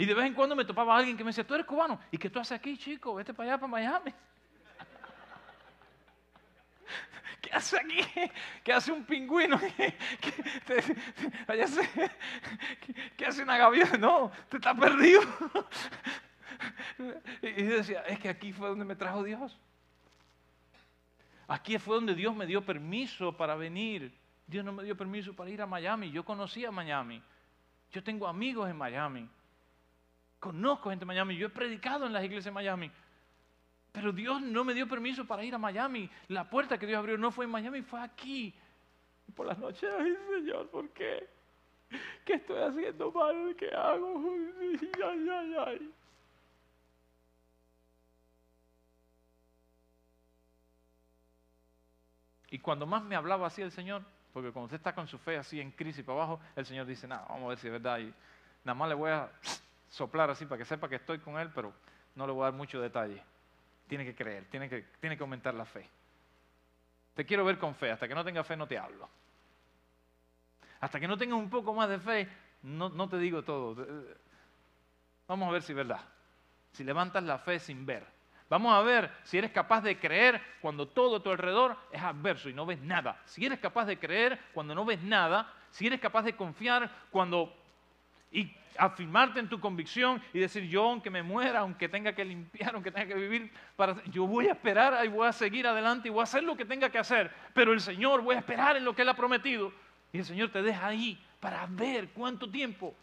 Y 0.00 0.06
de 0.06 0.14
vez 0.14 0.24
en 0.24 0.32
cuando 0.32 0.56
me 0.56 0.64
topaba 0.64 0.96
alguien 0.96 1.14
que 1.14 1.22
me 1.22 1.28
decía, 1.28 1.46
tú 1.46 1.52
eres 1.52 1.66
cubano. 1.66 2.00
¿Y 2.10 2.16
qué 2.16 2.30
tú 2.30 2.40
haces 2.40 2.52
aquí, 2.52 2.74
chico? 2.78 3.14
Vete 3.16 3.34
para 3.34 3.50
allá, 3.50 3.60
para 3.60 3.70
Miami. 3.70 4.10
¿Qué 7.42 7.50
hace 7.52 7.76
aquí? 7.76 8.00
¿Qué 8.64 8.72
hace 8.72 8.92
un 8.92 9.04
pingüino? 9.04 9.60
¿Qué, 9.60 9.94
qué 13.14 13.26
hace 13.26 13.42
una 13.42 13.58
gaviota? 13.58 13.98
No, 13.98 14.32
te 14.48 14.56
está 14.56 14.74
perdido. 14.74 15.20
Y 17.42 17.62
decía, 17.62 18.00
es 18.02 18.18
que 18.18 18.30
aquí 18.30 18.52
fue 18.54 18.68
donde 18.68 18.86
me 18.86 18.96
trajo 18.96 19.22
Dios. 19.22 19.58
Aquí 21.46 21.76
fue 21.78 21.96
donde 21.96 22.14
Dios 22.14 22.34
me 22.34 22.46
dio 22.46 22.64
permiso 22.64 23.36
para 23.36 23.54
venir. 23.54 24.14
Dios 24.46 24.64
no 24.64 24.72
me 24.72 24.82
dio 24.82 24.96
permiso 24.96 25.34
para 25.34 25.50
ir 25.50 25.60
a 25.60 25.66
Miami. 25.66 26.10
Yo 26.10 26.24
conocía 26.24 26.70
Miami. 26.70 27.22
Yo 27.92 28.02
tengo 28.02 28.26
amigos 28.26 28.70
en 28.70 28.78
Miami. 28.78 29.28
Conozco 30.40 30.88
gente 30.88 31.04
en 31.04 31.08
Miami. 31.08 31.36
Yo 31.36 31.46
he 31.46 31.50
predicado 31.50 32.06
en 32.06 32.14
las 32.14 32.24
iglesias 32.24 32.46
de 32.46 32.50
Miami. 32.50 32.90
Pero 33.92 34.12
Dios 34.12 34.40
no 34.40 34.64
me 34.64 34.72
dio 34.72 34.88
permiso 34.88 35.26
para 35.26 35.44
ir 35.44 35.54
a 35.54 35.58
Miami. 35.58 36.08
La 36.28 36.48
puerta 36.48 36.78
que 36.78 36.86
Dios 36.86 36.98
abrió 36.98 37.18
no 37.18 37.30
fue 37.30 37.44
en 37.44 37.50
Miami, 37.50 37.82
fue 37.82 38.00
aquí. 38.00 38.54
Y 39.28 39.32
por 39.32 39.46
las 39.46 39.58
noches, 39.58 39.88
ay 39.98 40.16
Señor, 40.28 40.68
¿por 40.70 40.88
qué? 40.90 41.28
¿Qué 42.24 42.34
estoy 42.34 42.62
haciendo 42.62 43.12
mal? 43.12 43.54
¿Qué 43.58 43.68
hago? 43.74 44.34
Ay, 45.04 45.28
ay, 45.30 45.56
ay. 45.66 45.92
Y 52.52 52.58
cuando 52.58 52.86
más 52.86 53.02
me 53.02 53.14
hablaba 53.14 53.46
así 53.46 53.62
el 53.62 53.70
Señor, 53.70 54.02
porque 54.32 54.50
cuando 54.52 54.66
usted 54.66 54.76
está 54.76 54.94
con 54.94 55.06
su 55.06 55.18
fe 55.18 55.36
así 55.36 55.60
en 55.60 55.70
crisis 55.72 56.04
para 56.04 56.18
abajo, 56.18 56.40
el 56.56 56.64
Señor 56.64 56.86
dice, 56.86 57.06
nada, 57.06 57.26
vamos 57.28 57.44
a 57.44 57.48
ver 57.48 57.58
si 57.58 57.66
es 57.66 57.72
verdad. 57.72 57.98
Y 57.98 58.12
nada 58.64 58.74
más 58.74 58.88
le 58.88 58.94
voy 58.94 59.10
a 59.10 59.30
soplar 59.90 60.30
así 60.30 60.46
para 60.46 60.58
que 60.58 60.64
sepa 60.64 60.88
que 60.88 60.94
estoy 60.94 61.18
con 61.18 61.38
Él, 61.38 61.50
pero 61.54 61.74
no 62.14 62.26
le 62.26 62.32
voy 62.32 62.42
a 62.42 62.44
dar 62.46 62.54
mucho 62.54 62.80
detalle. 62.80 63.22
Tiene 63.86 64.04
que 64.04 64.14
creer, 64.14 64.46
tiene 64.46 64.68
que, 64.68 64.86
tiene 65.00 65.16
que 65.16 65.22
aumentar 65.22 65.52
la 65.52 65.66
fe. 65.66 65.86
Te 67.14 67.26
quiero 67.26 67.44
ver 67.44 67.58
con 67.58 67.74
fe, 67.74 67.90
hasta 67.90 68.08
que 68.08 68.14
no 68.14 68.24
tenga 68.24 68.42
fe 68.44 68.56
no 68.56 68.66
te 68.66 68.78
hablo. 68.78 69.08
Hasta 70.80 70.98
que 70.98 71.08
no 71.08 71.18
tengas 71.18 71.38
un 71.38 71.50
poco 71.50 71.74
más 71.74 71.88
de 71.88 71.98
fe, 71.98 72.28
no, 72.62 72.88
no 72.88 73.08
te 73.08 73.18
digo 73.18 73.42
todo. 73.42 73.76
Vamos 75.26 75.48
a 75.48 75.52
ver 75.52 75.62
si 75.62 75.72
es 75.72 75.76
verdad. 75.76 76.00
Si 76.72 76.84
levantas 76.84 77.22
la 77.24 77.38
fe 77.38 77.58
sin 77.58 77.84
ver. 77.84 78.06
Vamos 78.48 78.72
a 78.72 78.80
ver 78.80 79.10
si 79.24 79.38
eres 79.38 79.50
capaz 79.50 79.80
de 79.82 79.98
creer 79.98 80.40
cuando 80.60 80.88
todo 80.88 81.16
a 81.16 81.22
tu 81.22 81.30
alrededor 81.30 81.76
es 81.92 82.02
adverso 82.02 82.48
y 82.48 82.52
no 82.52 82.66
ves 82.66 82.80
nada. 82.80 83.20
Si 83.24 83.44
eres 83.44 83.58
capaz 83.58 83.84
de 83.84 83.98
creer 83.98 84.40
cuando 84.52 84.74
no 84.74 84.84
ves 84.84 85.02
nada. 85.02 85.52
Si 85.70 85.86
eres 85.86 86.00
capaz 86.00 86.22
de 86.22 86.36
confiar 86.36 86.90
cuando... 87.10 87.56
Y 88.30 88.54
afirmarte 88.80 89.40
en 89.40 89.48
tu 89.48 89.60
convicción 89.60 90.22
y 90.32 90.38
decir, 90.38 90.64
yo 90.68 90.84
aunque 90.84 91.10
me 91.10 91.22
muera, 91.22 91.60
aunque 91.60 91.88
tenga 91.88 92.14
que 92.14 92.24
limpiar, 92.24 92.74
aunque 92.74 92.90
tenga 92.90 93.08
que 93.08 93.14
vivir, 93.14 93.52
para, 93.76 94.02
yo 94.04 94.26
voy 94.26 94.48
a 94.48 94.52
esperar 94.52 95.04
y 95.04 95.08
voy 95.08 95.28
a 95.28 95.32
seguir 95.32 95.66
adelante 95.66 96.08
y 96.08 96.10
voy 96.10 96.20
a 96.20 96.24
hacer 96.24 96.42
lo 96.42 96.56
que 96.56 96.64
tenga 96.64 96.90
que 96.90 96.98
hacer. 96.98 97.30
Pero 97.52 97.72
el 97.72 97.80
Señor, 97.80 98.22
voy 98.22 98.36
a 98.36 98.38
esperar 98.38 98.76
en 98.76 98.84
lo 98.84 98.94
que 98.94 99.02
Él 99.02 99.08
ha 99.08 99.14
prometido. 99.14 99.72
Y 100.12 100.18
el 100.18 100.24
Señor 100.24 100.50
te 100.50 100.62
deja 100.62 100.86
ahí 100.86 101.22
para 101.38 101.66
ver 101.66 102.08
cuánto 102.10 102.50
tiempo. 102.50 102.94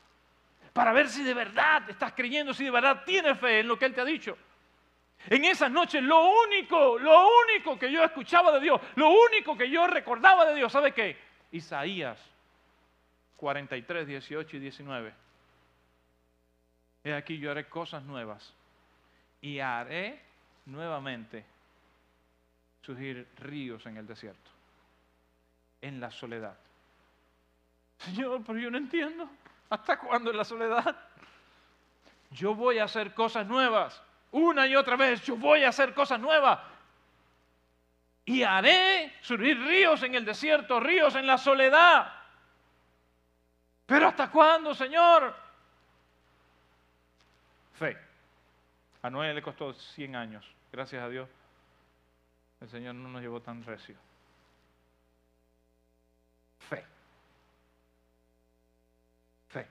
Para 0.74 0.92
ver 0.92 1.10
si 1.10 1.24
de 1.24 1.34
verdad 1.34 1.90
estás 1.90 2.14
creyendo, 2.14 2.54
si 2.54 2.64
de 2.64 2.72
verdad 2.72 3.04
tienes 3.06 3.40
fe 3.40 3.60
en 3.60 3.68
lo 3.68 3.78
que 3.78 3.86
Él 3.86 3.94
te 3.94 4.02
ha 4.02 4.06
dicho. 4.06 4.38
En 5.30 5.44
esas 5.46 5.72
noches 5.72 6.02
lo 6.04 6.32
único, 6.44 7.00
lo 7.00 7.28
único 7.44 7.78
que 7.78 7.92
yo 7.92 8.04
escuchaba 8.04 8.52
de 8.52 8.60
Dios, 8.60 8.80
lo 8.96 9.10
único 9.10 9.58
que 9.58 9.70
yo 9.70 9.88
recordaba 9.88 10.46
de 10.46 10.56
Dios, 10.56 10.72
¿sabe 10.72 10.92
qué? 10.94 11.18
Isaías 11.52 12.37
43, 13.38 14.06
18 14.06 14.58
y 14.58 14.60
19. 14.60 15.14
He 17.04 17.14
aquí 17.14 17.38
yo 17.38 17.52
haré 17.52 17.70
cosas 17.70 18.04
nuevas 18.04 18.54
y 19.42 19.60
haré 19.60 20.22
nuevamente 20.66 21.46
surgir 22.82 23.28
ríos 23.38 23.86
en 23.86 23.98
el 23.98 24.06
desierto, 24.06 24.52
en 25.82 26.00
la 26.00 26.12
soledad. 26.12 26.58
Señor, 28.00 28.44
pero 28.46 28.60
yo 28.60 28.70
no 28.70 28.78
entiendo. 28.78 29.30
¿Hasta 29.70 29.98
cuándo 30.00 30.32
en 30.32 30.38
la 30.38 30.46
soledad? 30.46 30.96
Yo 32.32 32.56
voy 32.56 32.80
a 32.80 32.86
hacer 32.86 33.14
cosas 33.14 33.48
nuevas 33.48 34.02
una 34.32 34.68
y 34.68 34.76
otra 34.76 34.96
vez, 34.96 35.24
yo 35.24 35.36
voy 35.36 35.64
a 35.64 35.70
hacer 35.70 35.94
cosas 35.94 36.20
nuevas. 36.20 36.60
Y 38.26 38.44
haré 38.44 39.14
surgir 39.22 39.58
ríos 39.60 40.04
en 40.04 40.16
el 40.16 40.26
desierto, 40.26 40.80
ríos 40.80 41.16
en 41.16 41.26
la 41.26 41.38
soledad. 41.38 42.14
Pero 43.88 44.08
¿hasta 44.10 44.30
cuándo, 44.30 44.76
Señor? 44.76 45.34
Fe. 47.74 47.98
A 49.02 49.10
Noé 49.10 49.34
le 49.34 49.42
costó 49.42 49.74
100 49.74 50.16
años. 50.16 50.46
Gracias 50.72 51.02
a 51.02 51.10
Dios, 51.10 51.30
el 52.62 52.70
Señor 52.70 52.96
no 52.96 53.08
nos 53.10 53.22
llevó 53.22 53.42
tan 53.42 53.64
recio. 53.64 53.96
Fe. 56.60 56.86
Fe. 59.48 59.68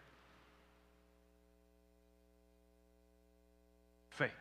Fe 4.10 4.32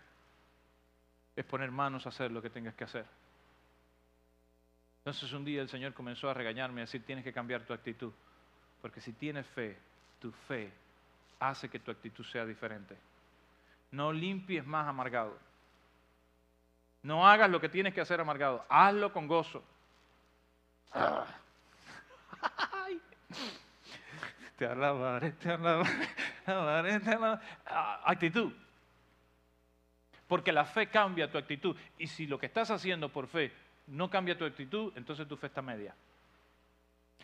es 1.35 1.45
poner 1.45 1.69
manos 1.69 2.05
a 2.05 2.09
hacer 2.09 2.31
lo 2.31 2.41
que 2.41 2.49
tengas 2.49 2.75
que 2.75 2.85
hacer. 2.85 3.05
Entonces 4.99 5.31
un 5.33 5.43
día 5.43 5.61
el 5.61 5.69
Señor 5.69 5.93
comenzó 5.93 6.29
a 6.29 6.33
regañarme 6.33 6.81
a 6.81 6.85
decir, 6.85 7.05
tienes 7.05 7.23
que 7.23 7.33
cambiar 7.33 7.63
tu 7.65 7.73
actitud, 7.73 8.13
porque 8.85 9.01
si 9.01 9.13
tienes 9.13 9.47
fe, 9.47 9.75
tu 10.19 10.31
fe 10.47 10.71
hace 11.39 11.67
que 11.67 11.79
tu 11.79 11.89
actitud 11.89 12.23
sea 12.23 12.45
diferente. 12.45 12.95
No 13.89 14.13
limpies 14.13 14.63
más 14.63 14.87
amargado. 14.87 15.35
No 17.01 17.27
hagas 17.27 17.49
lo 17.49 17.59
que 17.59 17.67
tienes 17.67 17.95
que 17.95 18.01
hacer 18.01 18.21
amargado, 18.21 18.63
hazlo 18.69 19.11
con 19.11 19.25
gozo. 19.25 19.63
Te 24.55 24.67
alabaré, 24.67 25.31
te 25.31 25.49
alabaré, 25.49 26.99
te 26.99 27.09
alabaré. 27.09 27.41
Ah, 27.65 28.03
actitud. 28.05 28.53
Porque 30.27 30.51
la 30.51 30.63
fe 30.63 30.91
cambia 30.91 31.31
tu 31.31 31.39
actitud. 31.39 31.75
Y 31.97 32.05
si 32.05 32.27
lo 32.27 32.37
que 32.37 32.45
estás 32.45 32.69
haciendo 32.69 33.09
por 33.09 33.25
fe 33.25 33.51
no 33.87 34.11
cambia 34.11 34.37
tu 34.37 34.45
actitud, 34.45 34.93
entonces 34.95 35.27
tu 35.27 35.37
fe 35.37 35.47
está 35.47 35.63
media. 35.63 35.95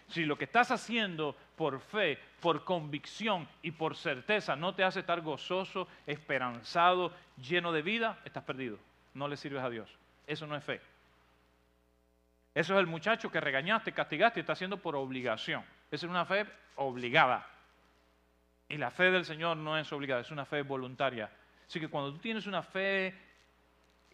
Si 0.07 0.25
lo 0.25 0.37
que 0.37 0.43
estás 0.45 0.71
haciendo 0.71 1.35
por 1.55 1.79
fe, 1.79 2.19
por 2.41 2.65
convicción 2.65 3.47
y 3.61 3.71
por 3.71 3.95
certeza 3.95 4.55
no 4.55 4.75
te 4.75 4.83
hace 4.83 4.99
estar 4.99 5.21
gozoso, 5.21 5.87
esperanzado, 6.05 7.13
lleno 7.37 7.71
de 7.71 7.81
vida, 7.81 8.19
estás 8.25 8.43
perdido. 8.43 8.77
No 9.13 9.27
le 9.27 9.37
sirves 9.37 9.63
a 9.63 9.69
Dios. 9.69 9.97
Eso 10.27 10.47
no 10.47 10.55
es 10.55 10.63
fe. 10.63 10.81
Eso 12.53 12.73
es 12.73 12.79
el 12.79 12.87
muchacho 12.87 13.31
que 13.31 13.39
regañaste, 13.39 13.93
castigaste 13.93 14.39
y 14.39 14.41
está 14.41 14.53
haciendo 14.53 14.77
por 14.77 14.95
obligación. 14.95 15.63
Esa 15.89 16.05
es 16.05 16.09
una 16.09 16.25
fe 16.25 16.45
obligada. 16.75 17.47
Y 18.67 18.77
la 18.77 18.91
fe 18.91 19.11
del 19.11 19.25
Señor 19.25 19.57
no 19.57 19.77
es 19.77 19.91
obligada, 19.93 20.21
es 20.21 20.31
una 20.31 20.45
fe 20.45 20.61
voluntaria. 20.61 21.29
Así 21.67 21.79
que 21.79 21.87
cuando 21.87 22.11
tú 22.11 22.19
tienes 22.19 22.47
una 22.47 22.63
fe 22.63 23.15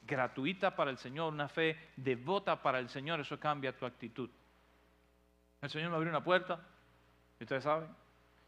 gratuita 0.04 0.76
para 0.76 0.92
el 0.92 0.98
Señor, 0.98 1.34
una 1.34 1.48
fe 1.48 1.90
devota 1.96 2.62
para 2.62 2.80
el 2.80 2.90
Señor, 2.90 3.20
eso 3.20 3.40
cambia 3.40 3.76
tu 3.76 3.86
actitud. 3.86 4.30
El 5.62 5.70
Señor 5.70 5.90
me 5.90 5.96
abrió 5.96 6.12
una 6.12 6.24
puerta, 6.24 6.60
y 7.40 7.44
ustedes 7.44 7.64
saben, 7.64 7.90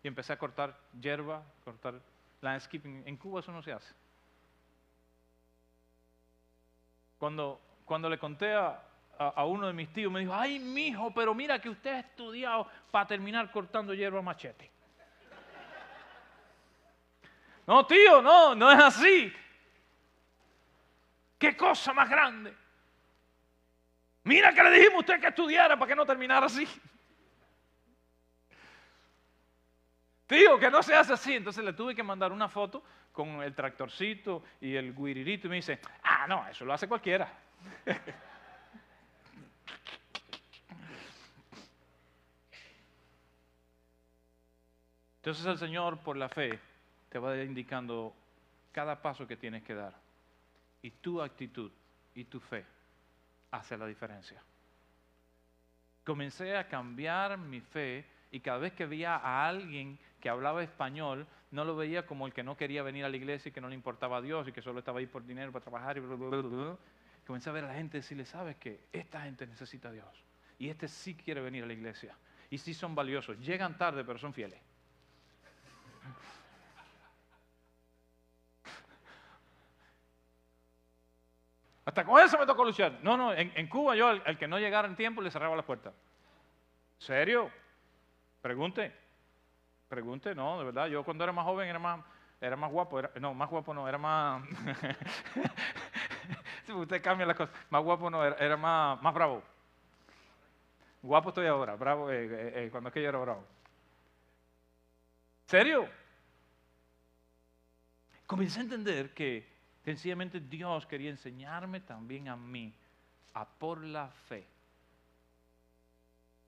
y 0.03 0.07
empecé 0.07 0.33
a 0.33 0.37
cortar 0.37 0.77
hierba, 0.99 1.43
cortar 1.63 1.95
landscaping. 2.41 3.03
En 3.05 3.17
Cuba 3.17 3.39
eso 3.39 3.51
no 3.51 3.61
se 3.61 3.73
hace. 3.73 3.93
Cuando, 7.17 7.59
cuando 7.85 8.09
le 8.09 8.17
conté 8.17 8.53
a, 8.53 8.81
a, 9.17 9.45
uno 9.45 9.67
de 9.67 9.73
mis 9.73 9.91
tíos, 9.91 10.11
me 10.11 10.21
dijo, 10.21 10.33
ay, 10.33 10.59
mijo, 10.59 11.13
pero 11.13 11.33
mira 11.33 11.59
que 11.59 11.69
usted 11.69 11.91
ha 11.91 11.99
estudiado 11.99 12.67
para 12.89 13.07
terminar 13.07 13.51
cortando 13.51 13.93
hierba 13.93 14.21
machete. 14.21 14.71
No, 17.67 17.85
tío, 17.85 18.19
no, 18.21 18.55
no 18.55 18.71
es 18.71 18.79
así. 18.79 19.31
¿Qué 21.37 21.55
cosa 21.55 21.93
más 21.93 22.09
grande? 22.09 22.55
Mira 24.23 24.53
que 24.53 24.63
le 24.63 24.71
dijimos 24.71 24.95
a 24.95 24.99
usted 24.99 25.21
que 25.21 25.27
estudiara 25.27 25.77
para 25.77 25.87
que 25.87 25.95
no 25.95 26.05
terminara 26.05 26.47
así. 26.47 26.67
Tío, 30.29 30.59
que 30.59 30.69
no 30.69 30.83
se 30.83 30.93
hace 30.93 31.13
así. 31.13 31.33
Entonces 31.33 31.65
le 31.65 31.73
tuve 31.73 31.95
que 31.95 32.03
mandar 32.03 32.31
una 32.31 32.47
foto 32.47 32.83
con 33.11 33.41
el 33.41 33.55
tractorcito 33.55 34.43
y 34.61 34.75
el 34.75 34.93
guiririto 34.93 35.47
y 35.47 35.49
me 35.49 35.55
dice, 35.55 35.79
ah, 36.03 36.27
no, 36.27 36.47
eso 36.47 36.65
lo 36.65 36.73
hace 36.73 36.87
cualquiera. 36.87 37.33
Entonces 45.17 45.43
el 45.47 45.57
Señor, 45.57 45.97
por 45.97 46.15
la 46.15 46.29
fe, 46.29 46.59
te 47.09 47.17
va 47.17 47.35
indicando 47.37 48.13
cada 48.71 49.01
paso 49.01 49.25
que 49.25 49.35
tienes 49.35 49.63
que 49.63 49.73
dar. 49.73 49.95
Y 50.83 50.91
tu 50.91 51.23
actitud 51.23 51.71
y 52.13 52.25
tu 52.25 52.39
fe 52.39 52.63
hace 53.49 53.75
la 53.75 53.87
diferencia. 53.87 54.39
Comencé 56.03 56.55
a 56.55 56.67
cambiar 56.67 57.35
mi 57.39 57.61
fe 57.61 58.05
y 58.29 58.39
cada 58.39 58.59
vez 58.59 58.73
que 58.73 58.85
veía 58.85 59.15
a 59.15 59.47
alguien 59.47 59.97
que 60.19 60.29
hablaba 60.29 60.63
español, 60.63 61.27
no 61.51 61.65
lo 61.65 61.75
veía 61.75 62.05
como 62.05 62.27
el 62.27 62.33
que 62.33 62.43
no 62.43 62.55
quería 62.57 62.83
venir 62.83 63.05
a 63.05 63.09
la 63.09 63.17
iglesia 63.17 63.49
y 63.49 63.51
que 63.51 63.61
no 63.61 63.69
le 63.69 63.75
importaba 63.75 64.17
a 64.17 64.21
Dios 64.21 64.47
y 64.47 64.51
que 64.51 64.61
solo 64.61 64.77
estaba 64.79 64.99
ahí 64.99 65.07
por 65.07 65.25
dinero 65.25 65.51
para 65.51 65.63
trabajar 65.63 65.97
y. 65.97 66.01
Comencé 67.25 67.49
a 67.49 67.53
ver 67.53 67.65
a 67.65 67.67
la 67.67 67.73
gente 67.75 67.97
y 67.97 68.01
decirle, 68.01 68.25
¿sabes 68.25 68.55
qué? 68.57 68.87
Esta 68.91 69.21
gente 69.21 69.45
necesita 69.45 69.89
a 69.89 69.91
Dios. 69.91 70.07
Y 70.57 70.69
este 70.69 70.87
sí 70.87 71.13
quiere 71.13 71.41
venir 71.41 71.63
a 71.63 71.67
la 71.67 71.73
iglesia. 71.73 72.15
Y 72.49 72.57
sí 72.57 72.73
son 72.73 72.95
valiosos. 72.95 73.37
Llegan 73.39 73.77
tarde, 73.77 74.03
pero 74.03 74.17
son 74.17 74.33
fieles. 74.33 74.59
Hasta 81.85 82.03
con 82.03 82.19
eso 82.19 82.39
me 82.39 82.47
tocó 82.47 82.65
luchar. 82.65 82.97
No, 83.03 83.15
no, 83.15 83.31
en, 83.31 83.67
Cuba 83.67 83.95
yo 83.95 84.07
al, 84.07 84.39
que 84.39 84.47
no 84.47 84.57
llegara 84.57 84.87
en 84.87 84.95
tiempo 84.95 85.21
le 85.21 85.29
cerraba 85.29 85.55
las 85.55 85.65
puertas. 85.65 85.93
¿Serio? 86.97 87.51
Pregunte. 88.41 89.08
Pregunte, 89.89 90.35
no, 90.35 90.59
de 90.59 90.65
verdad. 90.65 90.87
Yo 90.87 91.03
cuando 91.03 91.23
era 91.23 91.33
más 91.33 91.43
joven 91.45 91.67
era 91.67 91.79
más, 91.79 92.05
era 92.39 92.55
más 92.55 92.71
guapo. 92.71 92.99
Era, 92.99 93.11
no, 93.19 93.33
más 93.33 93.49
guapo 93.49 93.73
no, 93.73 93.87
era 93.87 93.97
más... 93.97 94.43
Si 96.65 96.71
Usted 96.73 97.01
cambia 97.01 97.25
las 97.25 97.35
cosas. 97.35 97.53
Más 97.71 97.83
guapo 97.83 98.09
no, 98.09 98.23
era, 98.23 98.55
más, 98.55 99.01
más 99.01 99.13
bravo. 99.13 99.43
Guapo 101.01 101.29
estoy 101.29 101.47
ahora, 101.47 101.75
bravo, 101.75 102.11
eh, 102.11 102.25
eh, 102.25 102.53
eh, 102.55 102.67
cuando 102.69 102.89
es 102.89 102.93
que 102.93 103.01
yo 103.01 103.09
era 103.09 103.17
bravo. 103.17 103.43
¿Serio? 105.47 105.89
Comencé 108.27 108.59
a 108.59 108.63
entender 108.63 109.13
que 109.13 109.47
sencillamente 109.83 110.39
Dios 110.39 110.85
quería 110.85 111.09
enseñarme 111.09 111.79
también 111.79 112.27
a 112.27 112.35
mí 112.35 112.71
a 113.33 113.45
por 113.45 113.83
la 113.83 114.09
fe 114.09 114.45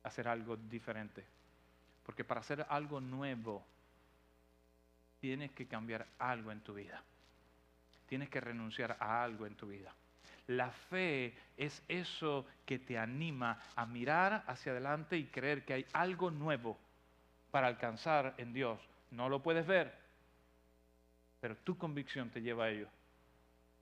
hacer 0.04 0.28
algo 0.28 0.56
diferente. 0.58 1.26
Porque 2.04 2.24
para 2.24 2.42
hacer 2.42 2.66
algo 2.70 3.00
nuevo, 3.00 3.66
tienes 5.20 5.52
que 5.52 5.68
cambiar 5.68 6.08
algo 6.20 6.52
en 6.52 6.62
tu 6.62 6.74
vida. 6.74 7.02
Tienes 8.08 8.30
que 8.30 8.42
renunciar 8.42 8.98
a 9.00 9.24
algo 9.24 9.46
en 9.46 9.56
tu 9.56 9.68
vida. 9.68 9.94
La 10.48 10.72
fe 10.72 11.34
es 11.56 11.82
eso 11.88 12.46
que 12.66 12.80
te 12.80 12.98
anima 12.98 13.58
a 13.76 13.86
mirar 13.86 14.44
hacia 14.48 14.72
adelante 14.72 15.16
y 15.16 15.28
creer 15.28 15.64
que 15.64 15.74
hay 15.74 15.86
algo 15.94 16.32
nuevo 16.32 16.78
para 17.52 17.68
alcanzar 17.68 18.34
en 18.38 18.52
Dios. 18.52 18.80
No 19.12 19.30
lo 19.30 19.44
puedes 19.44 19.66
ver, 19.68 19.94
pero 21.40 21.56
tu 21.58 21.78
convicción 21.78 22.30
te 22.30 22.42
lleva 22.42 22.66
a 22.66 22.70
ello. 22.70 22.88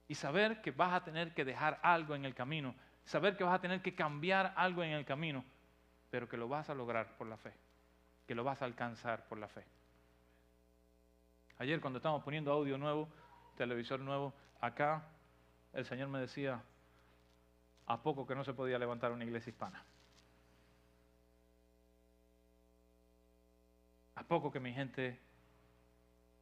Y 0.08 0.16
saber 0.16 0.62
que 0.62 0.72
vas 0.72 0.94
a 0.94 1.04
tener 1.04 1.34
que 1.34 1.46
dejar 1.46 1.80
algo 1.82 2.16
en 2.16 2.26
el 2.26 2.36
camino, 2.36 2.76
saber 3.06 3.38
que 3.38 3.44
vas 3.44 3.56
a 3.56 3.62
tener 3.62 3.82
que 3.82 3.96
cambiar 3.96 4.54
algo 4.56 4.84
en 4.84 4.92
el 4.92 5.06
camino, 5.06 5.46
pero 6.10 6.28
que 6.28 6.38
lo 6.38 6.48
vas 6.48 6.70
a 6.70 6.76
lograr 6.76 7.16
por 7.18 7.28
la 7.28 7.38
fe, 7.38 7.54
que 8.30 8.36
lo 8.36 8.44
vas 8.44 8.62
a 8.62 8.66
alcanzar 8.66 9.26
por 9.28 9.40
la 9.40 9.48
fe. 9.48 9.66
Ayer 11.58 11.82
cuando 11.82 11.98
estábamos 11.98 12.24
poniendo 12.24 12.52
audio 12.52 12.78
nuevo, 12.78 13.10
televisor 13.58 14.00
nuevo, 14.02 14.36
acá 14.62 15.08
el 15.74 15.84
Señor 15.84 16.10
me 16.10 16.20
decía, 16.20 16.62
a 17.88 18.04
poco 18.04 18.28
que 18.28 18.36
no 18.36 18.44
se 18.44 18.54
podía 18.54 18.78
levantar 18.78 19.12
una 19.12 19.26
iglesia 19.26 19.50
hispana. 19.50 19.84
A 24.14 24.22
poco 24.22 24.52
que 24.52 24.60
mi 24.60 24.74
gente 24.74 25.20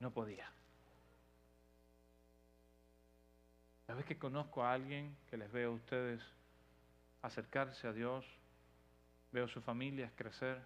no 0.01 0.11
podía. 0.11 0.51
Cada 3.85 3.95
vez 3.95 4.05
que 4.05 4.19
conozco 4.19 4.61
a 4.61 4.73
alguien, 4.73 5.15
que 5.29 5.37
les 5.37 5.49
veo 5.53 5.71
a 5.71 5.75
ustedes 5.75 6.21
acercarse 7.21 7.87
a 7.87 7.93
Dios, 7.93 8.25
veo 9.31 9.47
sus 9.47 9.63
familias 9.63 10.11
crecer, 10.17 10.61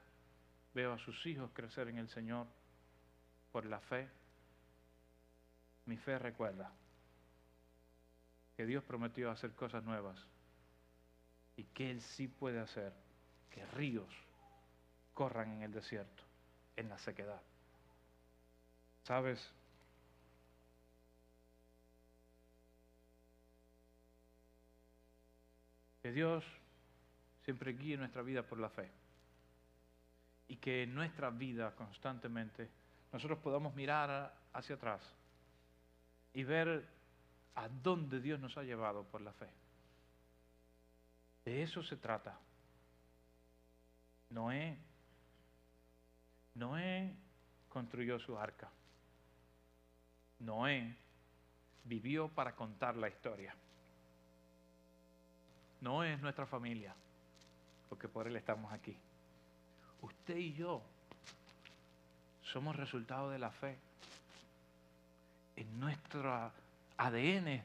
veo 0.73 0.93
a 0.93 0.99
sus 0.99 1.25
hijos 1.25 1.51
crecer 1.53 1.87
en 1.89 1.97
el 1.97 2.09
Señor 2.09 2.47
por 3.51 3.65
la 3.65 3.79
fe, 3.79 4.09
mi 5.85 5.97
fe 5.97 6.17
recuerda 6.17 6.71
que 8.55 8.65
Dios 8.65 8.83
prometió 8.83 9.29
hacer 9.29 9.53
cosas 9.53 9.83
nuevas 9.83 10.17
y 11.57 11.63
que 11.65 11.91
Él 11.91 12.01
sí 12.01 12.27
puede 12.27 12.59
hacer 12.59 12.93
que 13.49 13.65
ríos 13.65 14.09
corran 15.13 15.51
en 15.51 15.63
el 15.63 15.71
desierto, 15.73 16.23
en 16.77 16.87
la 16.87 16.97
sequedad. 16.97 17.41
¿Sabes? 19.03 19.51
Que 26.01 26.11
Dios 26.11 26.45
siempre 27.43 27.73
guíe 27.73 27.97
nuestra 27.97 28.21
vida 28.21 28.43
por 28.43 28.59
la 28.59 28.69
fe 28.69 29.00
y 30.51 30.57
que 30.57 30.83
en 30.83 30.93
nuestra 30.93 31.29
vida 31.29 31.73
constantemente 31.77 32.69
nosotros 33.13 33.39
podamos 33.39 33.73
mirar 33.73 34.35
hacia 34.51 34.75
atrás 34.75 35.01
y 36.33 36.43
ver 36.43 36.85
a 37.55 37.69
dónde 37.69 38.19
Dios 38.19 38.37
nos 38.37 38.57
ha 38.57 38.63
llevado 38.63 39.05
por 39.05 39.21
la 39.21 39.31
fe. 39.31 39.47
De 41.45 41.63
eso 41.63 41.81
se 41.81 41.95
trata. 41.95 42.37
Noé, 44.31 44.77
Noé 46.55 47.15
construyó 47.69 48.19
su 48.19 48.37
arca. 48.37 48.69
Noé 50.39 50.97
vivió 51.85 52.27
para 52.27 52.57
contar 52.57 52.97
la 52.97 53.07
historia. 53.07 53.55
Noé 55.79 56.15
es 56.15 56.21
nuestra 56.21 56.45
familia, 56.45 56.93
porque 57.87 58.09
por 58.09 58.27
él 58.27 58.35
estamos 58.35 58.73
aquí. 58.73 58.99
Usted 60.01 60.37
y 60.37 60.53
yo 60.53 60.81
somos 62.43 62.75
resultado 62.75 63.29
de 63.29 63.39
la 63.39 63.51
fe. 63.51 63.77
En 65.55 65.79
nuestro 65.79 66.51
ADN, 66.97 67.63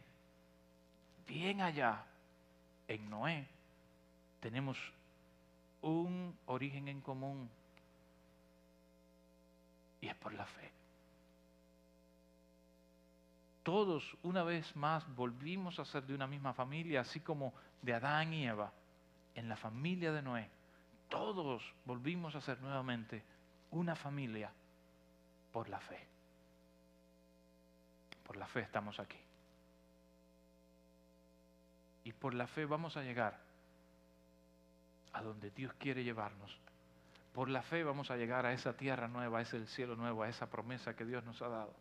bien 1.26 1.61
allá, 1.61 2.05
en 2.89 3.11
Noé, 3.11 3.47
tenemos 4.41 4.76
un 5.82 6.37
origen 6.47 6.89
en 6.89 7.01
común 7.01 7.49
y 10.01 10.09
es 10.09 10.14
por 10.16 10.32
la 10.34 10.47
fe. 10.47 10.70
Todos 13.62 14.16
una 14.22 14.45
vez 14.45 14.76
más 14.76 15.05
volvimos 15.16 15.80
a 15.80 15.84
ser 15.84 16.05
de 16.05 16.14
una 16.14 16.28
misma 16.28 16.53
familia, 16.53 17.01
así 17.01 17.18
como 17.20 17.53
de 17.82 17.95
Adán 17.95 18.32
y 18.32 18.47
Eva, 18.47 18.72
en 19.34 19.49
la 19.49 19.57
familia 19.57 20.12
de 20.12 20.22
Noé. 20.22 20.49
Todos 21.09 21.62
volvimos 21.84 22.34
a 22.34 22.40
ser 22.40 22.61
nuevamente 22.61 23.24
una 23.70 23.94
familia 23.94 24.52
por 25.52 25.68
la 25.68 25.80
fe. 25.80 26.07
Por 28.24 28.36
la 28.36 28.46
fe 28.46 28.61
estamos 28.61 28.98
aquí. 28.98 29.18
Y 32.04 32.12
por 32.12 32.34
la 32.34 32.46
fe 32.46 32.64
vamos 32.64 32.96
a 32.96 33.02
llegar 33.02 33.38
a 35.12 35.22
donde 35.22 35.50
Dios 35.50 35.72
quiere 35.74 36.04
llevarnos. 36.04 36.59
Por 37.32 37.48
la 37.50 37.62
fe 37.62 37.84
vamos 37.84 38.11
a 38.11 38.16
llegar 38.16 38.46
a 38.46 38.52
esa 38.52 38.76
tierra 38.76 39.09
nueva, 39.09 39.38
a 39.38 39.42
ese 39.42 39.66
cielo 39.66 39.96
nuevo, 39.96 40.22
a 40.22 40.28
esa 40.28 40.48
promesa 40.48 40.94
que 40.96 41.04
Dios 41.04 41.24
nos 41.24 41.40
ha 41.42 41.48
dado. 41.48 41.74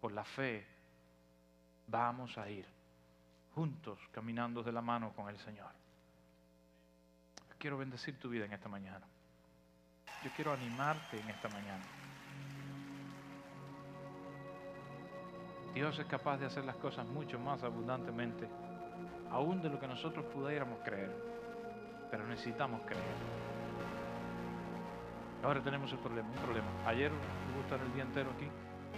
Por 0.00 0.12
la 0.12 0.24
fe 0.24 0.66
vamos 1.86 2.36
a 2.38 2.48
ir 2.48 2.66
juntos 3.54 3.98
caminando 4.12 4.62
de 4.62 4.72
la 4.72 4.82
mano 4.82 5.12
con 5.14 5.28
el 5.28 5.38
Señor. 5.38 5.70
Quiero 7.58 7.78
bendecir 7.78 8.18
tu 8.18 8.28
vida 8.28 8.44
en 8.44 8.52
esta 8.52 8.68
mañana. 8.68 9.06
Yo 10.24 10.30
quiero 10.34 10.52
animarte 10.52 11.18
en 11.20 11.28
esta 11.28 11.48
mañana. 11.48 11.84
Dios 15.74 15.98
es 15.98 16.06
capaz 16.06 16.38
de 16.38 16.46
hacer 16.46 16.64
las 16.64 16.76
cosas 16.76 17.06
mucho 17.06 17.38
más 17.38 17.62
abundantemente, 17.62 18.48
aún 19.30 19.60
de 19.60 19.68
lo 19.68 19.78
que 19.78 19.86
nosotros 19.86 20.24
pudiéramos 20.26 20.80
creer 20.80 21.28
pero 22.10 22.26
necesitamos 22.26 22.80
creer. 22.82 23.04
Ahora 25.42 25.62
tenemos 25.62 25.90
el 25.92 25.98
problema, 25.98 26.28
un 26.28 26.42
problema. 26.42 26.66
Ayer 26.86 27.12
hubo 27.12 27.62
estar 27.62 27.80
el 27.80 27.92
día 27.94 28.02
entero 28.02 28.30
aquí 28.34 28.48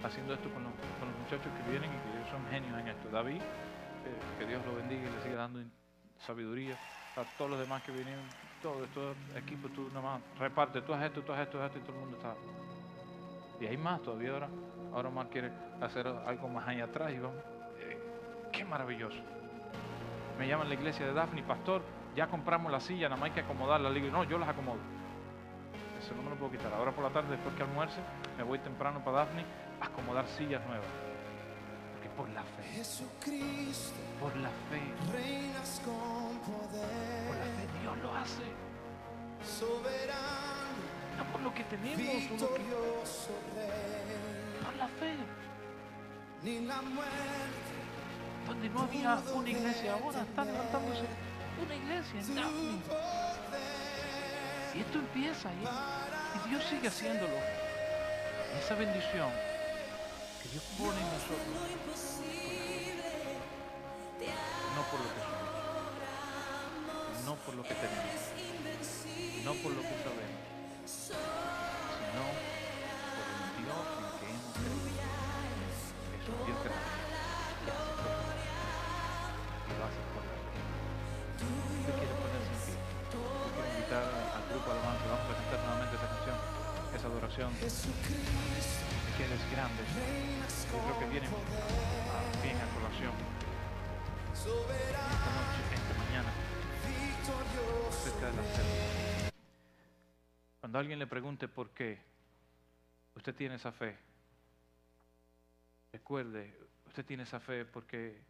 haciendo 0.03 0.33
esto 0.33 0.49
con 0.51 0.63
los, 0.63 0.73
muchachos 1.23 1.51
que 1.53 1.71
vienen 1.71 1.91
y 1.91 1.97
que 1.97 2.31
son 2.31 2.45
genios 2.49 2.79
en 2.79 2.87
esto. 2.87 3.09
David, 3.09 3.41
eh, 3.41 4.39
que 4.39 4.45
Dios 4.45 4.65
lo 4.65 4.75
bendiga 4.75 5.07
y 5.07 5.11
le 5.11 5.21
siga 5.21 5.35
dando 5.35 5.61
sabiduría 6.25 6.77
a 7.15 7.23
todos 7.37 7.51
los 7.51 7.59
demás 7.59 7.83
que 7.83 7.91
vienen, 7.91 8.17
todo 8.61 8.83
estos 8.83 9.15
equipos, 9.35 9.71
tú 9.73 9.87
nada 9.89 10.01
más 10.01 10.21
reparte, 10.39 10.81
tú 10.81 10.93
haces 10.93 11.07
esto, 11.07 11.21
tú 11.21 11.33
haces 11.33 11.47
esto, 11.47 11.57
tú 11.57 11.63
esto, 11.63 11.77
y 11.79 11.81
todo 11.81 11.93
el 11.93 11.99
mundo 11.99 12.17
está. 12.17 12.35
Y 13.59 13.67
hay 13.67 13.77
más 13.77 14.01
todavía 14.01 14.31
ahora. 14.33 14.49
Ahora 14.93 15.09
Omar 15.09 15.27
quiere 15.29 15.51
hacer 15.79 16.07
algo 16.07 16.47
más 16.49 16.67
allá 16.67 16.85
atrás 16.85 17.11
y 17.13 17.19
vamos. 17.19 17.37
Eh, 17.79 17.97
qué 18.51 18.65
maravilloso. 18.65 19.19
Me 20.37 20.47
llaman 20.47 20.67
la 20.67 20.75
iglesia 20.75 21.05
de 21.05 21.13
Daphne, 21.13 21.43
pastor, 21.43 21.81
ya 22.15 22.27
compramos 22.27 22.71
la 22.71 22.79
silla, 22.79 23.07
nada 23.07 23.19
más 23.19 23.29
hay 23.29 23.35
que 23.35 23.41
acomodarla. 23.41 23.89
Le 23.89 24.01
digo, 24.01 24.11
no, 24.11 24.23
yo 24.23 24.37
las 24.37 24.49
acomodo. 24.49 24.79
Eso 25.99 26.15
no 26.15 26.23
me 26.23 26.31
lo 26.31 26.35
puedo 26.35 26.51
quitar. 26.51 26.73
Ahora 26.73 26.91
por 26.91 27.03
la 27.03 27.11
tarde, 27.11 27.29
después 27.31 27.53
que 27.55 27.63
almuerce, 27.63 27.99
me 28.37 28.43
voy 28.43 28.59
temprano 28.59 29.03
para 29.03 29.17
Daphne 29.19 29.45
a 29.79 29.85
acomodar 29.85 30.25
sillas 30.27 30.65
nuevas. 30.65 30.87
Porque 31.93 32.09
por 32.17 32.27
la 32.29 32.41
fe. 32.43 32.63
Jesucristo, 32.73 33.99
Por 34.19 34.35
la 34.37 34.49
fe. 34.49 34.81
reinas 35.13 35.81
con 35.85 36.39
Por 36.39 36.65
la 36.65 36.71
poder, 36.71 37.37
fe 37.37 37.40
Dios 37.91 38.03
lo 38.03 38.15
hace. 38.15 38.43
soberano, 39.59 40.81
No 41.17 41.23
por 41.31 41.41
lo 41.41 41.53
que 41.53 41.63
tenemos 41.65 41.99
o 41.99 42.47
lo 42.47 42.53
que... 42.53 42.61
Por 44.63 44.75
la 44.75 44.87
fe. 44.87 45.15
ni 46.43 46.61
la 46.61 46.81
muerte 46.81 47.07
Donde 48.47 48.69
no 48.69 48.81
había 48.81 49.21
una 49.33 49.49
iglesia 49.49 49.93
ahora, 49.93 50.21
está 50.21 50.45
levantándose 50.45 51.05
una 51.61 51.75
iglesia 51.75 52.19
en 52.19 52.35
Daphne. 52.35 52.81
Y 54.73 54.79
esto 54.79 54.99
empieza 54.99 55.49
y, 55.53 55.63
y 56.37 56.49
Dios 56.49 56.63
sigue 56.69 56.87
haciéndolo. 56.87 57.35
Esa 58.57 58.75
bendición 58.75 59.29
que 60.41 60.49
Dios 60.49 60.63
pone 60.77 60.97
en 60.99 61.07
nosotros, 61.07 61.37
no 64.75 64.81
por 64.89 64.99
lo 64.99 65.07
que 65.13 65.30
por 67.45 67.55
lo 67.55 67.63
que 67.63 67.73
tenemos, 67.73 68.21
no 69.43 69.53
por 69.63 69.71
lo 69.73 69.81
que 69.81 69.95
sabemos, 70.05 70.41
sino 70.85 72.23
por 73.17 73.25
el 73.31 73.49
Dios 73.61 73.85
en 73.97 74.09
que 74.19 74.25
hemos 74.29 74.53
creído. 74.61 75.01
Es 76.11 76.25
un 76.29 76.37
Dios 76.45 76.59
grande 76.61 77.01
que 77.65 77.73
y 79.61 79.73
lo 79.73 79.83
hace 79.85 80.01
por 80.13 80.23
la 80.25 80.35
fe. 80.37 80.61
Usted 81.41 81.93
quiere 81.97 82.13
ponerse 82.21 82.51
en 82.51 82.61
pie. 82.61 82.77
Yo 83.09 83.49
quiero 83.53 83.67
invitar 83.73 84.05
al 84.05 84.43
grupo 84.49 84.67
Alabanza. 84.71 85.05
Vamos 85.09 85.25
a 85.25 85.33
cantar 85.41 85.59
nuevamente 85.65 85.93
esa 85.97 86.09
canción, 86.13 86.37
esa 86.93 87.07
adoración. 87.07 87.49
Jesucristo, 87.57 88.85
Que 89.17 89.25
eres 89.25 89.43
grande. 89.49 89.81
Yo 89.81 90.77
creo 90.77 90.97
que 90.99 91.07
viene 91.09 91.27
bien 92.41 92.57
a 92.61 92.67
colación 92.75 93.13
esta 94.41 95.29
noche, 95.37 95.61
esta 95.69 95.93
mañana, 96.01 96.31
Cuando 100.59 100.79
alguien 100.79 100.99
le 100.99 101.07
pregunte 101.07 101.47
por 101.47 101.71
qué 101.71 101.99
usted 103.15 103.35
tiene 103.35 103.55
esa 103.55 103.71
fe, 103.71 103.97
recuerde, 105.91 106.55
usted 106.87 107.05
tiene 107.05 107.23
esa 107.23 107.39
fe 107.39 107.65
porque 107.65 108.21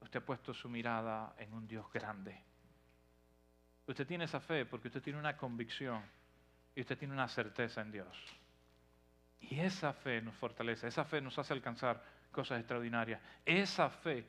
usted 0.00 0.20
ha 0.20 0.24
puesto 0.24 0.54
su 0.54 0.68
mirada 0.68 1.34
en 1.38 1.52
un 1.54 1.66
Dios 1.66 1.90
grande. 1.92 2.40
Usted 3.86 4.06
tiene 4.06 4.24
esa 4.24 4.40
fe 4.40 4.64
porque 4.64 4.88
usted 4.88 5.02
tiene 5.02 5.18
una 5.18 5.36
convicción 5.36 6.02
y 6.74 6.80
usted 6.80 6.98
tiene 6.98 7.14
una 7.14 7.28
certeza 7.28 7.80
en 7.80 7.92
Dios. 7.92 8.16
Y 9.40 9.60
esa 9.60 9.92
fe 9.92 10.22
nos 10.22 10.34
fortalece, 10.36 10.88
esa 10.88 11.04
fe 11.04 11.20
nos 11.20 11.38
hace 11.38 11.52
alcanzar 11.52 12.02
cosas 12.30 12.58
extraordinarias. 12.58 13.20
Esa 13.44 13.90
fe 13.90 14.26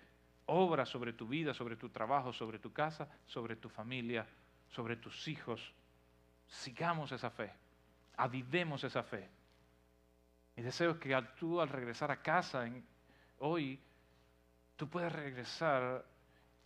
obra 0.48 0.86
sobre 0.86 1.14
tu 1.14 1.28
vida, 1.28 1.54
sobre 1.54 1.76
tu 1.76 1.90
trabajo, 1.90 2.34
sobre 2.34 2.60
tu 2.60 2.72
casa, 2.72 3.08
sobre 3.26 3.56
tu 3.56 3.70
familia, 3.70 4.28
sobre 4.70 4.96
tus 4.98 5.28
hijos. 5.28 5.74
Sigamos 6.48 7.12
esa 7.12 7.30
fe, 7.30 7.52
avivemos 8.18 8.84
esa 8.84 9.04
fe. 9.04 9.30
Mi 10.56 10.64
deseo 10.64 10.92
es 10.92 10.98
que 10.98 11.20
tú 11.38 11.60
al 11.60 11.70
regresar 11.70 12.12
a 12.12 12.22
casa 12.22 12.70
hoy, 13.40 13.80
tú 14.76 14.90
puedas 14.90 15.12
regresar 15.12 16.06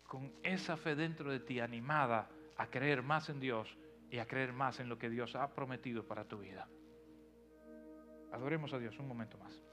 con 0.04 0.34
esa 0.44 0.76
fe 0.78 0.96
dentro 0.96 1.32
de 1.32 1.40
ti 1.40 1.60
animada 1.60 2.30
a 2.58 2.68
creer 2.68 3.02
más 3.02 3.30
en 3.30 3.40
Dios 3.40 3.78
y 4.12 4.18
a 4.18 4.26
creer 4.26 4.54
más 4.54 4.80
en 4.80 4.90
lo 4.90 4.98
que 4.98 5.10
Dios 5.10 5.36
ha 5.36 5.54
prometido 5.54 6.06
para 6.06 6.26
tu 6.26 6.40
vida. 6.40 6.68
Adoremos 8.32 8.74
a 8.74 8.80
Dios 8.80 8.98
un 9.00 9.08
momento 9.08 9.38
más. 9.38 9.69